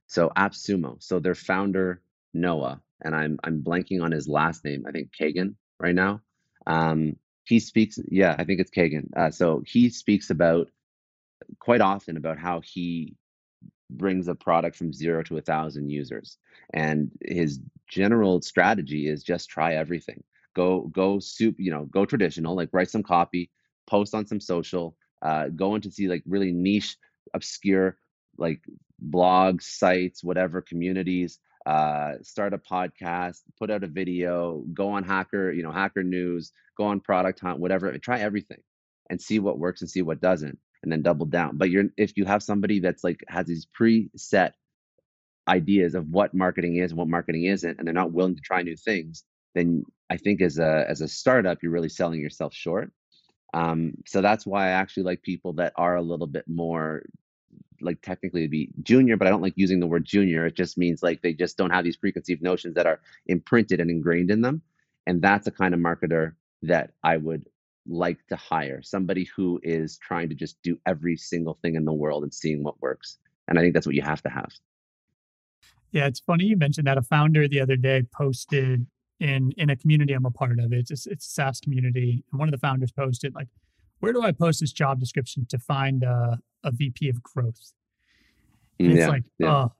so 0.08 0.32
AppSumo. 0.36 1.02
So 1.02 1.20
their 1.20 1.36
founder 1.36 2.02
Noah, 2.34 2.82
and 3.04 3.16
I'm 3.16 3.40
I'm 3.44 3.64
blanking 3.64 4.02
on 4.04 4.12
his 4.12 4.28
last 4.28 4.64
name. 4.66 4.86
I 4.88 4.92
think 4.92 5.12
Kagan 5.20 5.56
right 5.80 5.96
now. 5.96 6.22
Um, 6.68 7.18
he 7.46 7.60
speaks. 7.60 8.00
Yeah, 8.10 8.36
I 8.38 8.44
think 8.46 8.60
it's 8.60 8.72
Kagan. 8.72 9.10
Uh, 9.16 9.32
so 9.32 9.64
he 9.66 9.90
speaks 9.90 10.30
about 10.30 10.70
quite 11.60 11.82
often 11.82 12.18
about 12.18 12.40
how 12.40 12.62
he 12.62 13.16
brings 13.90 14.28
a 14.28 14.36
product 14.36 14.76
from 14.76 14.92
zero 14.92 15.24
to 15.24 15.38
a 15.38 15.42
thousand 15.42 15.90
users, 15.90 16.38
and 16.74 17.12
his 17.24 17.60
general 17.90 18.42
strategy 18.42 19.08
is 19.08 19.24
just 19.24 19.50
try 19.50 19.76
everything. 19.76 20.24
Go 20.56 20.82
go 20.92 21.20
soup. 21.20 21.56
You 21.60 21.72
know, 21.72 21.86
go 21.86 22.06
traditional. 22.06 22.56
Like 22.56 22.70
write 22.72 22.90
some 22.90 23.04
copy, 23.04 23.50
post 23.88 24.16
on 24.16 24.26
some 24.26 24.40
social, 24.40 24.96
uh, 25.22 25.50
go 25.50 25.76
into 25.76 25.92
see 25.92 26.08
like 26.08 26.24
really 26.26 26.52
niche, 26.52 26.98
obscure 27.34 27.98
like 28.38 28.62
blogs, 29.10 29.64
sites, 29.64 30.24
whatever 30.24 30.62
communities, 30.62 31.40
uh, 31.66 32.14
start 32.22 32.54
a 32.54 32.58
podcast, 32.58 33.42
put 33.58 33.72
out 33.72 33.84
a 33.84 33.88
video, 33.88 34.64
go 34.74 34.90
on 34.90 35.04
Hacker, 35.04 35.52
you 35.52 35.64
know, 35.64 35.72
Hacker 35.72 36.04
News, 36.04 36.52
go 36.78 36.86
on 36.86 37.00
Product 37.00 37.40
Hunt, 37.40 37.60
whatever. 37.60 37.98
Try 37.98 38.20
everything 38.20 38.62
and 39.10 39.22
see 39.22 39.40
what 39.40 39.60
works 39.60 39.82
and 39.82 39.90
see 39.90 40.02
what 40.02 40.22
doesn't, 40.22 40.58
and 40.84 40.92
then 40.92 41.02
double 41.02 41.26
down. 41.26 41.58
But 41.58 41.70
you're 41.70 41.86
if 41.98 42.18
you 42.18 42.26
have 42.26 42.44
somebody 42.44 42.80
that's 42.80 43.04
like 43.04 43.24
has 43.28 43.48
these 43.48 43.68
preset 43.80 44.54
ideas 45.48 45.96
of 45.96 46.10
what 46.10 46.34
marketing 46.34 46.78
is 46.78 46.92
and 46.92 46.98
what 46.98 47.08
marketing 47.08 47.46
isn't, 47.46 47.78
and 47.78 47.88
they're 47.88 47.94
not 47.94 48.12
willing 48.12 48.36
to 48.36 48.42
try 48.42 48.62
new 48.62 48.76
things, 48.76 49.24
then 49.54 49.84
I 50.10 50.18
think 50.18 50.42
as 50.42 50.60
a 50.60 50.86
as 50.88 51.02
a 51.02 51.08
startup, 51.08 51.62
you're 51.62 51.72
really 51.72 51.90
selling 51.90 52.20
yourself 52.20 52.54
short. 52.54 52.92
Um, 53.54 53.94
so 54.06 54.22
that's 54.22 54.46
why 54.46 54.68
I 54.68 54.72
actually 54.72 55.04
like 55.04 55.22
people 55.22 55.54
that 55.54 55.74
are 55.78 55.96
a 55.96 56.02
little 56.02 56.28
bit 56.28 56.48
more 56.48 57.04
like 57.82 58.02
technically 58.02 58.42
to 58.42 58.50
be 58.50 58.70
junior, 58.84 59.18
but 59.18 59.28
I 59.28 59.30
don't 59.30 59.42
like 59.42 59.54
using 59.56 59.80
the 59.80 59.88
word 59.88 60.06
junior. 60.06 60.46
It 60.46 60.56
just 60.56 60.78
means 60.78 61.04
like 61.04 61.22
they 61.22 61.34
just 61.34 61.58
don't 61.58 61.70
have 61.72 61.84
these 61.84 61.98
preconceived 61.98 62.42
notions 62.42 62.76
that 62.76 62.88
are 62.88 63.00
imprinted 63.28 63.80
and 63.80 63.90
ingrained 63.90 64.32
in 64.32 64.42
them. 64.42 64.62
And 65.08 65.22
that's 65.22 65.48
a 65.48 65.52
kind 65.52 65.74
of 65.74 65.80
marketer 65.80 66.34
that 66.64 66.92
I 67.04 67.18
would 67.18 67.46
like 67.88 68.26
to 68.28 68.36
hire 68.36 68.82
somebody 68.82 69.28
who 69.36 69.60
is 69.64 69.98
trying 69.98 70.30
to 70.30 70.36
just 70.36 70.62
do 70.64 70.78
every 70.86 71.18
single 71.18 71.58
thing 71.62 71.76
in 71.76 71.86
the 71.86 71.94
world 71.94 72.24
and 72.24 72.34
seeing 72.34 72.64
what 72.64 72.82
works. 72.82 73.18
And 73.48 73.60
I 73.60 73.62
think 73.62 73.74
that's 73.74 73.86
what 73.86 73.96
you 73.96 74.02
have 74.02 74.22
to 74.24 74.30
have. 74.30 74.52
Yeah, 75.92 76.08
it's 76.08 76.20
funny 76.20 76.46
you 76.46 76.58
mentioned 76.58 76.88
that. 76.88 76.98
A 76.98 77.02
founder 77.02 77.48
the 77.48 77.62
other 77.62 77.78
day 77.78 78.04
posted 78.12 78.86
in 79.20 79.52
in 79.58 79.70
a 79.70 79.76
community 79.76 80.14
I'm 80.14 80.26
a 80.26 80.32
part 80.32 80.60
of. 80.60 80.74
It's 80.74 80.92
a, 80.92 81.12
it's 81.12 81.28
a 81.28 81.30
SaaS 81.30 81.60
community, 81.62 82.24
and 82.32 82.40
one 82.40 82.50
of 82.50 82.52
the 82.52 82.58
founders 82.58 82.92
posted 82.92 83.34
like, 83.34 83.48
"Where 84.00 84.12
do 84.12 84.22
I 84.22 84.32
post 84.32 84.60
this 84.60 84.74
job 84.74 85.00
description 85.00 85.46
to 85.50 85.60
find 85.60 86.04
a, 86.04 86.40
a 86.64 86.72
VP 86.72 87.10
of 87.10 87.24
growth?" 87.24 87.72
And 88.80 88.92
it's 88.98 89.08
like, 89.08 89.24
yeah. 89.40 89.56
oh, 89.56 89.74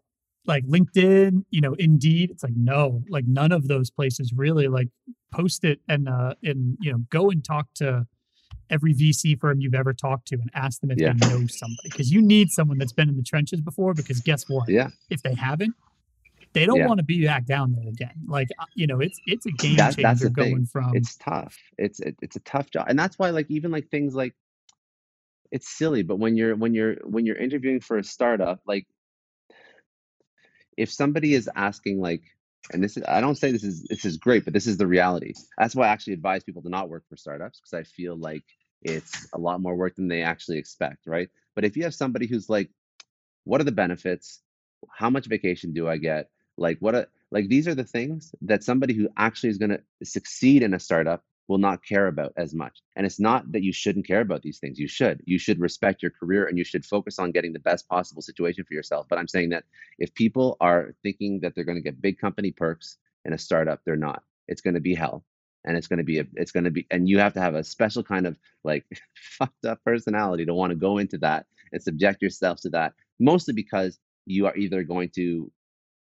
like 0.48 0.66
LinkedIn, 0.66 1.44
you 1.50 1.62
know, 1.62 1.74
Indeed. 1.80 2.32
It's 2.32 2.44
like 2.44 2.56
no, 2.56 3.04
like 3.10 3.26
none 3.28 3.52
of 3.52 3.68
those 3.68 3.90
places 3.90 4.34
really 4.36 4.68
like 4.68 4.90
post 5.32 5.66
it 5.66 5.82
and 5.90 6.08
uh 6.08 6.34
and 6.44 6.78
you 6.80 6.92
know 6.92 7.00
go 7.10 7.30
and 7.30 7.44
talk 7.44 7.68
to 7.76 8.08
every 8.70 8.94
VC 8.94 9.40
firm 9.40 9.60
you've 9.60 9.76
ever 9.76 9.94
talked 9.94 10.28
to 10.28 10.36
and 10.36 10.50
ask 10.54 10.82
them 10.82 10.92
if 10.92 11.00
yeah. 11.00 11.14
they 11.14 11.28
know 11.28 11.46
somebody 11.48 11.90
because 11.90 12.12
you 12.12 12.22
need 12.22 12.50
someone 12.50 12.78
that's 12.78 12.94
been 12.94 13.10
in 13.10 13.18
the 13.18 13.24
trenches 13.24 13.62
before. 13.62 13.94
Because 13.94 14.20
guess 14.22 14.48
what? 14.50 14.70
Yeah, 14.70 14.90
if 15.10 15.22
they 15.24 15.36
haven't, 15.36 15.76
they 16.54 16.66
don't 16.66 16.80
yeah. 16.80 16.88
want 16.88 17.00
to 17.00 17.04
be 17.04 17.26
back 17.26 17.46
down 17.46 17.74
there 17.74 17.88
again. 17.88 18.16
Like 18.28 18.50
uh, 18.60 18.66
you 18.76 18.88
know, 18.88 19.00
it's 19.00 19.20
it's 19.28 19.46
a 19.46 19.52
game 19.52 19.78
that, 19.78 19.98
changer 19.98 20.30
going 20.30 20.56
thing. 20.56 20.66
from. 20.66 20.96
It's 20.96 21.16
tough. 21.18 21.58
It's 21.78 22.00
it, 22.00 22.16
it's 22.22 22.36
a 22.36 22.42
tough 22.42 22.72
job, 22.72 22.86
and 22.88 22.98
that's 22.98 23.20
why 23.20 23.30
like 23.32 23.48
even 23.50 23.72
like 23.72 23.90
things 23.90 24.16
like 24.16 24.34
it's 25.52 25.70
silly, 25.70 26.04
but 26.04 26.18
when 26.18 26.36
you're 26.36 26.56
when 26.56 26.74
you're 26.74 26.96
when 27.04 27.26
you're 27.26 27.38
interviewing 27.38 27.80
for 27.80 27.98
a 27.98 28.04
startup, 28.04 28.62
like 28.66 28.88
if 30.78 30.92
somebody 30.92 31.34
is 31.34 31.50
asking 31.56 32.02
like 32.02 32.24
and 32.72 32.84
this 32.84 32.98
is 32.98 33.04
i 33.08 33.22
don't 33.22 33.36
say 33.38 33.52
this 33.52 33.64
is 33.64 33.84
this 33.84 34.06
is 34.06 34.18
great 34.18 34.44
but 34.46 34.54
this 34.54 34.68
is 34.68 34.78
the 34.78 34.88
reality. 34.88 35.34
That's 35.58 35.76
why 35.76 35.88
i 35.88 35.92
actually 35.92 36.14
advise 36.14 36.44
people 36.44 36.64
to 36.64 36.70
not 36.70 36.90
work 36.90 37.04
for 37.10 37.18
startups 37.18 37.60
because 37.60 37.74
i 37.74 37.84
feel 37.84 38.18
like 38.18 38.44
it's 38.82 39.28
a 39.34 39.40
lot 39.40 39.62
more 39.62 39.76
work 39.76 39.96
than 39.96 40.08
they 40.08 40.22
actually 40.24 40.58
expect 40.58 41.08
right? 41.08 41.30
But 41.56 41.66
if 41.66 41.78
you 41.78 41.84
have 41.84 41.96
somebody 41.96 42.28
who's 42.28 42.50
like 42.50 42.70
what 43.46 43.62
are 43.62 43.66
the 43.66 43.72
benefits? 43.72 44.42
How 44.92 45.10
much 45.10 45.28
vacation 45.28 45.74
do 45.74 45.88
i 45.88 45.98
get? 45.98 46.30
Like 46.58 46.80
what 46.80 46.96
a 46.96 47.08
like 47.32 47.48
these 47.50 47.68
are 47.68 47.76
the 47.76 47.84
things 47.84 48.34
that 48.42 48.64
somebody 48.64 48.94
who 48.94 49.10
actually 49.18 49.50
is 49.50 49.58
going 49.58 49.72
to 49.72 49.82
succeed 50.04 50.64
in 50.64 50.74
a 50.74 50.80
startup 50.80 51.24
will 51.48 51.58
not 51.58 51.86
care 51.86 52.08
about 52.08 52.34
as 52.38 52.54
much. 52.54 52.82
And 52.96 53.06
it's 53.06 53.20
not 53.20 53.52
that 53.52 53.64
you 53.64 53.72
shouldn't 53.72 54.08
care 54.08 54.22
about 54.22 54.42
these 54.42 54.58
things. 54.58 54.80
You 54.80 54.88
should. 54.88 55.22
You 55.26 55.38
should 55.38 55.60
respect 55.60 56.02
your 56.02 56.12
career 56.12 56.46
and 56.46 56.58
you 56.58 56.64
should 56.64 56.86
focus 56.86 57.20
on 57.20 57.32
getting 57.32 57.54
the 57.54 57.60
best 57.60 57.88
possible 57.88 58.22
situation 58.22 58.66
for 58.68 58.74
yourself. 58.74 59.08
But 59.10 59.20
I'm 59.20 59.28
saying 59.28 59.50
that 59.50 59.66
if 60.00 60.14
people 60.14 60.58
are 60.60 60.96
thinking 61.04 61.40
that 61.42 61.54
they're 61.54 61.64
going 61.64 61.78
to 61.78 61.84
get 61.84 62.02
big 62.02 62.18
company 62.20 62.52
perks 62.52 62.98
in 63.26 63.34
a 63.34 63.38
startup, 63.38 63.82
they're 63.86 63.96
not. 63.96 64.24
It's 64.48 64.62
going 64.62 64.74
to 64.74 64.80
be 64.80 64.96
hell. 64.96 65.24
And 65.66 65.76
it's 65.78 65.88
going 65.88 65.98
to 65.98 66.04
be 66.04 66.20
a, 66.20 66.26
it's 66.34 66.52
going 66.52 66.66
to 66.66 66.72
be 66.72 66.86
and 66.92 67.10
you 67.10 67.18
have 67.18 67.34
to 67.34 67.42
have 67.42 67.56
a 67.56 67.64
special 67.64 68.04
kind 68.04 68.28
of 68.28 68.38
like 68.64 68.86
fucked 69.16 69.66
up 69.66 69.84
personality 69.84 70.46
to 70.46 70.54
want 70.54 70.70
to 70.70 70.76
go 70.76 71.00
into 71.00 71.18
that 71.20 71.48
and 71.72 71.82
subject 71.82 72.22
yourself 72.22 72.62
to 72.62 72.70
that 72.70 72.94
mostly 73.20 73.54
because 73.54 73.98
you 74.28 74.46
are 74.46 74.56
either 74.56 74.84
going 74.84 75.10
to 75.16 75.52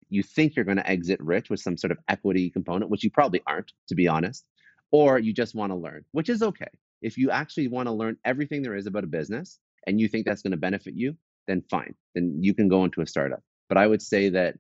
you 0.10 0.24
think 0.24 0.56
you're 0.56 0.66
going 0.66 0.78
to 0.78 0.90
exit 0.90 1.22
rich 1.22 1.50
with 1.50 1.60
some 1.60 1.78
sort 1.78 1.92
of 1.92 1.98
equity 2.10 2.50
component, 2.50 2.92
which 2.92 3.04
you 3.04 3.10
probably 3.10 3.42
aren't, 3.48 3.72
to 3.88 3.96
be 3.96 4.10
honest 4.10 4.46
or 4.92 5.20
you 5.20 5.34
just 5.34 5.56
want 5.56 5.72
to 5.72 5.76
learn, 5.76 6.06
which 6.12 6.30
is 6.30 6.44
okay. 6.44 6.68
If 7.02 7.18
you 7.18 7.32
actually 7.32 7.68
want 7.68 7.88
to 7.88 7.94
learn 7.94 8.18
everything 8.26 8.62
there 8.62 8.76
is 8.76 8.88
about 8.88 9.04
a 9.04 9.08
business 9.08 9.60
and 9.88 10.00
you 10.00 10.08
think 10.08 10.26
that's 10.26 10.42
going 10.42 10.52
to 10.52 10.58
benefit 10.58 10.94
you, 10.94 11.16
then 11.48 11.64
fine. 11.70 11.96
Then 12.14 12.38
you 12.42 12.54
can 12.54 12.68
go 12.68 12.84
into 12.84 13.02
a 13.02 13.08
startup. 13.08 13.42
But 13.70 13.78
I 13.78 13.88
would 13.88 14.02
say 14.02 14.30
that 14.30 14.58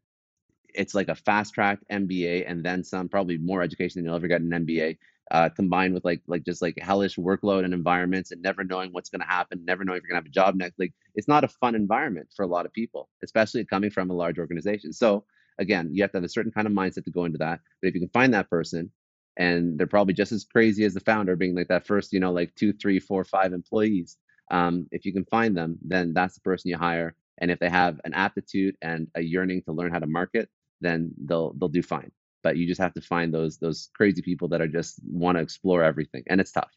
it's 0.74 0.96
like 0.96 1.10
a 1.10 1.16
fast 1.16 1.54
track 1.54 1.80
MBA 1.92 2.50
and 2.50 2.64
then 2.64 2.84
some, 2.84 3.10
probably 3.10 3.38
more 3.38 3.62
education 3.62 4.00
than 4.00 4.06
you'll 4.06 4.16
ever 4.16 4.28
get 4.28 4.42
in 4.42 4.52
an 4.52 4.66
MBA, 4.66 4.98
uh, 5.30 5.50
combined 5.50 5.94
with 5.94 6.04
like 6.04 6.22
like 6.28 6.44
just 6.44 6.62
like 6.62 6.78
hellish 6.80 7.18
workload 7.18 7.64
and 7.64 7.74
environments 7.74 8.32
and 8.32 8.42
never 8.42 8.64
knowing 8.64 8.92
what's 8.92 9.10
going 9.10 9.22
to 9.22 9.28
happen, 9.28 9.64
never 9.66 9.84
knowing 9.84 9.98
if 9.98 10.04
you're 10.04 10.10
going 10.10 10.22
to 10.22 10.26
have 10.26 10.32
a 10.32 10.34
job 10.34 10.56
next. 10.56 10.80
Like 10.80 10.94
it's 11.16 11.28
not 11.28 11.44
a 11.44 11.48
fun 11.48 11.76
environment 11.76 12.30
for 12.36 12.44
a 12.44 12.48
lot 12.48 12.66
of 12.66 12.74
people, 12.74 13.10
especially 13.24 13.66
coming 13.66 13.92
from 13.92 14.10
a 14.10 14.14
large 14.14 14.40
organization. 14.40 14.92
So 14.94 15.26
again, 15.58 15.90
you 15.92 16.04
have 16.04 16.12
to 16.12 16.18
have 16.18 16.24
a 16.24 16.30
certain 16.30 16.52
kind 16.52 16.68
of 16.68 16.74
mindset 16.74 17.06
to 17.06 17.12
go 17.12 17.26
into 17.26 17.38
that. 17.38 17.60
But 17.82 17.90
if 17.90 17.94
you 17.94 18.02
can 18.02 18.10
find 18.10 18.34
that 18.34 18.50
person 18.50 18.92
and 19.38 19.78
they're 19.78 19.88
probably 19.88 20.14
just 20.14 20.32
as 20.32 20.46
crazy 20.46 20.84
as 20.84 20.94
the 20.94 21.00
founder 21.00 21.36
being 21.36 21.56
like 21.56 21.68
that 21.70 21.86
first 21.88 22.14
you 22.14 22.20
know 22.20 22.32
like 22.32 22.54
two 22.56 22.74
three 22.74 23.00
four 23.00 23.24
five 23.24 23.54
employees. 23.54 24.18
Um, 24.52 24.88
if 24.92 25.06
you 25.06 25.14
can 25.14 25.26
find 25.26 25.56
them 25.56 25.78
then 25.82 26.14
that's 26.14 26.36
the 26.36 26.42
person 26.42 26.70
you 26.70 26.78
hire 26.78 27.16
and 27.38 27.50
if 27.52 27.60
they 27.60 27.70
have 27.70 28.02
an 28.04 28.14
aptitude 28.14 28.76
and 28.82 29.08
a 29.16 29.22
yearning 29.22 29.62
to 29.64 29.72
learn 29.72 29.92
how 29.92 30.00
to 30.00 30.08
market 30.08 30.50
then 30.82 31.12
they'll 31.26 31.54
they'll 31.54 31.70
do 31.70 31.84
fine. 31.84 32.12
But 32.44 32.58
you 32.58 32.68
just 32.68 32.82
have 32.82 32.94
to 32.96 33.02
find 33.02 33.34
those 33.34 33.58
those 33.58 33.90
crazy 33.96 34.22
people 34.22 34.48
that 34.50 34.62
are 34.62 34.68
just 34.68 35.00
want 35.10 35.38
to 35.38 35.42
explore 35.42 35.84
everything 35.84 36.24
and 36.28 36.42
it's 36.42 36.52
tough. 36.52 36.72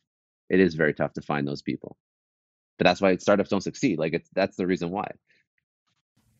It 0.50 0.60
is 0.60 0.74
very 0.74 0.94
tough 0.94 1.14
to 1.14 1.22
find 1.22 1.48
those 1.48 1.62
people. 1.62 1.96
But 2.78 2.84
that's 2.84 3.00
why 3.00 3.16
startups 3.16 3.50
don't 3.50 3.62
succeed 3.62 3.98
like 3.98 4.14
it's 4.14 4.30
that's 4.34 4.56
the 4.56 4.66
reason 4.66 4.90
why 4.90 5.10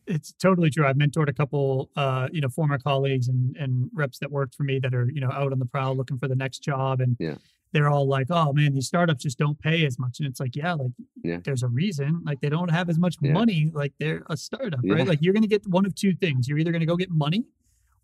it's 0.07 0.33
totally 0.33 0.71
true. 0.71 0.87
I've 0.87 0.97
mentored 0.97 1.29
a 1.29 1.33
couple, 1.33 1.91
uh, 1.97 2.29
you 2.33 2.41
know, 2.41 2.49
former 2.49 2.79
colleagues 2.79 3.29
and, 3.29 3.57
and 3.57 3.91
reps 3.95 4.19
that 4.19 4.31
worked 4.31 4.55
for 4.55 4.63
me 4.63 4.79
that 4.81 4.95
are, 4.95 5.11
you 5.11 5.21
know, 5.21 5.31
out 5.31 5.53
on 5.53 5.59
the 5.59 5.67
prowl 5.67 5.97
looking 5.97 6.19
for 6.19 6.29
the 6.29 6.37
next 6.37 6.61
job. 6.61 7.01
And 7.01 7.17
yeah. 7.19 7.37
they're 7.73 7.89
all 7.89 8.07
like, 8.07 8.27
oh 8.31 8.53
man, 8.53 8.75
these 8.75 8.87
startups 8.87 9.23
just 9.23 9.39
don't 9.39 9.59
pay 9.59 9.87
as 9.87 9.99
much. 9.99 10.21
And 10.21 10.29
it's 10.29 10.41
like, 10.41 10.57
yeah, 10.57 10.75
like 10.75 10.91
yeah. 11.23 11.39
there's 11.45 11.63
a 11.63 11.69
reason. 11.69 12.23
Like 12.25 12.41
they 12.41 12.49
don't 12.49 12.71
have 12.71 12.89
as 12.89 12.99
much 12.99 13.17
yeah. 13.21 13.33
money. 13.33 13.71
Like 13.73 13.93
they're 13.99 14.23
a 14.29 14.37
startup, 14.37 14.81
right? 14.85 15.07
Like 15.07 15.21
you're 15.23 15.35
going 15.35 15.43
to 15.43 15.49
get 15.49 15.67
one 15.67 15.87
of 15.87 15.95
two 15.95 16.15
things. 16.15 16.49
You're 16.49 16.59
either 16.59 16.73
going 16.73 16.81
to 16.81 16.87
go 16.87 16.97
get 16.97 17.11
money 17.11 17.45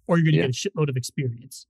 or 0.07 0.17
you're 0.17 0.25
going 0.25 0.43
to 0.43 0.49
get 0.49 0.51
a 0.51 0.71
shitload 0.71 0.89
of 0.89 0.97
experience. 0.97 1.67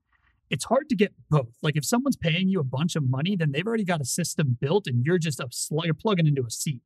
It's 0.48 0.64
hard 0.64 0.88
to 0.88 0.96
get 0.96 1.12
both. 1.28 1.56
Like 1.62 1.76
if 1.76 1.84
someone's 1.84 2.16
paying 2.16 2.48
you 2.48 2.58
a 2.60 2.64
bunch 2.64 2.96
of 2.96 3.08
money, 3.08 3.36
then 3.36 3.52
they've 3.52 3.66
already 3.66 3.84
got 3.84 4.00
a 4.00 4.04
system 4.04 4.56
built 4.60 4.86
and 4.86 5.04
you're 5.04 5.18
just 5.18 5.38
a 5.38 5.46
sl- 5.50 5.84
you're 5.84 5.94
plugging 5.94 6.26
into 6.26 6.44
a 6.44 6.50
seat. 6.50 6.82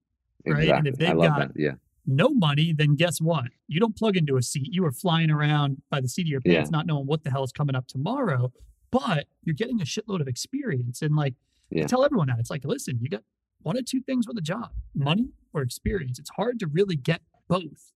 Right. 0.46 0.64
Exactly. 0.64 0.78
And 0.78 0.88
if 0.88 0.96
they've 0.96 1.16
got 1.16 1.38
that. 1.38 1.50
yeah 1.56 1.72
no 2.06 2.30
money, 2.30 2.72
then 2.76 2.96
guess 2.96 3.20
what? 3.20 3.46
You 3.66 3.80
don't 3.80 3.96
plug 3.96 4.16
into 4.16 4.36
a 4.36 4.42
seat. 4.42 4.68
You 4.70 4.84
are 4.84 4.92
flying 4.92 5.30
around 5.30 5.82
by 5.90 6.00
the 6.00 6.08
seat 6.08 6.22
of 6.22 6.28
your 6.28 6.40
pants, 6.40 6.70
yeah. 6.70 6.76
not 6.76 6.86
knowing 6.86 7.06
what 7.06 7.24
the 7.24 7.30
hell 7.30 7.44
is 7.44 7.52
coming 7.52 7.74
up 7.74 7.86
tomorrow. 7.86 8.52
But 8.90 9.26
you're 9.42 9.54
getting 9.54 9.80
a 9.80 9.84
shitload 9.84 10.20
of 10.20 10.28
experience. 10.28 11.02
And 11.02 11.16
like, 11.16 11.34
yeah. 11.70 11.86
Tell 11.86 12.04
everyone 12.04 12.28
that 12.28 12.38
it's 12.38 12.50
like, 12.50 12.64
listen, 12.64 12.98
you 13.00 13.08
got 13.08 13.22
one 13.62 13.76
or 13.76 13.82
two 13.82 14.00
things 14.00 14.28
with 14.28 14.38
a 14.38 14.42
job, 14.42 14.70
money 14.94 15.30
or 15.52 15.62
experience. 15.62 16.18
It's 16.18 16.30
hard 16.30 16.60
to 16.60 16.66
really 16.66 16.96
get 16.96 17.20
both. 17.48 17.92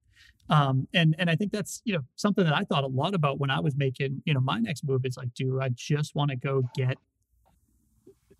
Um, 0.51 0.88
and 0.94 1.14
and 1.18 1.29
I 1.29 1.37
think 1.37 1.53
that's 1.53 1.83
you 1.85 1.92
know 1.92 2.01
something 2.16 2.44
that 2.44 2.55
I 2.55 2.62
thought 2.62 2.83
a 2.83 2.88
lot 2.88 3.14
about 3.14 3.38
when 3.38 3.51
I 3.51 3.61
was 3.61 3.77
making 3.77 4.23
you 4.25 4.33
know 4.33 4.40
my 4.40 4.59
next 4.59 4.83
move. 4.83 5.05
Is 5.05 5.16
like, 5.16 5.35
do 5.35 5.61
I 5.61 5.68
just 5.68 6.14
want 6.14 6.31
to 6.31 6.37
go 6.37 6.62
get 6.75 6.97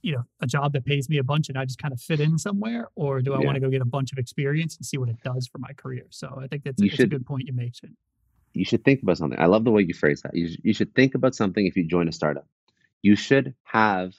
you 0.03 0.13
know 0.13 0.23
a 0.41 0.47
job 0.47 0.73
that 0.73 0.85
pays 0.85 1.09
me 1.09 1.19
a 1.19 1.25
bunch 1.25 1.49
and 1.49 1.59
I 1.59 1.65
just 1.65 1.79
kind 1.79 1.93
of 1.93 2.01
fit 2.01 2.21
in 2.21 2.39
somewhere, 2.39 2.89
or 2.95 3.21
do 3.21 3.35
I 3.35 3.41
yeah. 3.41 3.47
want 3.47 3.57
to 3.57 3.61
go 3.61 3.69
get 3.71 3.83
a 3.83 3.87
bunch 3.87 4.13
of 4.13 4.19
experience 4.19 4.77
and 4.77 4.87
see 4.87 4.99
what 4.99 5.09
it 5.09 5.21
does 5.25 5.47
for 5.47 5.59
my 5.59 5.73
career? 5.73 6.07
So 6.11 6.39
I 6.43 6.47
think 6.47 6.65
that's, 6.65 6.81
that's 6.81 6.95
should, 6.95 7.07
a 7.07 7.09
good 7.09 7.27
point 7.27 7.47
you 7.47 7.53
make. 7.53 7.75
You 8.55 8.65
should 8.65 8.85
think 8.85 9.03
about 9.03 9.19
something. 9.19 9.39
I 9.39 9.47
love 9.47 9.65
the 9.65 9.71
way 9.71 9.83
you 9.83 9.95
phrase 9.95 10.23
that. 10.23 10.35
You, 10.35 10.57
you 10.63 10.73
should 10.73 10.95
think 10.95 11.15
about 11.15 11.35
something 11.35 11.67
if 11.67 11.77
you 11.77 11.85
join 11.85 12.09
a 12.09 12.13
startup. 12.13 12.47
You 13.03 13.17
should 13.17 13.55
have 13.65 14.15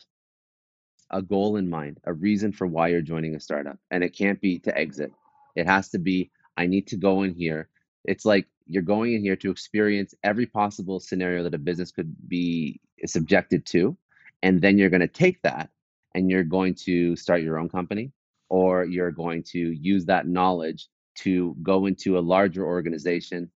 a 1.09 1.21
goal 1.21 1.55
in 1.55 1.69
mind, 1.69 1.99
a 2.03 2.13
reason 2.13 2.51
for 2.51 2.67
why 2.67 2.89
you're 2.89 3.01
joining 3.01 3.35
a 3.35 3.39
startup, 3.39 3.77
and 3.89 4.03
it 4.03 4.15
can't 4.15 4.39
be 4.39 4.59
to 4.59 4.77
exit. 4.77 5.11
It 5.55 5.65
has 5.65 5.89
to 5.89 5.99
be 5.99 6.31
I 6.55 6.67
need 6.67 6.87
to 6.87 6.97
go 6.97 7.23
in 7.23 7.33
here 7.33 7.69
It's 8.05 8.25
like 8.25 8.47
you're 8.65 8.83
going 8.83 9.13
in 9.13 9.21
here 9.23 9.35
to 9.37 9.51
experience 9.51 10.13
every 10.23 10.45
possible 10.45 10.99
scenario 10.99 11.43
that 11.43 11.53
a 11.53 11.57
business 11.57 11.91
could 11.91 12.13
be 12.27 12.79
subjected 13.05 13.65
to. 13.67 13.97
And 14.41 14.61
then 14.61 14.77
you're 14.77 14.89
going 14.89 15.01
to 15.01 15.07
take 15.07 15.41
that 15.43 15.69
and 16.15 16.29
you're 16.29 16.43
going 16.43 16.75
to 16.85 17.15
start 17.15 17.41
your 17.41 17.59
own 17.59 17.69
company 17.69 18.11
or 18.49 18.85
you're 18.85 19.11
going 19.11 19.43
to 19.43 19.59
use 19.59 20.05
that 20.05 20.27
knowledge 20.27 20.87
to 21.15 21.55
go 21.61 21.85
into 21.85 22.17
a 22.17 22.21
larger 22.21 22.65
organization 22.65 23.51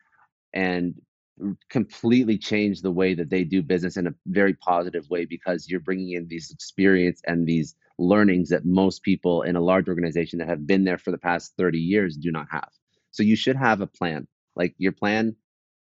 and 0.54 0.96
completely 1.70 2.38
change 2.38 2.82
the 2.82 2.91
way 2.91 3.13
that 3.13 3.30
they 3.30 3.44
do 3.44 3.62
business 3.62 3.98
in 3.98 4.08
a 4.08 4.13
very 4.28 4.54
positive 4.54 5.10
way 5.10 5.26
because 5.26 5.70
you're 5.70 5.80
bringing 5.80 6.12
in 6.12 6.28
these 6.28 6.52
experience 6.52 7.22
and 7.26 7.48
these 7.48 7.76
learnings 7.98 8.50
that 8.50 8.65
most 8.65 9.04
people 9.04 9.44
in 9.44 9.56
a 9.56 9.62
large 9.62 9.88
organization 9.88 10.39
that 10.39 10.48
have 10.48 10.67
been 10.67 10.84
there 10.84 10.98
for 10.98 11.12
the 11.12 11.17
past 11.17 11.54
30 11.58 11.80
years 11.80 12.17
do 12.17 12.32
not 12.32 12.48
have. 12.52 12.70
So 13.12 13.24
you 13.24 13.36
should 13.36 13.56
have 13.56 13.82
a 13.82 13.88
plan. 13.88 14.28
Like 14.56 14.76
your 14.78 14.91
plan 14.91 15.36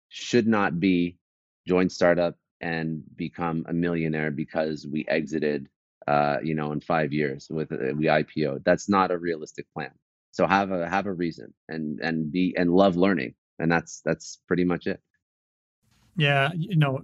should 0.08 0.46
not 0.46 0.80
be 0.80 1.18
join 1.66 1.88
startup 1.88 2.36
and 2.60 3.02
become 3.16 3.64
a 3.68 3.72
millionaire 3.72 4.30
because 4.30 4.86
we 4.86 5.04
exited 5.08 5.68
uh, 6.06 6.38
you 6.42 6.54
know 6.54 6.72
in 6.72 6.80
5 6.80 7.12
years 7.12 7.48
with 7.50 7.72
uh, 7.72 7.94
we 7.96 8.06
IPO. 8.06 8.64
That's 8.64 8.88
not 8.88 9.10
a 9.10 9.18
realistic 9.18 9.66
plan. 9.74 9.92
So 10.32 10.46
have 10.46 10.70
a 10.70 10.88
have 10.88 11.06
a 11.06 11.12
reason 11.12 11.52
and 11.68 12.00
and 12.00 12.30
be 12.30 12.54
and 12.56 12.70
love 12.72 12.96
learning 12.96 13.34
and 13.60 13.70
that's 13.70 14.00
that's 14.04 14.38
pretty 14.48 14.64
much 14.64 14.86
it. 14.86 15.00
Yeah, 16.16 16.50
you 16.56 16.76
know, 16.76 17.02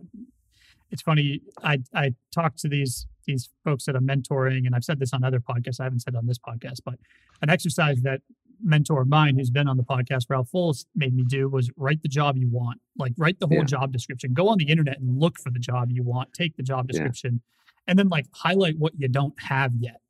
it's 0.91 1.03
funny. 1.03 1.43
I 1.63 1.79
I 1.95 2.15
talk 2.35 2.57
to 2.57 2.69
these 2.69 3.07
these 3.27 3.51
folks 3.65 3.85
that 3.85 3.95
I'm 3.95 4.07
mentoring, 4.07 4.67
and 4.67 4.75
I've 4.75 4.85
said 4.85 4.99
this 4.99 5.13
on 5.13 5.23
other 5.23 5.39
podcasts. 5.39 5.81
I 5.81 5.85
haven't 5.85 6.01
said 6.01 6.17
on 6.17 6.27
this 6.27 6.39
podcast, 6.39 6.81
but 6.85 6.95
an 7.43 7.51
exercise 7.51 8.01
that 8.03 8.23
mentor 8.63 9.03
of 9.03 9.09
mine 9.09 9.37
who's 9.37 9.51
been 9.51 9.69
on 9.69 9.77
the 9.77 9.83
podcast, 9.83 10.27
Ralph 10.29 10.51
Fulls, 10.51 10.87
made 10.95 11.15
me 11.15 11.25
do 11.25 11.49
was 11.49 11.71
write 11.77 12.03
the 12.03 12.09
job 12.09 12.37
you 12.37 12.49
want. 12.49 12.81
Like 12.99 13.13
write 13.17 13.39
the 13.41 13.47
whole 13.47 13.59
yeah. 13.59 13.65
job 13.65 13.93
description. 13.93 14.35
Go 14.35 14.49
on 14.49 14.59
the 14.59 14.69
internet 14.69 14.99
and 14.99 15.19
look 15.19 15.39
for 15.39 15.51
the 15.51 15.59
job 15.59 15.91
you 15.91 16.03
want. 16.03 16.33
Take 16.33 16.57
the 16.57 16.63
job 16.63 16.89
description, 16.89 17.35
yeah. 17.35 17.83
and 17.91 17.99
then 17.99 18.09
like 18.09 18.27
highlight 18.33 18.79
what 18.79 18.93
you 18.97 19.09
don't 19.09 19.35
have 19.43 19.73
yet, 19.79 20.01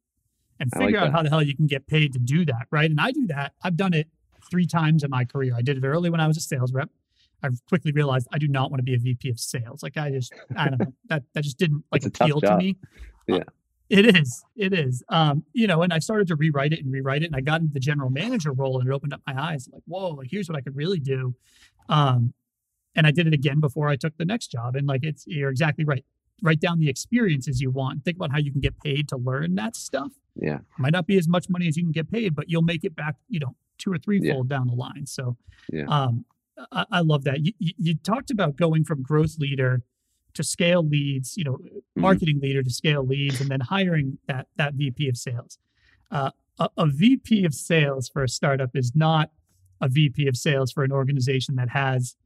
and 0.61 0.71
figure 0.73 1.01
like 1.01 1.09
out 1.09 1.13
how 1.13 1.23
the 1.23 1.31
hell 1.31 1.43
you 1.43 1.57
can 1.57 1.67
get 1.67 1.87
paid 1.87 2.13
to 2.13 2.19
do 2.19 2.45
that. 2.47 2.67
Right? 2.71 2.91
And 2.91 3.01
I 3.01 3.13
do 3.13 3.27
that. 3.29 3.53
I've 3.63 3.77
done 3.77 3.95
it 3.95 4.09
three 4.51 4.67
times 4.67 5.03
in 5.03 5.11
my 5.11 5.25
career. 5.25 5.55
I 5.57 5.63
did 5.63 5.77
it 5.77 5.87
early 5.87 6.11
when 6.11 6.21
I 6.21 6.27
was 6.27 6.37
a 6.37 6.41
sales 6.41 6.73
rep. 6.73 6.91
I've 7.43 7.61
quickly 7.69 7.93
realized 7.93 8.29
I 8.33 8.39
do 8.39 8.49
not 8.49 8.71
want 8.71 8.79
to 8.79 8.85
be 8.85 8.95
a 8.95 8.99
VP 8.99 9.29
of 9.31 9.39
sales. 9.39 9.83
Like 9.83 9.97
I 9.97 10.11
just, 10.11 10.33
I 10.57 10.69
don't 10.69 10.81
know, 10.81 10.93
that 11.09 11.23
that 11.35 11.45
just 11.45 11.59
didn't 11.59 11.85
like 11.93 12.05
appeal 12.05 12.41
to 12.41 12.57
me. 12.57 12.77
Yeah. 13.27 13.37
Uh, 13.37 13.41
it 13.89 14.17
is. 14.17 14.45
It 14.57 14.73
is. 14.73 15.03
Um, 15.09 15.45
you 15.53 15.67
know, 15.67 15.83
and 15.83 15.93
I 15.93 15.99
started 15.99 16.29
to 16.29 16.37
rewrite 16.37 16.73
it 16.73 16.81
and 16.81 16.93
rewrite 16.93 17.23
it, 17.23 17.27
and 17.27 17.37
I 17.37 17.41
got 17.41 17.61
into 17.61 17.73
the 17.73 17.81
general 17.81 18.11
manager 18.11 18.53
role, 18.53 18.81
and 18.81 18.89
it 18.89 18.93
opened 18.93 19.15
up 19.15 19.21
my 19.27 19.41
eyes. 19.41 19.69
Like, 19.73 19.83
whoa, 19.87 20.11
like 20.11 20.29
here's 20.31 20.49
what 20.49 20.57
I 20.57 20.61
could 20.61 20.77
really 20.77 20.99
do. 20.99 21.35
Um, 21.89 22.35
and 22.95 23.07
I 23.07 23.11
did 23.11 23.27
it 23.27 23.35
again 23.35 23.61
before 23.61 23.89
I 23.89 23.97
took 23.97 24.17
the 24.17 24.25
next 24.25 24.49
job. 24.49 24.75
And 24.75 24.87
like, 24.87 25.05
it's 25.05 25.25
you're 25.27 25.51
exactly 25.51 25.85
right. 25.85 26.05
Write 26.43 26.61
down 26.61 26.81
the 26.81 26.89
experiences 26.89 27.61
you 27.61 27.71
want. 27.71 28.05
Think 28.05 28.17
about 28.17 28.33
how 28.33 28.39
you 28.39 28.53
can 28.53 28.61
get 28.61 28.79
paid 28.81 29.09
to 29.09 29.17
learn 29.17 29.55
that 29.55 29.77
stuff. 29.77 30.13
Yeah, 30.35 30.59
might 30.79 30.93
not 30.93 31.07
be 31.07 31.17
as 31.17 31.29
much 31.29 31.49
money 31.49 31.69
as 31.69 31.77
you 31.77 31.85
can 31.85 31.93
get 31.93 32.11
paid, 32.11 32.35
but 32.35 32.51
you'll 32.51 32.63
make 32.63 32.85
it 32.85 32.95
back. 32.95 33.17
You 33.29 33.41
know, 33.41 33.55
two 33.79 33.93
or 33.93 33.99
three 33.99 34.19
fold 34.29 34.51
yeah. 34.51 34.57
down 34.57 34.67
the 34.67 34.75
line. 34.75 35.07
So, 35.07 35.37
yeah. 35.73 35.85
um, 35.89 36.25
I, 36.73 36.85
I 36.91 37.01
love 37.01 37.25
that. 37.25 37.45
You, 37.45 37.53
you, 37.59 37.73
you, 37.79 37.95
talked 37.95 38.31
about 38.31 38.57
going 38.57 38.85
from 38.85 39.03
growth 39.03 39.39
leader 39.39 39.83
to 40.37 40.45
scale 40.45 40.87
leads, 40.87 41.37
you 41.37 41.45
know, 41.45 41.59
mm-hmm. 41.59 42.01
marketing 42.01 42.41
leader 42.41 42.63
to 42.63 42.71
scale 42.71 43.05
leads, 43.05 43.41
and 43.41 43.51
then 43.51 43.61
hiring 43.61 44.19
that 44.29 44.47
that 44.57 44.75
VP 44.75 45.09
of 45.09 45.17
sales. 45.17 45.59
Uh, 46.11 46.31
a, 46.59 46.69
a 46.79 46.87
VP 46.87 47.45
of 47.45 47.55
sales 47.55 48.09
for 48.09 48.23
a 48.23 48.29
startup 48.29 48.71
is 48.75 48.93
not 48.95 49.31
a 49.81 49.89
VP 49.89 50.27
of 50.27 50.37
sales 50.37 50.73
for 50.73 50.85
an 50.85 50.93
organization 50.93 51.57
that 51.57 51.71
has, 51.71 52.17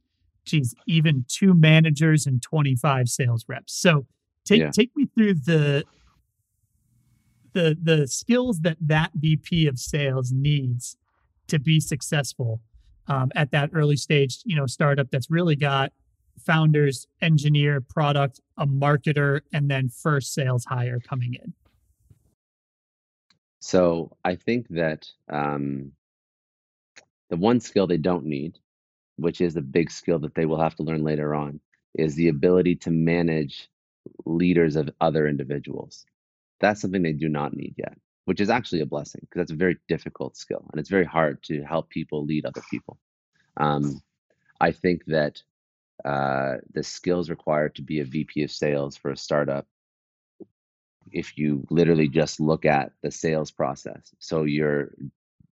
geez, 0.45 0.73
even 0.87 1.25
two 1.27 1.53
managers 1.53 2.25
and 2.25 2.41
25 2.41 3.09
sales 3.09 3.45
reps. 3.47 3.73
So 3.73 4.05
take 4.45 4.59
yeah. 4.59 4.71
take 4.71 4.91
me 4.95 5.07
through 5.13 5.35
the 5.35 5.83
the 7.53 7.77
the 7.81 8.07
skills 8.07 8.61
that 8.61 8.77
that 8.79 9.11
VP 9.15 9.67
of 9.67 9.79
sales 9.79 10.31
needs 10.31 10.97
to 11.47 11.59
be 11.59 11.79
successful 11.79 12.61
um, 13.07 13.31
at 13.35 13.51
that 13.51 13.71
early 13.73 13.97
stage, 13.97 14.39
you 14.45 14.55
know, 14.55 14.65
startup 14.65 15.09
that's 15.11 15.29
really 15.29 15.55
got 15.55 15.91
founders, 16.41 17.07
engineer, 17.21 17.81
product, 17.81 18.39
a 18.57 18.67
marketer, 18.67 19.41
and 19.53 19.69
then 19.69 19.89
first 19.89 20.33
sales 20.33 20.65
hire 20.65 20.99
coming 20.99 21.33
in? 21.35 21.53
So 23.59 24.15
I 24.25 24.35
think 24.35 24.67
that 24.69 25.07
um, 25.29 25.91
the 27.29 27.37
one 27.37 27.59
skill 27.59 27.87
they 27.87 27.97
don't 27.97 28.25
need, 28.25 28.57
which 29.17 29.41
is 29.41 29.55
a 29.55 29.61
big 29.61 29.91
skill 29.91 30.19
that 30.19 30.35
they 30.35 30.45
will 30.45 30.59
have 30.59 30.75
to 30.75 30.83
learn 30.83 31.03
later 31.03 31.35
on, 31.35 31.59
is 31.93 32.15
the 32.15 32.29
ability 32.29 32.75
to 32.77 32.91
manage 32.91 33.69
leaders 34.25 34.75
of 34.75 34.89
other 34.99 35.27
individuals. 35.27 36.05
That's 36.59 36.81
something 36.81 37.03
they 37.03 37.13
do 37.13 37.29
not 37.29 37.55
need 37.55 37.75
yet 37.77 37.97
which 38.25 38.39
is 38.39 38.49
actually 38.49 38.81
a 38.81 38.85
blessing 38.85 39.21
because 39.21 39.39
that's 39.39 39.51
a 39.51 39.55
very 39.55 39.77
difficult 39.87 40.37
skill 40.37 40.65
and 40.71 40.79
it's 40.79 40.89
very 40.89 41.05
hard 41.05 41.41
to 41.43 41.63
help 41.63 41.89
people 41.89 42.25
lead 42.25 42.45
other 42.45 42.61
people. 42.69 42.97
Um, 43.57 44.01
I 44.59 44.71
think 44.71 45.03
that 45.07 45.41
uh, 46.05 46.55
the 46.73 46.83
skills 46.83 47.29
required 47.29 47.75
to 47.75 47.81
be 47.81 47.99
a 47.99 48.05
VP 48.05 48.43
of 48.43 48.51
sales 48.51 48.97
for 48.97 49.11
a 49.11 49.17
startup, 49.17 49.67
if 51.11 51.37
you 51.37 51.65
literally 51.69 52.07
just 52.07 52.39
look 52.39 52.65
at 52.65 52.91
the 53.01 53.11
sales 53.11 53.51
process, 53.51 54.13
so 54.19 54.43
you're 54.43 54.91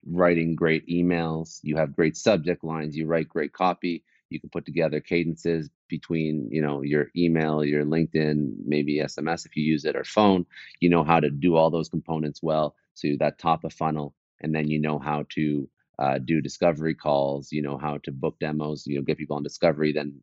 writing 0.06 0.56
great 0.56 0.88
emails, 0.88 1.60
you 1.64 1.76
have 1.76 1.96
great 1.96 2.16
subject 2.16 2.64
lines, 2.64 2.96
you 2.96 3.06
write 3.06 3.28
great 3.28 3.52
copy, 3.52 4.04
you 4.30 4.40
can 4.40 4.50
put 4.50 4.66
together 4.66 5.00
cadences 5.00 5.70
between 5.88 6.48
you 6.52 6.62
know 6.62 6.82
your 6.82 7.08
email 7.16 7.64
your 7.66 7.84
linkedin 7.84 8.54
maybe 8.66 9.00
sms 9.00 9.46
if 9.46 9.56
you 9.56 9.64
use 9.64 9.86
it 9.86 9.96
or 9.96 10.04
phone. 10.04 10.46
You 10.80 10.90
know 10.90 11.04
how 11.04 11.20
to 11.20 11.30
do 11.30 11.56
all 11.56 11.70
those 11.70 11.90
components 11.90 12.42
well 12.42 12.76
so 12.94 13.08
that 13.20 13.40
top 13.40 13.64
of 13.64 13.74
funnel 13.74 14.14
and 14.42 14.54
then 14.54 14.68
you 14.68 14.80
know 14.80 15.00
how 15.00 15.26
to 15.30 15.70
uh, 15.98 16.18
do 16.18 16.42
discovery 16.42 16.96
calls 16.96 17.52
you 17.52 17.62
know 17.62 17.78
how 17.78 17.98
to 18.00 18.12
book 18.12 18.38
demos 18.40 18.86
you 18.88 18.98
know 18.98 19.04
get 19.04 19.18
people 19.18 19.36
on 19.36 19.44
discovery 19.44 19.92
then 19.92 20.14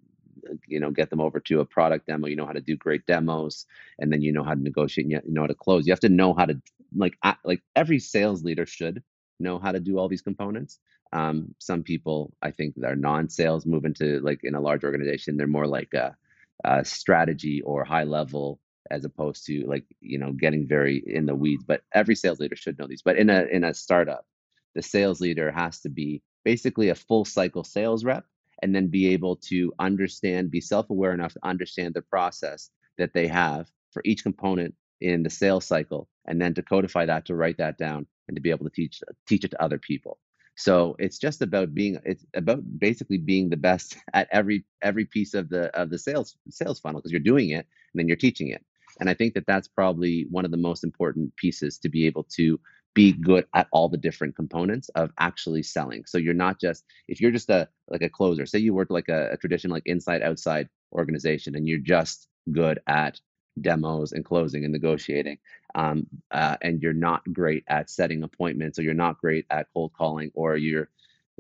you 0.67 0.81
know 0.81 0.91
get 0.91 1.11
them 1.11 1.21
over 1.21 1.41
to 1.41 1.61
a 1.61 1.65
product 1.65 2.07
demo 2.07 2.27
you 2.27 2.37
know 2.37 2.47
how 2.47 2.53
to 2.53 2.61
do 2.61 2.77
great 2.77 3.05
demos 3.07 3.67
and 3.99 4.13
then 4.13 4.23
you 4.23 4.33
know 4.33 4.45
how 4.45 4.55
to 4.55 4.63
negotiate 4.63 5.07
and 5.07 5.13
you 5.13 5.33
know 5.35 5.43
how 5.43 5.47
to 5.47 5.55
close 5.55 5.87
you 5.87 5.93
have 5.93 6.01
to 6.01 6.09
know 6.09 6.35
how 6.35 6.45
to 6.45 6.61
like 6.97 7.19
like 7.45 7.63
every 7.75 7.99
sales 7.99 8.45
leader 8.45 8.67
should 8.67 9.03
know 9.39 9.59
how 9.59 9.73
to 9.73 9.81
do 9.81 9.99
all 9.99 10.09
these 10.09 10.23
components 10.23 10.79
um, 11.13 11.55
some 11.59 11.83
people, 11.83 12.33
I 12.43 12.51
think, 12.51 12.75
are 12.85 12.97
non-sales 12.97 13.67
move 13.67 13.85
into 13.85 14.21
like 14.21 14.41
in 14.43 14.55
a 14.55 14.61
large 14.61 14.85
organization. 14.85 15.37
They're 15.37 15.47
more 15.47 15.67
like 15.67 15.95
a, 15.95 16.17
a 16.65 16.85
strategy 16.85 17.63
or 17.63 17.85
high 17.85 18.05
level 18.05 18.61
as 18.91 19.05
opposed 19.05 19.45
to 19.47 19.67
like 19.67 19.85
you 20.01 20.17
know 20.19 20.33
getting 20.33 20.67
very 20.67 21.03
in 21.07 21.27
the 21.27 21.35
weeds. 21.35 21.65
But 21.67 21.83
every 21.93 22.15
sales 22.17 22.41
leader 22.41 22.57
should 22.57 22.79
know 22.79 22.87
these. 22.87 23.03
But 23.03 23.17
in 23.17 23.31
a 23.31 23.45
in 23.45 23.65
a 23.65 23.75
startup, 23.75 24.27
the 24.75 24.83
sales 24.83 25.21
leader 25.21 25.51
has 25.51 25.81
to 25.81 25.89
be 25.89 26.23
basically 26.45 26.89
a 26.89 26.95
full 26.95 27.25
cycle 27.25 27.65
sales 27.65 28.05
rep 28.05 28.25
and 28.63 28.75
then 28.75 28.89
be 28.89 29.09
able 29.09 29.37
to 29.37 29.73
understand, 29.79 30.51
be 30.51 30.61
self-aware 30.61 31.13
enough 31.13 31.35
to 31.35 31.41
understand 31.43 31.95
the 31.95 32.03
process 32.03 32.71
that 32.99 33.13
they 33.13 33.27
have 33.27 33.71
for 33.93 34.03
each 34.05 34.23
component 34.23 34.75
in 35.01 35.23
the 35.23 35.31
sales 35.31 35.67
cycle, 35.67 36.09
and 36.27 36.41
then 36.41 36.55
to 36.55 36.63
codify 36.63 37.05
that, 37.07 37.27
to 37.27 37.35
write 37.35 37.59
that 37.59 37.77
down, 37.79 38.07
and 38.29 38.37
to 38.37 38.41
be 38.41 38.51
able 38.51 38.65
to 38.65 38.71
teach 38.71 39.01
teach 39.29 39.45
it 39.45 39.51
to 39.51 39.63
other 39.63 39.79
people. 39.79 40.19
So 40.57 40.97
it's 40.99 41.19
just 41.19 41.43
about 41.43 41.75
being 41.75 41.99
it's 42.05 42.25
about 42.35 42.63
basically 42.79 43.19
being 43.19 43.51
the 43.51 43.57
best 43.57 43.99
at 44.15 44.29
every 44.33 44.65
every 44.83 45.05
piece 45.05 45.35
of 45.35 45.49
the 45.49 45.75
of 45.79 45.91
the 45.91 45.99
sales 45.99 46.37
sales 46.51 46.81
funnel 46.81 47.01
because 47.01 47.13
you're 47.13 47.21
doing 47.21 47.51
it 47.51 47.67
and 47.93 48.01
then 48.01 48.09
you're 48.09 48.17
teaching 48.17 48.49
it. 48.49 48.65
And 48.99 49.11
I 49.11 49.15
think 49.15 49.35
that 49.35 49.47
that's 49.47 49.69
probably 49.69 50.27
one 50.31 50.47
of 50.47 50.51
the 50.51 50.57
most 50.57 50.83
important 50.83 51.37
pieces 51.37 51.79
to 51.79 51.91
be 51.91 52.07
able 52.07 52.25
to 52.37 52.59
be 52.97 53.13
good 53.13 53.47
at 53.55 53.69
all 53.73 53.91
the 53.91 53.99
different 53.99 54.37
components 54.37 54.91
of 54.97 55.13
actually 55.21 55.63
selling. 55.63 56.05
So 56.07 56.19
you're 56.19 56.35
not 56.35 56.61
just 56.61 56.85
if 57.09 57.21
you're 57.21 57.33
just 57.33 57.51
a 57.51 57.69
like 57.89 58.03
a 58.03 58.11
closer. 58.11 58.47
Say 58.47 58.61
you 58.61 58.75
work 58.75 58.91
like 58.91 59.11
a, 59.11 59.33
a 59.33 59.39
traditional 59.39 59.75
like 59.77 59.87
inside 59.87 60.23
outside 60.23 60.69
organization 60.95 61.57
and 61.57 61.69
you're 61.69 61.79
just 61.81 62.29
good 62.53 62.81
at 62.89 63.21
demos 63.61 64.13
and 64.13 64.25
closing 64.25 64.65
and 64.65 64.73
negotiating 64.73 65.39
um, 65.77 66.07
uh, 66.33 66.57
and 66.63 66.83
you're 66.83 66.95
not 66.95 67.23
great 67.35 67.65
at 67.69 67.91
setting 67.91 68.25
appointments 68.25 68.79
or 68.79 68.83
you're 68.83 68.95
not 68.95 69.19
great 69.19 69.47
at 69.51 69.69
cold 69.75 69.93
calling 69.97 70.33
or 70.35 70.57
you're 70.57 70.89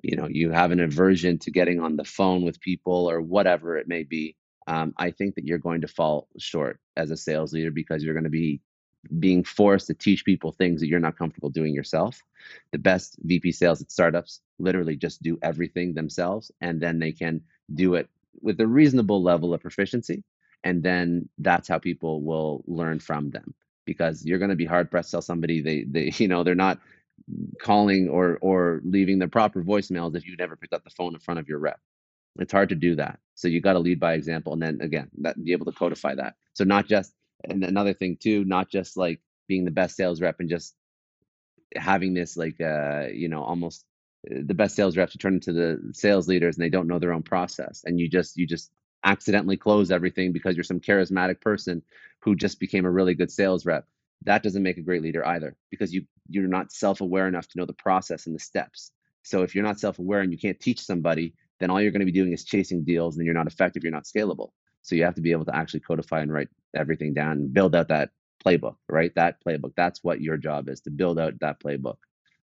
you 0.03 0.17
know 0.17 0.29
you 0.29 0.51
have 0.51 0.73
an 0.73 0.81
aversion 0.81 1.39
to 1.39 1.51
getting 1.51 1.81
on 1.81 1.97
the 1.97 2.05
phone 2.05 2.43
with 2.45 2.61
people 2.61 3.11
or 3.11 3.21
whatever 3.23 3.79
it 3.79 3.89
may 3.89 4.05
be 4.05 4.37
um, 4.67 4.95
i 4.99 5.11
think 5.11 5.35
that 5.35 5.47
you're 5.47 5.59
going 5.59 5.83
to 5.83 5.89
fall 5.89 6.29
short 6.39 6.81
as 6.97 7.11
a 7.11 7.17
sales 7.17 7.53
leader 7.53 7.71
because 7.73 8.03
you're 8.05 8.15
going 8.15 8.25
to 8.25 8.31
be 8.31 8.61
being 9.19 9.45
forced 9.45 9.87
to 9.89 9.95
teach 9.95 10.25
people 10.25 10.53
things 10.53 10.81
that 10.81 10.89
you're 10.89 11.01
not 11.01 11.17
comfortable 11.19 11.51
doing 11.51 11.75
yourself 11.75 12.23
the 12.73 12.79
best 12.79 13.17
vp 13.25 13.53
sales 13.53 13.81
at 13.83 13.91
startups 13.91 14.41
literally 14.59 14.97
just 14.97 15.23
do 15.23 15.39
everything 15.43 15.95
themselves 15.95 16.51
and 16.61 16.81
then 16.81 16.99
they 16.99 17.13
can 17.13 17.41
do 17.75 17.95
it 17.95 18.09
with 18.41 18.61
a 18.61 18.67
reasonable 18.67 19.23
level 19.23 19.55
of 19.55 19.61
proficiency 19.61 20.23
and 20.65 20.83
then 20.83 21.29
that's 21.39 21.69
how 21.69 21.79
people 21.79 22.23
will 22.23 22.63
learn 22.67 22.99
from 22.99 23.31
them 23.31 23.55
because 23.85 24.25
you're 24.25 24.39
going 24.39 24.51
to 24.51 24.57
be 24.57 24.65
hard 24.67 24.91
pressed 24.91 25.11
to 25.11 25.15
tell 25.17 25.23
somebody 25.23 25.61
they 25.61 25.85
they 25.85 26.11
you 26.19 26.29
know 26.29 26.45
they're 26.45 26.55
not 26.55 26.79
calling 27.61 28.09
or 28.09 28.39
or 28.41 28.81
leaving 28.85 29.19
the 29.19 29.29
proper 29.29 29.63
voicemails 29.63 30.15
if 30.17 30.27
you 30.27 30.37
never 30.37 30.57
picked 30.57 30.73
up 30.75 30.85
the 30.85 30.91
phone 30.91 31.15
in 31.15 31.21
front 31.21 31.41
of 31.41 31.49
your 31.49 31.59
rep 31.59 31.81
It's 32.39 32.53
hard 32.53 32.71
to 32.71 32.75
do 32.75 32.97
that. 32.97 33.19
So 33.35 33.49
you 33.49 33.61
got 33.61 33.75
to 33.75 33.79
lead 33.81 34.01
by 34.01 34.15
example, 34.15 34.53
and 34.53 34.63
then 34.63 34.81
again, 34.81 35.11
that 35.23 35.43
be 35.43 35.53
able 35.53 35.67
to 35.67 35.73
codify 35.73 36.15
that. 36.17 36.35
So 36.55 36.65
not 36.65 36.87
just 36.87 37.13
and 37.45 37.65
another 37.65 37.95
thing 37.95 38.17
too, 38.21 38.45
not 38.45 38.71
just 38.71 38.97
like 38.97 39.21
being 39.49 39.65
the 39.65 39.71
best 39.71 39.97
sales 39.97 40.21
rep 40.21 40.41
and 40.41 40.49
just 40.49 40.75
having 41.75 42.15
this 42.15 42.37
like 42.37 42.61
uh 42.61 43.07
you 43.13 43.29
know 43.29 43.43
almost 43.43 43.85
uh, 44.31 44.41
the 44.47 44.55
best 44.55 44.77
sales 44.77 44.97
reps 44.97 45.17
turn 45.17 45.35
into 45.35 45.53
the 45.53 45.81
sales 45.93 46.29
leaders 46.29 46.57
and 46.57 46.65
they 46.65 46.71
don't 46.71 46.87
know 46.87 46.99
their 46.99 47.13
own 47.13 47.23
process. 47.23 47.83
And 47.85 47.99
you 48.01 48.09
just 48.09 48.37
you 48.37 48.47
just 48.47 48.71
accidentally 49.05 49.57
close 49.57 49.91
everything 49.91 50.33
because 50.33 50.57
you're 50.57 50.65
some 50.65 50.81
charismatic 50.81 51.41
person 51.41 51.83
who 52.21 52.35
just 52.35 52.59
became 52.59 52.85
a 52.85 52.91
really 52.91 53.15
good 53.15 53.31
sales 53.31 53.67
rep. 53.67 53.87
That 54.25 54.43
doesn't 54.43 54.63
make 54.63 54.79
a 54.79 54.83
great 54.83 55.03
leader 55.03 55.25
either 55.27 55.57
because 55.71 55.93
you 55.93 56.07
you're 56.29 56.49
not 56.49 56.73
self-aware 56.73 57.29
enough 57.29 57.49
to 57.49 57.59
know 57.59 57.67
the 57.67 57.73
process 57.73 58.27
and 58.27 58.35
the 58.35 58.41
steps. 58.41 58.93
So 59.23 59.43
if 59.43 59.55
you're 59.55 59.65
not 59.65 59.81
self-aware 59.81 60.21
and 60.21 60.33
you 60.33 60.39
can't 60.39 60.59
teach 60.59 60.81
somebody 60.81 61.35
then 61.59 61.71
all 61.71 61.81
you're 61.81 61.91
going 61.91 62.01
to 62.01 62.07
be 62.07 62.13
doing 62.13 62.33
is 62.33 62.45
chasing 62.45 62.85
deals 62.85 63.17
and 63.17 63.25
you're 63.25 63.35
not 63.35 63.47
effective 63.47 63.83
you're 63.83 63.93
not 63.93 64.05
scalable 64.05 64.51
so 64.87 64.95
you 64.95 65.05
have 65.05 65.15
to 65.15 65.21
be 65.21 65.33
able 65.33 65.45
to 65.45 65.55
actually 65.55 65.81
codify 65.81 66.21
and 66.21 66.33
write 66.33 66.49
everything 66.75 67.13
down 67.13 67.33
and 67.33 67.55
build 67.55 67.75
out 67.75 67.89
that 67.89 68.11
playbook 68.45 68.77
right 68.89 69.15
that 69.15 69.37
playbook 69.45 69.73
that's 69.77 70.05
what 70.05 70.21
your 70.21 70.37
job 70.37 70.69
is 70.69 70.81
to 70.81 70.91
build 70.91 71.19
out 71.19 71.33
that 71.41 71.61
playbook 71.61 71.97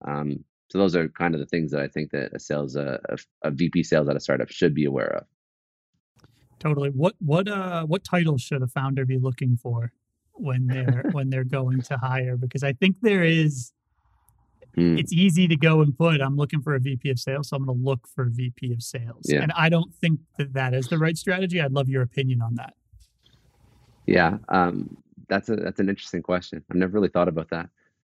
um, 0.07 0.45
so 0.71 0.79
those 0.79 0.97
are 0.97 1.09
kind 1.09 1.35
of 1.35 1.41
the 1.41 1.47
things 1.47 1.71
that 1.71 1.81
i 1.81 1.89
think 1.89 2.11
that 2.11 2.33
a 2.35 2.39
sales 2.39 2.77
uh, 2.77 2.99
a, 3.09 3.19
a 3.43 3.51
vp 3.51 3.83
sales 3.83 4.09
at 4.09 4.17
a 4.17 4.21
startup 4.21 4.51
should 4.51 4.75
be 4.75 4.85
aware 4.85 5.17
of 5.19 5.25
Totally. 6.61 6.91
What 6.91 7.15
what 7.19 7.49
uh 7.49 7.85
what 7.87 8.05
titles 8.05 8.43
should 8.43 8.63
a 8.63 8.69
founder 8.69 9.07
be 9.07 9.19
looking 9.19 9.57
for 9.57 9.93
when 10.35 10.67
they're 10.67 11.05
when 11.13 11.31
they're 11.31 11.43
going 11.43 11.81
to 11.83 11.97
hire? 11.97 12.37
Because 12.37 12.63
I 12.63 12.75
think 12.75 12.97
there 13.01 13.25
is 13.25 13.73
Mm, 14.77 14.99
it's 14.99 15.13
easy 15.13 15.49
to 15.49 15.57
go 15.57 15.81
and 15.81 15.97
put 15.97 16.21
I'm 16.21 16.37
looking 16.37 16.63
for 16.63 16.75
a 16.75 16.81
VP 16.81 17.11
of 17.11 17.19
sales, 17.19 17.49
so 17.49 17.57
I'm 17.57 17.67
going 17.67 17.79
to 17.79 17.85
look 17.85 18.07
for 18.15 18.25
a 18.25 18.31
VP 18.31 18.73
of 18.73 18.83
sales. 18.83 19.25
Yeah. 19.25 19.43
And 19.43 19.53
I 19.57 19.69
don't 19.69 19.95
think 19.95 20.21
that 20.39 20.53
that 20.55 20.75
is 20.75 20.89
the 20.89 20.99
right 20.99 21.17
strategy. 21.19 21.61
I'd 21.61 21.73
love 21.73 21.89
your 21.89 22.03
opinion 22.03 22.43
on 22.43 22.55
that. 22.57 22.75
yeah 24.07 24.39
um, 24.49 24.97
that's 25.29 25.49
a 25.49 25.57
that's 25.57 25.81
an 25.81 25.89
interesting 25.89 26.23
question 26.23 26.65
i've 26.71 26.77
never 26.77 26.93
really 26.93 27.09
thought 27.09 27.29
about 27.29 27.49
that 27.51 27.69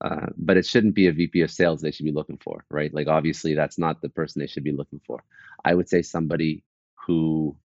uh, 0.04 0.28
but 0.38 0.58
it 0.58 0.65
shouldn't 0.65 0.94
be 0.94 1.08
a 1.08 1.13
vp 1.13 1.41
of 1.41 1.52
sales 1.52 1.82
they 1.82 1.91
should 1.91 2.06
be 2.06 2.12
looking 2.12 2.38
for 2.44 2.65
right 2.70 2.94
like 2.94 3.08
obviously 3.08 3.54
that's 3.54 3.78
not 3.78 4.02
the 4.02 4.10
person 4.10 4.39
they 4.39 4.48
should 4.48 4.63
be 4.63 4.72
looking 4.72 5.00
for 5.06 5.24
i 5.63 5.74
would 5.74 5.88
say 5.88 6.02
somebody 6.02 6.63
who 7.06 7.56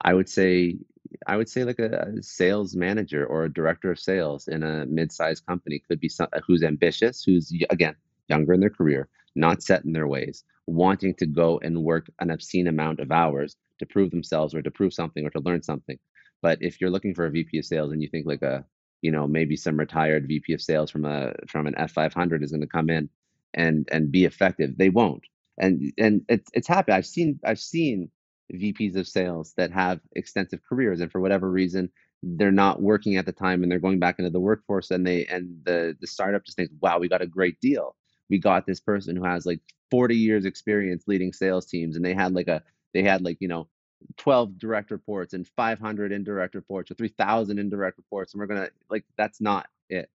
I 0.00 0.14
would 0.14 0.28
say 0.28 0.78
I 1.26 1.36
would 1.36 1.48
say 1.48 1.64
like 1.64 1.78
a, 1.78 2.14
a 2.18 2.22
sales 2.22 2.74
manager 2.74 3.26
or 3.26 3.44
a 3.44 3.52
director 3.52 3.90
of 3.90 3.98
sales 3.98 4.48
in 4.48 4.62
a 4.62 4.86
mid-sized 4.86 5.46
company 5.46 5.82
could 5.88 6.00
be 6.00 6.08
some, 6.08 6.28
who's 6.46 6.62
ambitious, 6.62 7.22
who's 7.24 7.52
again 7.70 7.96
younger 8.28 8.52
in 8.52 8.60
their 8.60 8.70
career, 8.70 9.08
not 9.34 9.62
set 9.62 9.84
in 9.84 9.92
their 9.92 10.08
ways, 10.08 10.44
wanting 10.66 11.14
to 11.14 11.26
go 11.26 11.58
and 11.62 11.82
work 11.82 12.08
an 12.20 12.30
obscene 12.30 12.68
amount 12.68 13.00
of 13.00 13.10
hours 13.12 13.56
to 13.78 13.86
prove 13.86 14.10
themselves 14.10 14.54
or 14.54 14.62
to 14.62 14.70
prove 14.70 14.92
something 14.94 15.24
or 15.26 15.30
to 15.30 15.40
learn 15.40 15.62
something. 15.62 15.98
But 16.42 16.58
if 16.62 16.80
you're 16.80 16.90
looking 16.90 17.14
for 17.14 17.26
a 17.26 17.30
VP 17.30 17.58
of 17.58 17.64
sales 17.66 17.92
and 17.92 18.02
you 18.02 18.08
think 18.08 18.26
like 18.26 18.42
a 18.42 18.64
you 19.02 19.10
know 19.10 19.26
maybe 19.26 19.56
some 19.56 19.78
retired 19.78 20.28
VP 20.28 20.52
of 20.52 20.62
sales 20.62 20.90
from 20.90 21.04
a 21.04 21.32
from 21.48 21.66
an 21.66 21.74
F500 21.74 22.42
is 22.42 22.50
going 22.52 22.60
to 22.60 22.66
come 22.66 22.90
in 22.90 23.08
and 23.54 23.88
and 23.90 24.12
be 24.12 24.24
effective, 24.24 24.76
they 24.76 24.90
won't. 24.90 25.24
And 25.58 25.92
and 25.98 26.22
it's 26.28 26.50
it's 26.54 26.68
happened. 26.68 26.94
I've 26.94 27.06
seen 27.06 27.40
I've 27.44 27.60
seen 27.60 28.10
VPs 28.54 28.96
of 28.96 29.06
sales 29.08 29.54
that 29.56 29.70
have 29.72 30.00
extensive 30.16 30.60
careers 30.68 31.00
and 31.00 31.10
for 31.10 31.20
whatever 31.20 31.50
reason 31.50 31.90
they're 32.22 32.52
not 32.52 32.82
working 32.82 33.16
at 33.16 33.24
the 33.26 33.32
time 33.32 33.62
and 33.62 33.72
they're 33.72 33.78
going 33.78 33.98
back 33.98 34.18
into 34.18 34.30
the 34.30 34.40
workforce 34.40 34.90
and 34.90 35.06
they 35.06 35.24
and 35.26 35.64
the 35.64 35.96
the 36.00 36.06
startup 36.06 36.44
just 36.44 36.56
thinks 36.56 36.72
wow 36.80 36.98
we 36.98 37.08
got 37.08 37.22
a 37.22 37.26
great 37.26 37.60
deal. 37.60 37.96
We 38.28 38.38
got 38.38 38.66
this 38.66 38.80
person 38.80 39.16
who 39.16 39.24
has 39.24 39.46
like 39.46 39.60
40 39.90 40.16
years 40.16 40.44
experience 40.44 41.04
leading 41.06 41.32
sales 41.32 41.66
teams 41.66 41.96
and 41.96 42.04
they 42.04 42.14
had 42.14 42.34
like 42.34 42.48
a 42.48 42.62
they 42.94 43.02
had 43.02 43.22
like 43.22 43.38
you 43.40 43.48
know 43.48 43.68
12 44.16 44.58
direct 44.58 44.90
reports 44.90 45.34
and 45.34 45.46
500 45.48 46.12
indirect 46.12 46.54
reports 46.54 46.90
or 46.90 46.94
3000 46.94 47.58
indirect 47.58 47.98
reports 47.98 48.32
and 48.34 48.40
we're 48.40 48.46
gonna 48.46 48.68
like 48.90 49.04
that's 49.16 49.40
not 49.40 49.66
it. 49.88 50.10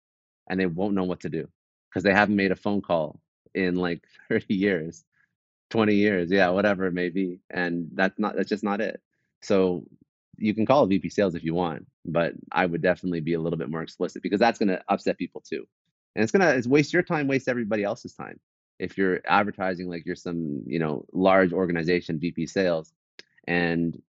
And 0.48 0.60
they 0.60 0.66
won't 0.66 0.94
know 0.94 1.04
what 1.04 1.20
to 1.20 1.30
do 1.30 1.48
because 1.90 2.02
they 2.02 2.12
haven't 2.12 2.36
made 2.36 2.52
a 2.52 2.56
phone 2.56 2.82
call 2.82 3.20
in 3.54 3.76
like 3.76 4.04
30 4.28 4.54
years 4.54 5.04
20 5.70 5.94
years 5.94 6.30
yeah 6.30 6.48
whatever 6.50 6.86
it 6.86 6.92
may 6.92 7.08
be 7.08 7.40
and 7.50 7.88
that's 7.94 8.18
not 8.18 8.36
that's 8.36 8.48
just 8.48 8.64
not 8.64 8.80
it. 8.80 9.00
So 9.42 9.84
you 10.36 10.54
can 10.54 10.66
call 10.66 10.84
it 10.84 10.88
vp 10.88 11.08
sales 11.08 11.34
if 11.34 11.44
you 11.44 11.54
want 11.54 11.86
but 12.04 12.32
i 12.52 12.66
would 12.66 12.82
definitely 12.82 13.20
be 13.20 13.34
a 13.34 13.40
little 13.40 13.58
bit 13.58 13.70
more 13.70 13.82
explicit 13.82 14.22
because 14.22 14.40
that's 14.40 14.58
going 14.58 14.68
to 14.68 14.82
upset 14.88 15.18
people 15.18 15.40
too. 15.40 15.64
And 16.14 16.22
it's 16.22 16.32
going 16.32 16.62
to 16.62 16.68
waste 16.68 16.92
your 16.92 17.02
time 17.02 17.26
waste 17.26 17.48
everybody 17.48 17.82
else's 17.82 18.14
time. 18.14 18.38
If 18.78 18.98
you're 18.98 19.20
advertising 19.26 19.88
like 19.88 20.04
you're 20.06 20.16
some 20.16 20.62
you 20.66 20.78
know 20.78 21.04
large 21.12 21.52
organization 21.52 22.18
vp 22.18 22.46
sales 22.46 22.92
and 23.46 24.00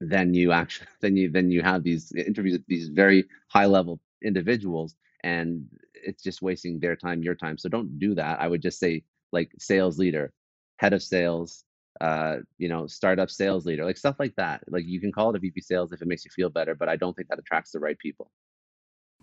then 0.00 0.34
you 0.34 0.52
actually 0.52 0.88
then 1.00 1.16
you 1.16 1.30
then 1.30 1.50
you 1.50 1.62
have 1.62 1.82
these 1.82 2.12
interviews 2.12 2.54
with 2.54 2.66
these 2.66 2.88
very 2.88 3.24
high 3.48 3.66
level 3.66 4.00
individuals 4.22 4.96
and 5.22 5.66
it's 5.94 6.22
just 6.22 6.42
wasting 6.42 6.78
their 6.78 6.96
time 6.96 7.22
your 7.22 7.34
time. 7.34 7.56
So 7.56 7.68
don't 7.68 7.98
do 7.98 8.14
that. 8.14 8.40
I 8.40 8.46
would 8.46 8.62
just 8.62 8.78
say 8.78 9.04
like 9.32 9.50
sales 9.58 9.98
leader 9.98 10.32
head 10.76 10.92
of 10.92 11.02
sales 11.02 11.64
uh 12.00 12.36
you 12.58 12.68
know 12.68 12.86
startup 12.86 13.30
sales 13.30 13.64
leader 13.66 13.84
like 13.84 13.96
stuff 13.96 14.16
like 14.18 14.34
that 14.36 14.62
like 14.68 14.84
you 14.84 15.00
can 15.00 15.12
call 15.12 15.30
it 15.30 15.36
a 15.36 15.38
vp 15.38 15.60
sales 15.60 15.92
if 15.92 16.02
it 16.02 16.08
makes 16.08 16.24
you 16.24 16.30
feel 16.34 16.50
better 16.50 16.74
but 16.74 16.88
i 16.88 16.96
don't 16.96 17.14
think 17.14 17.28
that 17.28 17.38
attracts 17.38 17.70
the 17.70 17.78
right 17.78 17.98
people 17.98 18.30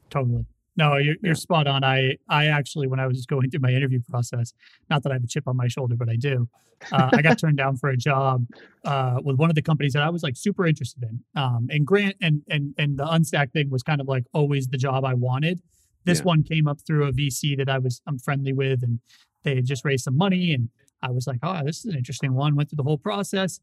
Totally. 0.09 0.45
No, 0.77 0.97
you're, 0.97 1.15
you're 1.21 1.35
spot 1.35 1.67
on. 1.67 1.83
I, 1.83 2.17
I 2.29 2.47
actually, 2.47 2.87
when 2.87 2.99
I 2.99 3.07
was 3.07 3.25
going 3.25 3.49
through 3.49 3.59
my 3.59 3.71
interview 3.71 3.99
process, 4.09 4.53
not 4.89 5.03
that 5.03 5.11
I 5.11 5.15
have 5.15 5.23
a 5.23 5.27
chip 5.27 5.47
on 5.47 5.57
my 5.57 5.67
shoulder, 5.67 5.95
but 5.97 6.09
I 6.09 6.15
do. 6.15 6.47
Uh, 6.91 7.11
I 7.13 7.21
got 7.21 7.37
turned 7.37 7.57
down 7.57 7.77
for 7.77 7.89
a 7.89 7.97
job 7.97 8.45
uh, 8.85 9.19
with 9.23 9.37
one 9.37 9.49
of 9.49 9.55
the 9.55 9.61
companies 9.61 9.93
that 9.93 10.01
I 10.01 10.09
was 10.09 10.23
like 10.23 10.35
super 10.35 10.65
interested 10.65 11.03
in. 11.03 11.23
Um, 11.35 11.67
and 11.69 11.85
Grant 11.85 12.15
and 12.21 12.41
and 12.49 12.73
and 12.77 12.97
the 12.97 13.05
Unstack 13.05 13.51
thing 13.51 13.69
was 13.69 13.83
kind 13.83 14.01
of 14.01 14.07
like 14.07 14.23
always 14.33 14.67
the 14.67 14.77
job 14.77 15.05
I 15.05 15.13
wanted. 15.13 15.61
This 16.05 16.19
Yeah. 16.19 16.23
one 16.23 16.43
came 16.43 16.67
up 16.67 16.79
through 16.87 17.05
a 17.05 17.11
VC 17.11 17.55
that 17.57 17.69
I 17.69 17.77
was 17.77 18.01
I'm 18.07 18.17
friendly 18.17 18.53
with, 18.53 18.81
and 18.81 18.99
they 19.43 19.55
had 19.55 19.65
just 19.65 19.85
raised 19.85 20.05
some 20.05 20.17
money, 20.17 20.53
and 20.53 20.69
I 21.03 21.09
was 21.11 21.27
like, 21.27 21.39
oh, 21.43 21.63
this 21.65 21.79
is 21.79 21.85
an 21.85 21.97
interesting 21.97 22.33
one. 22.33 22.55
Went 22.55 22.69
through 22.69 22.77
the 22.77 22.83
whole 22.83 22.97
process, 22.97 23.59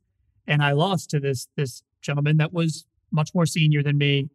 and 0.46 0.62
I 0.62 0.72
lost 0.72 1.10
to 1.10 1.20
this 1.20 1.48
this 1.56 1.82
gentleman 2.02 2.36
that 2.38 2.52
was 2.52 2.84
much 3.10 3.34
more 3.34 3.46
senior 3.46 3.82
than 3.82 3.96
me, 3.98 4.28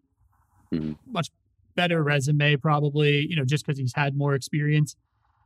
Mhm. 0.71 0.97
much 1.05 1.29
better 1.75 2.03
resume 2.03 2.55
probably 2.57 3.25
you 3.27 3.35
know 3.35 3.43
just 3.45 3.65
because 3.65 3.79
he's 3.79 3.93
had 3.95 4.15
more 4.15 4.35
experience 4.35 4.95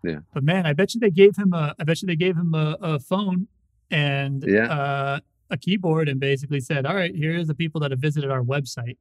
Yeah. 0.03 0.19
but 0.33 0.43
man 0.43 0.65
i 0.65 0.73
bet 0.73 0.93
you 0.93 0.99
they 0.99 1.09
gave 1.09 1.37
him 1.37 1.53
a 1.53 1.73
i 1.79 1.85
bet 1.85 2.01
you 2.01 2.05
they 2.05 2.17
gave 2.17 2.35
him 2.35 2.53
a, 2.53 2.77
a 2.81 2.99
phone 2.99 3.47
and 3.91 4.43
Yeah. 4.45 4.65
uh, 4.67 5.19
a 5.49 5.57
keyboard 5.57 6.09
and 6.09 6.19
basically 6.19 6.59
said 6.59 6.85
all 6.85 6.95
right 6.95 7.15
here's 7.15 7.47
the 7.47 7.55
people 7.55 7.79
that 7.79 7.91
have 7.91 8.01
visited 8.01 8.29
our 8.29 8.41
website 8.43 8.97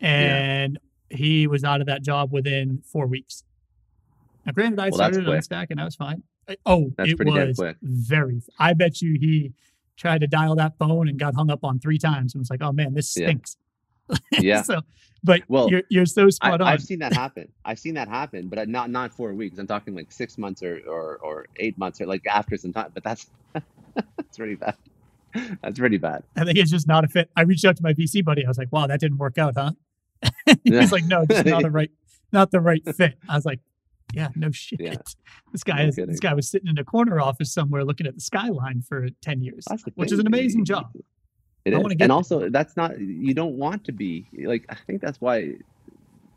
and 0.00 0.78
he 1.08 1.46
was 1.46 1.64
out 1.64 1.80
of 1.80 1.86
that 1.86 2.02
job 2.02 2.30
within 2.32 2.82
four 2.84 3.06
weeks 3.06 3.44
now 4.44 4.52
granted 4.52 4.78
i 4.80 4.90
Well, 4.90 4.92
started 4.98 5.24
Unstack 5.24 5.68
and 5.70 5.80
i 5.80 5.84
was 5.86 5.96
fine 5.96 6.22
oh 6.66 6.92
That's 6.96 7.10
it 7.10 7.16
pretty 7.16 7.30
was 7.30 7.56
quick. 7.56 7.76
very 7.82 8.42
i 8.58 8.72
bet 8.72 9.00
you 9.00 9.16
he 9.20 9.52
tried 9.96 10.20
to 10.22 10.26
dial 10.26 10.56
that 10.56 10.76
phone 10.78 11.08
and 11.08 11.18
got 11.18 11.34
hung 11.34 11.50
up 11.50 11.62
on 11.64 11.78
three 11.78 11.98
times 11.98 12.34
and 12.34 12.40
was 12.40 12.50
like 12.50 12.62
oh 12.62 12.72
man 12.72 12.94
this 12.94 13.10
stinks 13.10 13.56
yeah 14.32 14.62
so 14.62 14.80
but 15.22 15.42
Well, 15.48 15.68
you're, 15.70 15.82
you're 15.90 16.06
so 16.06 16.26
I, 16.26 16.30
spot 16.30 16.60
on 16.60 16.66
I've 16.66 16.82
seen 16.82 16.98
that 17.00 17.12
happen. 17.12 17.48
I've 17.64 17.78
seen 17.78 17.94
that 17.94 18.08
happen, 18.08 18.48
but 18.48 18.58
uh, 18.58 18.64
not 18.66 18.90
not 18.90 19.12
four 19.12 19.34
weeks. 19.34 19.58
I'm 19.58 19.66
talking 19.66 19.94
like 19.94 20.10
six 20.10 20.38
months 20.38 20.62
or 20.62 20.80
or, 20.88 21.16
or 21.18 21.46
eight 21.56 21.76
months 21.76 22.00
or 22.00 22.06
like 22.06 22.26
after 22.26 22.56
some 22.56 22.72
time. 22.72 22.90
But 22.94 23.04
that's 23.04 23.26
that's 23.94 24.38
pretty 24.38 24.54
bad. 24.54 24.76
That's 25.62 25.78
pretty 25.78 25.98
bad. 25.98 26.22
I 26.36 26.44
think 26.44 26.58
it's 26.58 26.70
just 26.70 26.88
not 26.88 27.04
a 27.04 27.08
fit. 27.08 27.30
I 27.36 27.42
reached 27.42 27.64
out 27.64 27.76
to 27.76 27.82
my 27.82 27.92
VC 27.92 28.24
buddy. 28.24 28.44
I 28.44 28.48
was 28.48 28.56
like, 28.58 28.72
"Wow, 28.72 28.86
that 28.86 28.98
didn't 28.98 29.18
work 29.18 29.36
out, 29.36 29.54
huh?" 29.56 29.72
Yeah. 30.64 30.80
He's 30.80 30.90
like, 30.92 31.04
"No, 31.04 31.26
just 31.26 31.44
not 31.44 31.64
a 31.64 31.70
right, 31.70 31.90
not 32.32 32.50
the 32.50 32.60
right 32.60 32.82
fit." 32.96 33.18
I 33.28 33.34
was 33.36 33.44
like, 33.44 33.60
"Yeah, 34.14 34.28
no 34.36 34.50
shit." 34.50 34.80
Yeah. 34.80 34.94
This 35.52 35.64
guy 35.64 35.82
No 35.82 35.88
is 35.88 35.96
kidding. 35.96 36.10
this 36.10 36.20
guy 36.20 36.32
was 36.34 36.48
sitting 36.48 36.68
in 36.68 36.78
a 36.78 36.84
corner 36.84 37.20
office 37.20 37.52
somewhere 37.52 37.84
looking 37.84 38.06
at 38.06 38.14
the 38.14 38.20
skyline 38.20 38.82
for 38.82 39.08
ten 39.20 39.40
years, 39.42 39.64
That's 39.68 39.82
the 39.82 39.90
which 39.96 40.12
is 40.12 40.18
an 40.20 40.26
amazing 40.28 40.64
job. 40.64 40.92
It 41.64 41.74
I 41.74 41.78
is. 41.78 41.84
and 41.90 41.98
there. 42.00 42.12
also 42.12 42.48
that's 42.50 42.76
not 42.76 42.98
you 43.00 43.34
don't 43.34 43.56
want 43.56 43.84
to 43.86 43.92
be 43.92 44.26
like 44.44 44.64
I 44.68 44.76
think 44.86 45.00
that's 45.02 45.20
why 45.20 45.54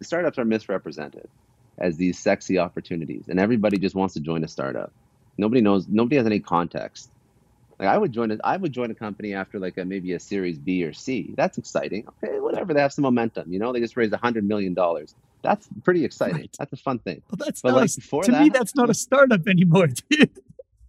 startups 0.01 0.37
are 0.39 0.45
misrepresented 0.45 1.29
as 1.77 1.95
these 1.97 2.17
sexy 2.19 2.57
opportunities 2.57 3.25
and 3.29 3.39
everybody 3.39 3.77
just 3.77 3.95
wants 3.95 4.13
to 4.15 4.19
join 4.19 4.43
a 4.43 4.47
startup. 4.47 4.91
Nobody 5.37 5.61
knows 5.61 5.87
nobody 5.87 6.17
has 6.17 6.25
any 6.25 6.39
context. 6.39 7.09
Like 7.79 7.87
I 7.89 7.97
would 7.97 8.11
join 8.11 8.31
a 8.31 8.37
I 8.43 8.57
would 8.57 8.73
join 8.73 8.91
a 8.91 8.95
company 8.95 9.33
after 9.33 9.59
like 9.59 9.77
a 9.77 9.85
maybe 9.85 10.13
a 10.13 10.19
series 10.19 10.57
B 10.57 10.83
or 10.83 10.93
C. 10.93 11.33
That's 11.37 11.57
exciting. 11.57 12.07
Okay, 12.23 12.39
whatever. 12.39 12.73
They 12.73 12.81
have 12.81 12.93
some 12.93 13.03
momentum, 13.03 13.51
you 13.53 13.59
know, 13.59 13.71
they 13.73 13.79
just 13.79 13.95
raised 13.95 14.13
a 14.13 14.17
hundred 14.17 14.43
million 14.47 14.73
dollars. 14.73 15.15
That's 15.43 15.67
pretty 15.83 16.05
exciting. 16.05 16.37
Right. 16.37 16.55
That's 16.57 16.73
a 16.73 16.77
fun 16.77 16.99
thing. 16.99 17.21
Well, 17.29 17.37
that's 17.37 17.61
But 17.61 17.71
not 17.71 17.77
like 17.81 17.91
a, 17.91 17.95
before 17.95 18.23
to 18.23 18.31
that 18.31 18.41
me, 18.43 18.49
that's 18.49 18.75
not 18.75 18.89
a 18.89 18.93
startup 18.93 19.45
anymore, 19.47 19.87
dude. 20.09 20.29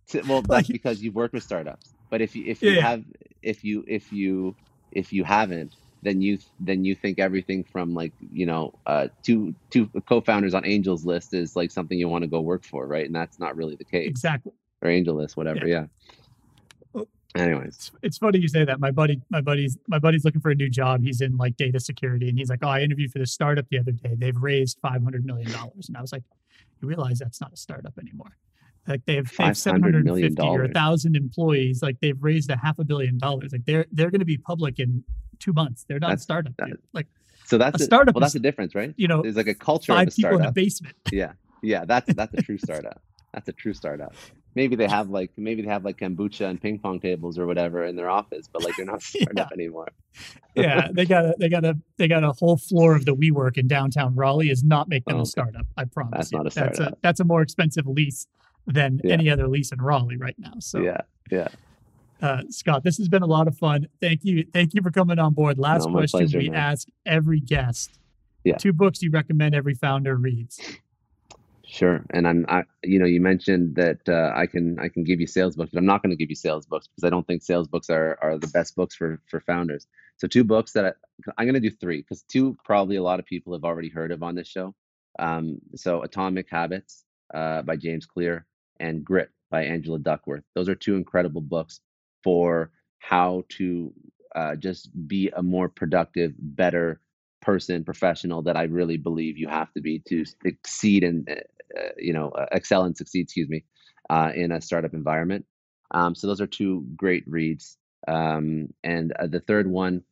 T- 0.09 0.21
Well, 0.29 0.43
that's 0.49 0.69
because 0.69 1.03
you've 1.03 1.15
worked 1.15 1.35
with 1.35 1.43
startups. 1.43 1.93
But 2.11 2.21
if 2.23 2.37
you 2.37 2.45
if 2.47 2.63
you 2.63 2.71
Yeah. 2.71 2.83
have 2.83 3.05
if 3.43 3.65
you 3.65 3.85
if 3.89 4.13
you 4.13 4.55
if 4.93 5.13
you 5.13 5.25
haven't, 5.25 5.75
then 6.03 6.21
you 6.21 6.39
then 6.61 6.85
you 6.85 6.95
think 6.95 7.19
everything 7.19 7.65
from 7.65 7.95
like 7.95 8.13
you 8.33 8.47
know 8.47 8.73
uh, 8.87 9.09
two 9.25 9.55
two 9.71 9.91
co-founders 10.07 10.55
on 10.55 10.65
Angels 10.65 11.05
list 11.05 11.35
is 11.35 11.57
like 11.57 11.71
something 11.71 11.99
you 11.99 12.09
want 12.09 12.23
to 12.23 12.29
go 12.29 12.41
work 12.41 12.65
for, 12.65 12.87
right? 12.87 13.05
And 13.07 13.15
that's 13.15 13.39
not 13.41 13.57
really 13.57 13.75
the 13.77 13.85
case. 13.85 14.09
Exactly. 14.09 14.53
Or 14.83 14.91
Angel 14.91 15.15
list, 15.17 15.37
whatever. 15.37 15.67
Yeah. 15.67 15.87
Anyways. 17.35 17.69
It's, 17.69 17.91
it's, 18.03 18.19
funny 18.19 18.39
you 18.39 18.49
say 18.49 18.65
that. 18.65 18.81
My 18.81 18.91
buddy 18.91 19.21
my 19.31 19.41
buddy's 19.41 19.79
my 19.89 19.99
buddy's 19.99 20.25
looking 20.25 20.41
for 20.41 20.51
a 20.51 20.55
new 20.55 20.69
job. 20.69 21.03
He's 21.03 21.21
in 21.21 21.37
like 21.37 21.57
data 21.57 21.81
security 21.81 22.29
and 22.29 22.39
he's 22.39 22.49
like 22.49 22.61
oh 22.63 22.69
i 22.69 22.81
interviewed 22.81 23.13
for 23.13 23.19
this 23.19 23.33
startup 23.33 23.69
the 23.71 23.79
other 23.79 23.93
day. 23.93 24.15
They've 24.17 24.37
raised 24.37 24.79
500 24.81 25.25
million 25.25 25.51
dollars. 25.51 25.89
And 25.89 25.97
i 25.97 26.01
was 26.01 26.13
like 26.13 26.23
you 26.81 26.89
realize 26.89 27.19
that's 27.19 27.41
not 27.41 27.53
a 27.53 27.57
startup 27.57 27.99
anymore. 27.99 28.37
Like 28.87 29.05
they 29.07 29.17
have, 29.17 29.35
they 29.37 29.45
have 29.45 29.57
750 29.57 30.43
or 30.43 30.65
a 30.65 30.69
thousand 30.69 31.17
employees. 31.17 31.83
Like 31.83 32.01
they've 32.01 32.23
raised 32.23 32.51
a 32.51 32.57
half 32.57 32.79
a 32.79 32.85
billion 32.85 33.19
dollars. 33.19 33.53
Like 33.53 33.65
they're 33.65 33.87
they're 33.93 34.11
going 34.11 34.21
to 34.21 34.27
be 34.27 34.37
public 34.37 34.79
in 34.79 35.05
two 35.39 35.53
months. 35.53 35.85
They're 35.89 35.99
not 35.99 36.11
that's, 36.11 36.23
a 36.23 36.25
startup 36.25 36.57
that, 36.59 36.71
like 36.93 37.07
so 37.45 37.59
that's 37.59 37.81
a, 37.81 37.85
startup 37.85 38.15
well 38.15 38.21
that's 38.21 38.33
the 38.33 38.41
difference 38.41 38.75
right? 38.75 38.95
you 38.97 39.07
know 39.07 39.21
there's 39.21 39.37
like 39.37 39.49
a 39.49 39.55
culture 39.55 39.93
five 39.93 40.09
of 40.09 40.09
a 40.09 40.11
startup. 40.13 40.41
in 40.41 40.47
a 40.47 40.53
basement. 40.53 40.97
Yeah. 41.11 41.33
Yeah 41.63 41.85
that's 41.87 42.13
that's 42.15 42.35
a 42.35 42.43
true 42.43 42.59
startup. 42.63 43.03
That's 43.33 43.49
a 43.49 43.53
true 43.53 43.73
startup 43.73 44.15
maybe 44.55 44.77
they 44.77 44.89
have 44.89 45.11
like 45.11 45.31
maybe 45.37 45.63
they 45.63 45.69
have 45.69 45.85
like 45.85 45.99
kombucha 45.99 46.49
and 46.49 46.61
ping 46.61 46.79
pong 46.79 47.01
tables 47.01 47.39
or 47.39 47.47
whatever 47.47 47.85
in 47.85 47.97
their 47.97 48.11
office, 48.11 48.49
but 48.53 48.65
like 48.65 48.77
they're 48.77 48.87
not 48.87 49.03
starting 49.03 49.37
yeah. 49.37 49.49
anymore. 49.53 49.89
yeah, 50.55 50.89
they 50.93 51.05
got 51.15 51.25
a 51.25 51.35
they 51.39 51.49
got 51.49 51.65
a 51.65 51.79
they 51.97 52.09
got 52.09 52.25
a 52.25 52.33
whole 52.33 52.57
floor 52.57 52.95
of 52.95 53.05
the 53.05 53.15
WeWork 53.15 53.59
in 53.59 53.69
downtown 53.69 54.15
Raleigh 54.15 54.51
is 54.51 54.63
not 54.63 54.89
them 54.89 55.03
oh, 55.09 55.21
a 55.21 55.27
startup. 55.27 55.67
I 55.77 55.85
promise. 55.85 56.13
That's 56.17 56.33
you. 56.33 56.39
not 56.39 56.47
a 56.47 56.51
startup. 56.51 56.77
That's 56.77 56.91
a 56.91 56.97
that's 57.03 57.21
a 57.21 57.25
more 57.25 57.43
expensive 57.43 57.87
lease 57.87 58.27
than 58.67 59.01
yeah. 59.05 59.15
any 59.15 59.29
other 59.29 59.49
lease 59.49 59.73
in 59.73 59.81
Raleigh 59.81 60.17
right 60.17 60.37
now. 60.39 60.55
So 60.61 60.81
yeah, 60.81 61.01
yeah. 61.31 61.49
Uh, 62.23 62.43
Scott, 62.49 62.85
this 62.85 62.97
has 62.97 63.09
been 63.09 63.23
a 63.23 63.27
lot 63.27 63.49
of 63.49 63.59
fun. 63.59 63.87
Thank 64.01 64.25
you, 64.25 64.47
thank 64.53 64.73
you 64.73 64.81
for 64.81 64.91
coming 64.91 65.19
on 65.19 65.35
board. 65.35 65.59
Last 65.59 65.87
no, 65.87 65.93
question 65.93 66.21
pleasure, 66.21 66.39
we 66.39 66.49
man. 66.49 66.59
ask 66.59 66.89
every 67.05 67.41
guest: 67.41 67.99
yeah. 68.45 68.57
two 68.57 68.73
books 68.73 69.03
you 69.03 69.11
recommend 69.11 69.55
every 69.55 69.75
founder 69.75 70.17
reads. 70.17 70.61
Sure, 71.75 72.07
and 72.11 72.29
I'm, 72.29 72.47
I, 72.49 72.63
you 72.85 73.01
know, 73.01 73.05
you 73.07 73.21
mentioned 73.21 73.75
that 73.77 74.09
uh, 74.09 74.33
I 74.37 74.47
can, 74.47 74.79
I 74.79 74.89
can 74.89 75.03
give 75.03 75.21
you 75.21 75.27
sales 75.27 75.57
books, 75.57 75.71
but 75.73 75.79
I'm 75.81 75.87
not 75.87 76.03
going 76.05 76.11
to 76.11 76.17
give 76.17 76.31
you 76.31 76.37
sales 76.37 76.67
books 76.67 76.87
because 76.87 77.05
I 77.05 77.11
don't 77.11 77.27
think 77.27 77.43
sales 77.43 77.67
books 77.67 77.91
are 77.91 78.17
are 78.23 78.39
the 78.39 78.47
best 78.47 78.77
books 78.77 78.95
for 78.95 79.21
for 79.29 79.41
founders. 79.41 79.89
So 80.19 80.29
two 80.29 80.45
books 80.45 80.73
that 80.75 80.85
I, 80.87 80.93
I'm 81.37 81.47
going 81.47 81.61
to 81.61 81.61
do 81.61 81.71
three 81.71 82.03
because 82.03 82.23
two 82.23 82.57
probably 82.65 82.95
a 82.97 83.03
lot 83.03 83.19
of 83.19 83.27
people 83.27 83.55
have 83.55 83.65
already 83.65 83.89
heard 83.89 84.13
of 84.13 84.23
on 84.23 84.37
this 84.37 84.47
show. 84.47 84.73
Um, 85.19 85.59
so 85.75 86.03
Atomic 86.03 86.49
Habits 86.49 87.05
uh, 87.35 87.63
by 87.63 87.77
James 87.77 88.07
Clear 88.07 88.47
and 88.79 89.05
Grit 89.05 89.31
by 89.51 89.65
Angela 89.65 89.99
Duckworth. 89.99 90.45
Those 90.55 90.69
are 90.69 90.77
two 90.77 90.95
incredible 90.95 91.41
books 91.41 91.81
for 92.23 92.71
how 93.01 93.45
to 93.51 93.93
uh, 94.37 94.55
just 94.57 94.91
be 95.09 95.31
a 95.37 95.43
more 95.43 95.69
productive, 95.69 96.35
better 96.39 97.01
person, 97.43 97.85
professional 97.85 98.43
that 98.43 98.57
I 98.57 98.65
really 98.65 98.97
believe 98.97 99.39
you 99.39 99.49
have 99.49 99.73
to 99.75 99.81
be 99.81 99.99
to 100.09 100.25
succeed 100.25 101.05
and 101.05 101.29
you 101.97 102.13
know 102.13 102.31
uh, 102.31 102.47
excel 102.53 102.85
and 102.85 102.97
succeed. 102.97 103.23
Excuse 103.23 103.49
me, 103.49 103.65
uh, 104.11 104.31
in 104.35 104.53
a 104.53 104.61
startup 104.61 104.95
environment. 104.95 105.45
Um, 105.91 106.15
so 106.15 106.27
those 106.27 106.41
are 106.41 106.47
two 106.47 106.87
great 106.97 107.25
reads. 107.27 107.77
Um, 108.09 108.69
and 108.83 109.13
uh, 109.13 109.27
the 109.27 109.41
third 109.41 109.69
one, 109.71 110.03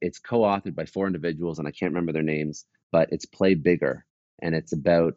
it's 0.00 0.18
co-authored 0.18 0.74
by 0.74 0.84
four 0.84 1.06
individuals, 1.06 1.58
and 1.58 1.66
I 1.66 1.72
can't 1.72 1.92
remember 1.92 2.12
their 2.12 2.22
names, 2.22 2.66
but 2.92 3.08
it's 3.12 3.24
Play 3.26 3.54
Bigger, 3.54 4.04
and 4.42 4.54
it's 4.54 4.72
about 4.72 5.16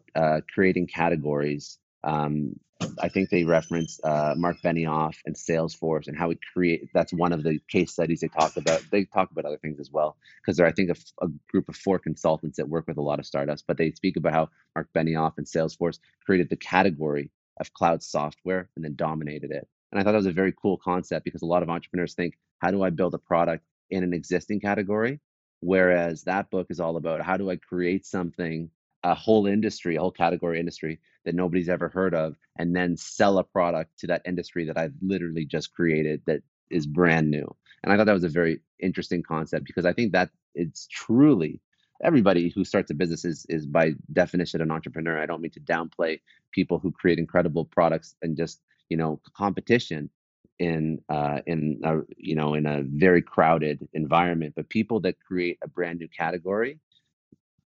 creating 0.52 0.88
categories 0.88 1.78
um, 2.04 2.54
I 3.00 3.08
think 3.08 3.30
they 3.30 3.44
reference 3.44 4.00
uh, 4.04 4.34
Mark 4.36 4.56
Benioff 4.62 5.16
and 5.24 5.34
Salesforce 5.34 6.06
and 6.06 6.16
how 6.16 6.28
we 6.28 6.38
create. 6.52 6.88
That's 6.92 7.12
one 7.12 7.32
of 7.32 7.42
the 7.42 7.58
case 7.68 7.92
studies 7.92 8.20
they 8.20 8.28
talk 8.28 8.56
about. 8.56 8.82
They 8.90 9.04
talk 9.04 9.30
about 9.30 9.44
other 9.44 9.58
things 9.58 9.80
as 9.80 9.90
well 9.90 10.16
because 10.40 10.56
they're 10.56 10.66
I 10.66 10.72
think 10.72 10.90
a, 10.90 11.24
a, 11.24 11.28
group 11.50 11.68
of 11.68 11.76
four 11.76 11.98
consultants 11.98 12.56
that 12.56 12.68
work 12.68 12.86
with 12.86 12.98
a 12.98 13.02
lot 13.02 13.18
of 13.18 13.26
startups. 13.26 13.62
But 13.66 13.78
they 13.78 13.92
speak 13.92 14.16
about 14.16 14.32
how 14.32 14.48
Mark 14.74 14.88
Benioff 14.94 15.34
and 15.38 15.46
Salesforce 15.46 15.98
created 16.24 16.50
the 16.50 16.56
category 16.56 17.30
of 17.60 17.72
cloud 17.72 18.02
software 18.02 18.68
and 18.76 18.84
then 18.84 18.96
dominated 18.96 19.50
it. 19.50 19.66
And 19.92 20.00
I 20.00 20.04
thought 20.04 20.12
that 20.12 20.18
was 20.18 20.26
a 20.26 20.32
very 20.32 20.52
cool 20.60 20.76
concept 20.76 21.24
because 21.24 21.42
a 21.42 21.46
lot 21.46 21.62
of 21.62 21.70
entrepreneurs 21.70 22.14
think, 22.14 22.36
how 22.58 22.70
do 22.70 22.82
I 22.82 22.90
build 22.90 23.14
a 23.14 23.18
product 23.18 23.64
in 23.90 24.02
an 24.02 24.12
existing 24.12 24.60
category? 24.60 25.20
Whereas 25.60 26.24
that 26.24 26.50
book 26.50 26.66
is 26.70 26.80
all 26.80 26.96
about 26.96 27.22
how 27.22 27.36
do 27.36 27.50
I 27.50 27.56
create 27.56 28.04
something 28.04 28.70
a 29.04 29.14
whole 29.14 29.46
industry, 29.46 29.96
a 29.96 30.00
whole 30.00 30.10
category 30.10 30.58
industry 30.58 30.98
that 31.24 31.34
nobody's 31.34 31.68
ever 31.68 31.88
heard 31.88 32.14
of, 32.14 32.36
and 32.58 32.74
then 32.74 32.96
sell 32.96 33.38
a 33.38 33.44
product 33.44 33.98
to 34.00 34.06
that 34.08 34.22
industry 34.26 34.66
that 34.66 34.78
I've 34.78 34.94
literally 35.02 35.44
just 35.44 35.74
created 35.74 36.22
that 36.26 36.42
is 36.70 36.86
brand 36.86 37.30
new. 37.30 37.54
And 37.82 37.92
I 37.92 37.96
thought 37.96 38.06
that 38.06 38.12
was 38.14 38.24
a 38.24 38.28
very 38.28 38.60
interesting 38.80 39.22
concept 39.22 39.66
because 39.66 39.84
I 39.84 39.92
think 39.92 40.12
that 40.12 40.30
it's 40.54 40.86
truly 40.88 41.60
everybody 42.02 42.48
who 42.48 42.64
starts 42.64 42.90
a 42.90 42.94
business 42.94 43.24
is, 43.24 43.46
is 43.48 43.66
by 43.66 43.92
definition 44.12 44.60
an 44.60 44.70
entrepreneur. 44.70 45.20
I 45.20 45.26
don't 45.26 45.40
mean 45.40 45.52
to 45.52 45.60
downplay 45.60 46.20
people 46.52 46.78
who 46.78 46.92
create 46.92 47.18
incredible 47.18 47.64
products 47.64 48.14
and 48.22 48.36
just 48.36 48.60
you 48.88 48.96
know 48.96 49.20
competition 49.36 50.10
in 50.58 51.00
uh, 51.08 51.40
in 51.46 51.80
a, 51.84 51.98
you 52.16 52.34
know 52.34 52.54
in 52.54 52.66
a 52.66 52.82
very 52.82 53.22
crowded 53.22 53.88
environment, 53.92 54.54
but 54.56 54.68
people 54.68 55.00
that 55.00 55.16
create 55.26 55.58
a 55.62 55.68
brand 55.68 55.98
new 55.98 56.08
category 56.08 56.78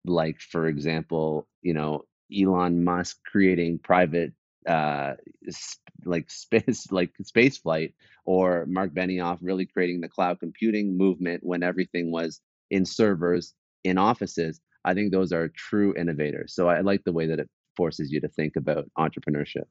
like 0.05 0.39
for 0.39 0.67
example 0.67 1.47
you 1.61 1.73
know 1.73 2.03
elon 2.35 2.83
musk 2.83 3.17
creating 3.25 3.79
private 3.79 4.33
uh 4.67 5.13
like 6.05 6.29
space 6.29 6.87
like 6.91 7.11
space 7.23 7.57
flight 7.57 7.93
or 8.25 8.65
mark 8.67 8.93
benioff 8.93 9.37
really 9.41 9.65
creating 9.65 10.01
the 10.01 10.07
cloud 10.07 10.39
computing 10.39 10.97
movement 10.97 11.43
when 11.43 11.63
everything 11.63 12.11
was 12.11 12.41
in 12.69 12.85
servers 12.85 13.53
in 13.83 13.97
offices 13.97 14.61
i 14.85 14.93
think 14.93 15.11
those 15.11 15.31
are 15.31 15.47
true 15.49 15.93
innovators. 15.97 16.53
So 16.53 16.67
i 16.69 16.81
like 16.81 17.03
the 17.03 17.11
way 17.11 17.25
that 17.27 17.39
it 17.39 17.49
forces 17.75 18.11
you 18.11 18.19
to 18.21 18.27
think 18.27 18.55
about 18.55 18.89
entrepreneurship. 18.99 19.63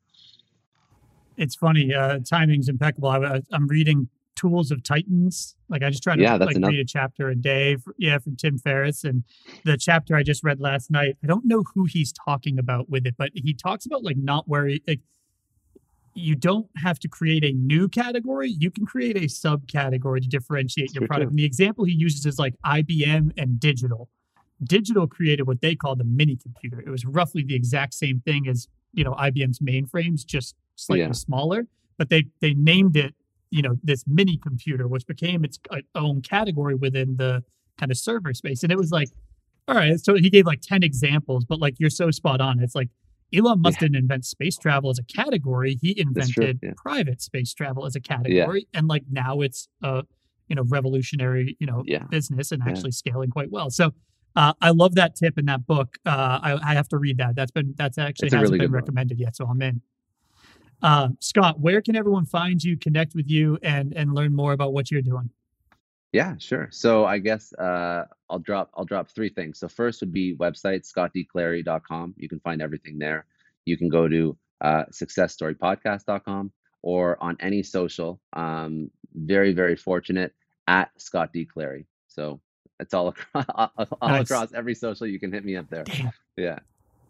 It's 1.36 1.54
funny 1.54 1.94
uh 1.94 2.18
timing's 2.28 2.68
impeccable. 2.68 3.10
I, 3.10 3.42
i'm 3.52 3.68
reading 3.68 4.08
Tools 4.40 4.70
of 4.70 4.82
Titans. 4.82 5.54
Like 5.68 5.82
I 5.82 5.90
just 5.90 6.02
try 6.02 6.16
to 6.16 6.22
yeah, 6.22 6.36
like 6.36 6.56
enough. 6.56 6.70
read 6.70 6.80
a 6.80 6.84
chapter 6.84 7.28
a 7.28 7.34
day. 7.34 7.76
For, 7.76 7.94
yeah, 7.98 8.18
from 8.18 8.36
Tim 8.36 8.58
Ferriss, 8.58 9.04
and 9.04 9.24
the 9.64 9.76
chapter 9.76 10.16
I 10.16 10.22
just 10.22 10.42
read 10.42 10.60
last 10.60 10.90
night. 10.90 11.16
I 11.22 11.26
don't 11.26 11.44
know 11.44 11.62
who 11.74 11.84
he's 11.84 12.12
talking 12.12 12.58
about 12.58 12.88
with 12.88 13.06
it, 13.06 13.16
but 13.18 13.30
he 13.34 13.52
talks 13.52 13.84
about 13.84 14.02
like 14.02 14.16
not 14.16 14.48
worry. 14.48 14.82
Like 14.86 15.00
you 16.14 16.34
don't 16.34 16.68
have 16.76 16.98
to 17.00 17.08
create 17.08 17.44
a 17.44 17.52
new 17.52 17.88
category. 17.88 18.50
You 18.50 18.70
can 18.70 18.86
create 18.86 19.16
a 19.16 19.26
subcategory 19.26 20.22
to 20.22 20.28
differentiate 20.28 20.94
your 20.94 21.06
product. 21.06 21.30
And 21.30 21.38
the 21.38 21.44
example 21.44 21.84
he 21.84 21.92
uses 21.92 22.24
is 22.26 22.38
like 22.38 22.54
IBM 22.64 23.32
and 23.36 23.60
digital. 23.60 24.08
Digital 24.64 25.06
created 25.06 25.46
what 25.46 25.60
they 25.60 25.74
call 25.74 25.96
the 25.96 26.04
mini 26.04 26.36
computer. 26.36 26.80
It 26.80 26.90
was 26.90 27.04
roughly 27.04 27.44
the 27.44 27.54
exact 27.54 27.94
same 27.94 28.20
thing 28.20 28.48
as 28.48 28.68
you 28.92 29.04
know 29.04 29.12
IBM's 29.12 29.58
mainframes, 29.60 30.24
just 30.24 30.54
slightly 30.76 31.04
yeah. 31.04 31.12
smaller. 31.12 31.66
But 31.98 32.08
they 32.08 32.24
they 32.40 32.54
named 32.54 32.96
it 32.96 33.14
you 33.50 33.62
know 33.62 33.76
this 33.82 34.04
mini 34.06 34.36
computer 34.36 34.86
which 34.88 35.06
became 35.06 35.44
its 35.44 35.58
uh, 35.70 35.78
own 35.94 36.22
category 36.22 36.74
within 36.74 37.16
the 37.16 37.42
kind 37.78 37.90
of 37.90 37.98
server 37.98 38.32
space 38.34 38.62
and 38.62 38.72
it 38.72 38.78
was 38.78 38.90
like 38.90 39.08
all 39.68 39.74
right 39.74 39.98
so 40.00 40.14
he 40.14 40.30
gave 40.30 40.46
like 40.46 40.60
10 40.60 40.82
examples 40.82 41.44
but 41.44 41.60
like 41.60 41.74
you're 41.78 41.90
so 41.90 42.10
spot 42.10 42.40
on 42.40 42.60
it's 42.60 42.74
like 42.74 42.88
elon 43.34 43.60
musk 43.60 43.76
yeah. 43.76 43.86
didn't 43.86 43.96
invent 43.96 44.24
space 44.24 44.56
travel 44.56 44.90
as 44.90 44.98
a 44.98 45.04
category 45.04 45.78
he 45.80 45.98
invented 45.98 46.58
yeah. 46.62 46.70
private 46.76 47.20
space 47.22 47.52
travel 47.54 47.86
as 47.86 47.94
a 47.94 48.00
category 48.00 48.66
yeah. 48.72 48.78
and 48.78 48.88
like 48.88 49.04
now 49.10 49.40
it's 49.40 49.68
a 49.82 50.02
you 50.48 50.56
know 50.56 50.64
revolutionary 50.68 51.56
you 51.60 51.66
know 51.66 51.82
business 52.10 52.52
and 52.52 52.62
actually 52.66 52.90
scaling 52.90 53.30
quite 53.30 53.50
well 53.50 53.70
so 53.70 53.92
uh, 54.36 54.52
I 54.60 54.70
love 54.70 54.94
that 54.94 55.16
tip 55.16 55.38
in 55.38 55.46
that 55.46 55.66
book. 55.66 55.96
Uh, 56.06 56.38
I, 56.40 56.58
I, 56.70 56.74
have 56.74 56.88
to 56.90 56.98
read 56.98 57.18
that. 57.18 57.34
That's 57.34 57.50
been 57.50 57.74
that's 57.76 57.98
actually 57.98 58.26
hasn't 58.26 58.42
really 58.42 58.58
been 58.58 58.70
recommended 58.70 59.18
book. 59.18 59.24
yet, 59.24 59.36
so 59.36 59.44
I'm 59.46 59.60
in. 59.60 59.82
Uh, 60.82 61.08
Scott, 61.20 61.60
where 61.60 61.80
can 61.80 61.96
everyone 61.96 62.24
find 62.24 62.62
you, 62.62 62.76
connect 62.76 63.14
with 63.14 63.28
you, 63.28 63.58
and 63.62 63.92
and 63.94 64.14
learn 64.14 64.34
more 64.34 64.52
about 64.52 64.72
what 64.72 64.90
you're 64.90 65.02
doing? 65.02 65.30
Yeah, 66.12 66.34
sure. 66.38 66.68
So 66.72 67.04
I 67.04 67.18
guess 67.18 67.52
uh, 67.54 68.04
I'll 68.28 68.38
drop 68.40 68.70
I'll 68.74 68.84
drop 68.84 69.08
three 69.10 69.28
things. 69.28 69.58
So 69.58 69.68
first 69.68 70.00
would 70.00 70.12
be 70.12 70.34
website 70.36 70.90
scottdclary.com. 70.90 72.14
You 72.16 72.28
can 72.28 72.40
find 72.40 72.60
everything 72.60 72.98
there. 72.98 73.26
You 73.64 73.76
can 73.76 73.88
go 73.88 74.08
to 74.08 74.36
uh, 74.60 74.84
successstorypodcast.com 74.92 76.52
or 76.82 77.22
on 77.22 77.36
any 77.40 77.62
social. 77.62 78.20
Um, 78.32 78.90
very 79.14 79.52
very 79.52 79.76
fortunate 79.76 80.34
at 80.66 80.90
Scott 81.00 81.32
D 81.32 81.44
Clary. 81.44 81.86
So 82.08 82.40
it's 82.80 82.94
all 82.94 83.08
across 83.08 83.44
all 83.78 84.08
nice. 84.08 84.22
across 84.22 84.52
every 84.52 84.74
social. 84.74 85.06
You 85.06 85.20
can 85.20 85.32
hit 85.32 85.44
me 85.44 85.56
up 85.56 85.68
there. 85.70 85.84
Damn. 85.84 86.12
Yeah, 86.36 86.58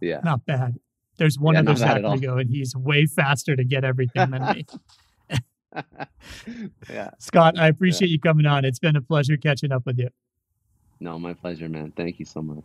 yeah. 0.00 0.20
Not 0.24 0.44
bad. 0.44 0.78
There's 1.20 1.38
one 1.38 1.52
yeah, 1.52 1.60
other 1.60 1.76
Zack 1.76 2.00
Rego, 2.00 2.40
and 2.40 2.48
he's 2.48 2.74
way 2.74 3.04
faster 3.04 3.54
to 3.54 3.62
get 3.62 3.84
everything 3.84 4.30
than 4.30 4.42
me. 4.42 4.66
yeah. 6.90 7.10
Scott, 7.18 7.58
I 7.58 7.68
appreciate 7.68 8.08
yeah. 8.08 8.14
you 8.14 8.20
coming 8.20 8.46
on. 8.46 8.64
It's 8.64 8.78
been 8.78 8.96
a 8.96 9.02
pleasure 9.02 9.36
catching 9.36 9.70
up 9.70 9.84
with 9.84 9.98
you. 9.98 10.08
No, 10.98 11.18
my 11.18 11.34
pleasure, 11.34 11.68
man. 11.68 11.92
Thank 11.94 12.20
you 12.20 12.24
so 12.24 12.40
much. 12.40 12.64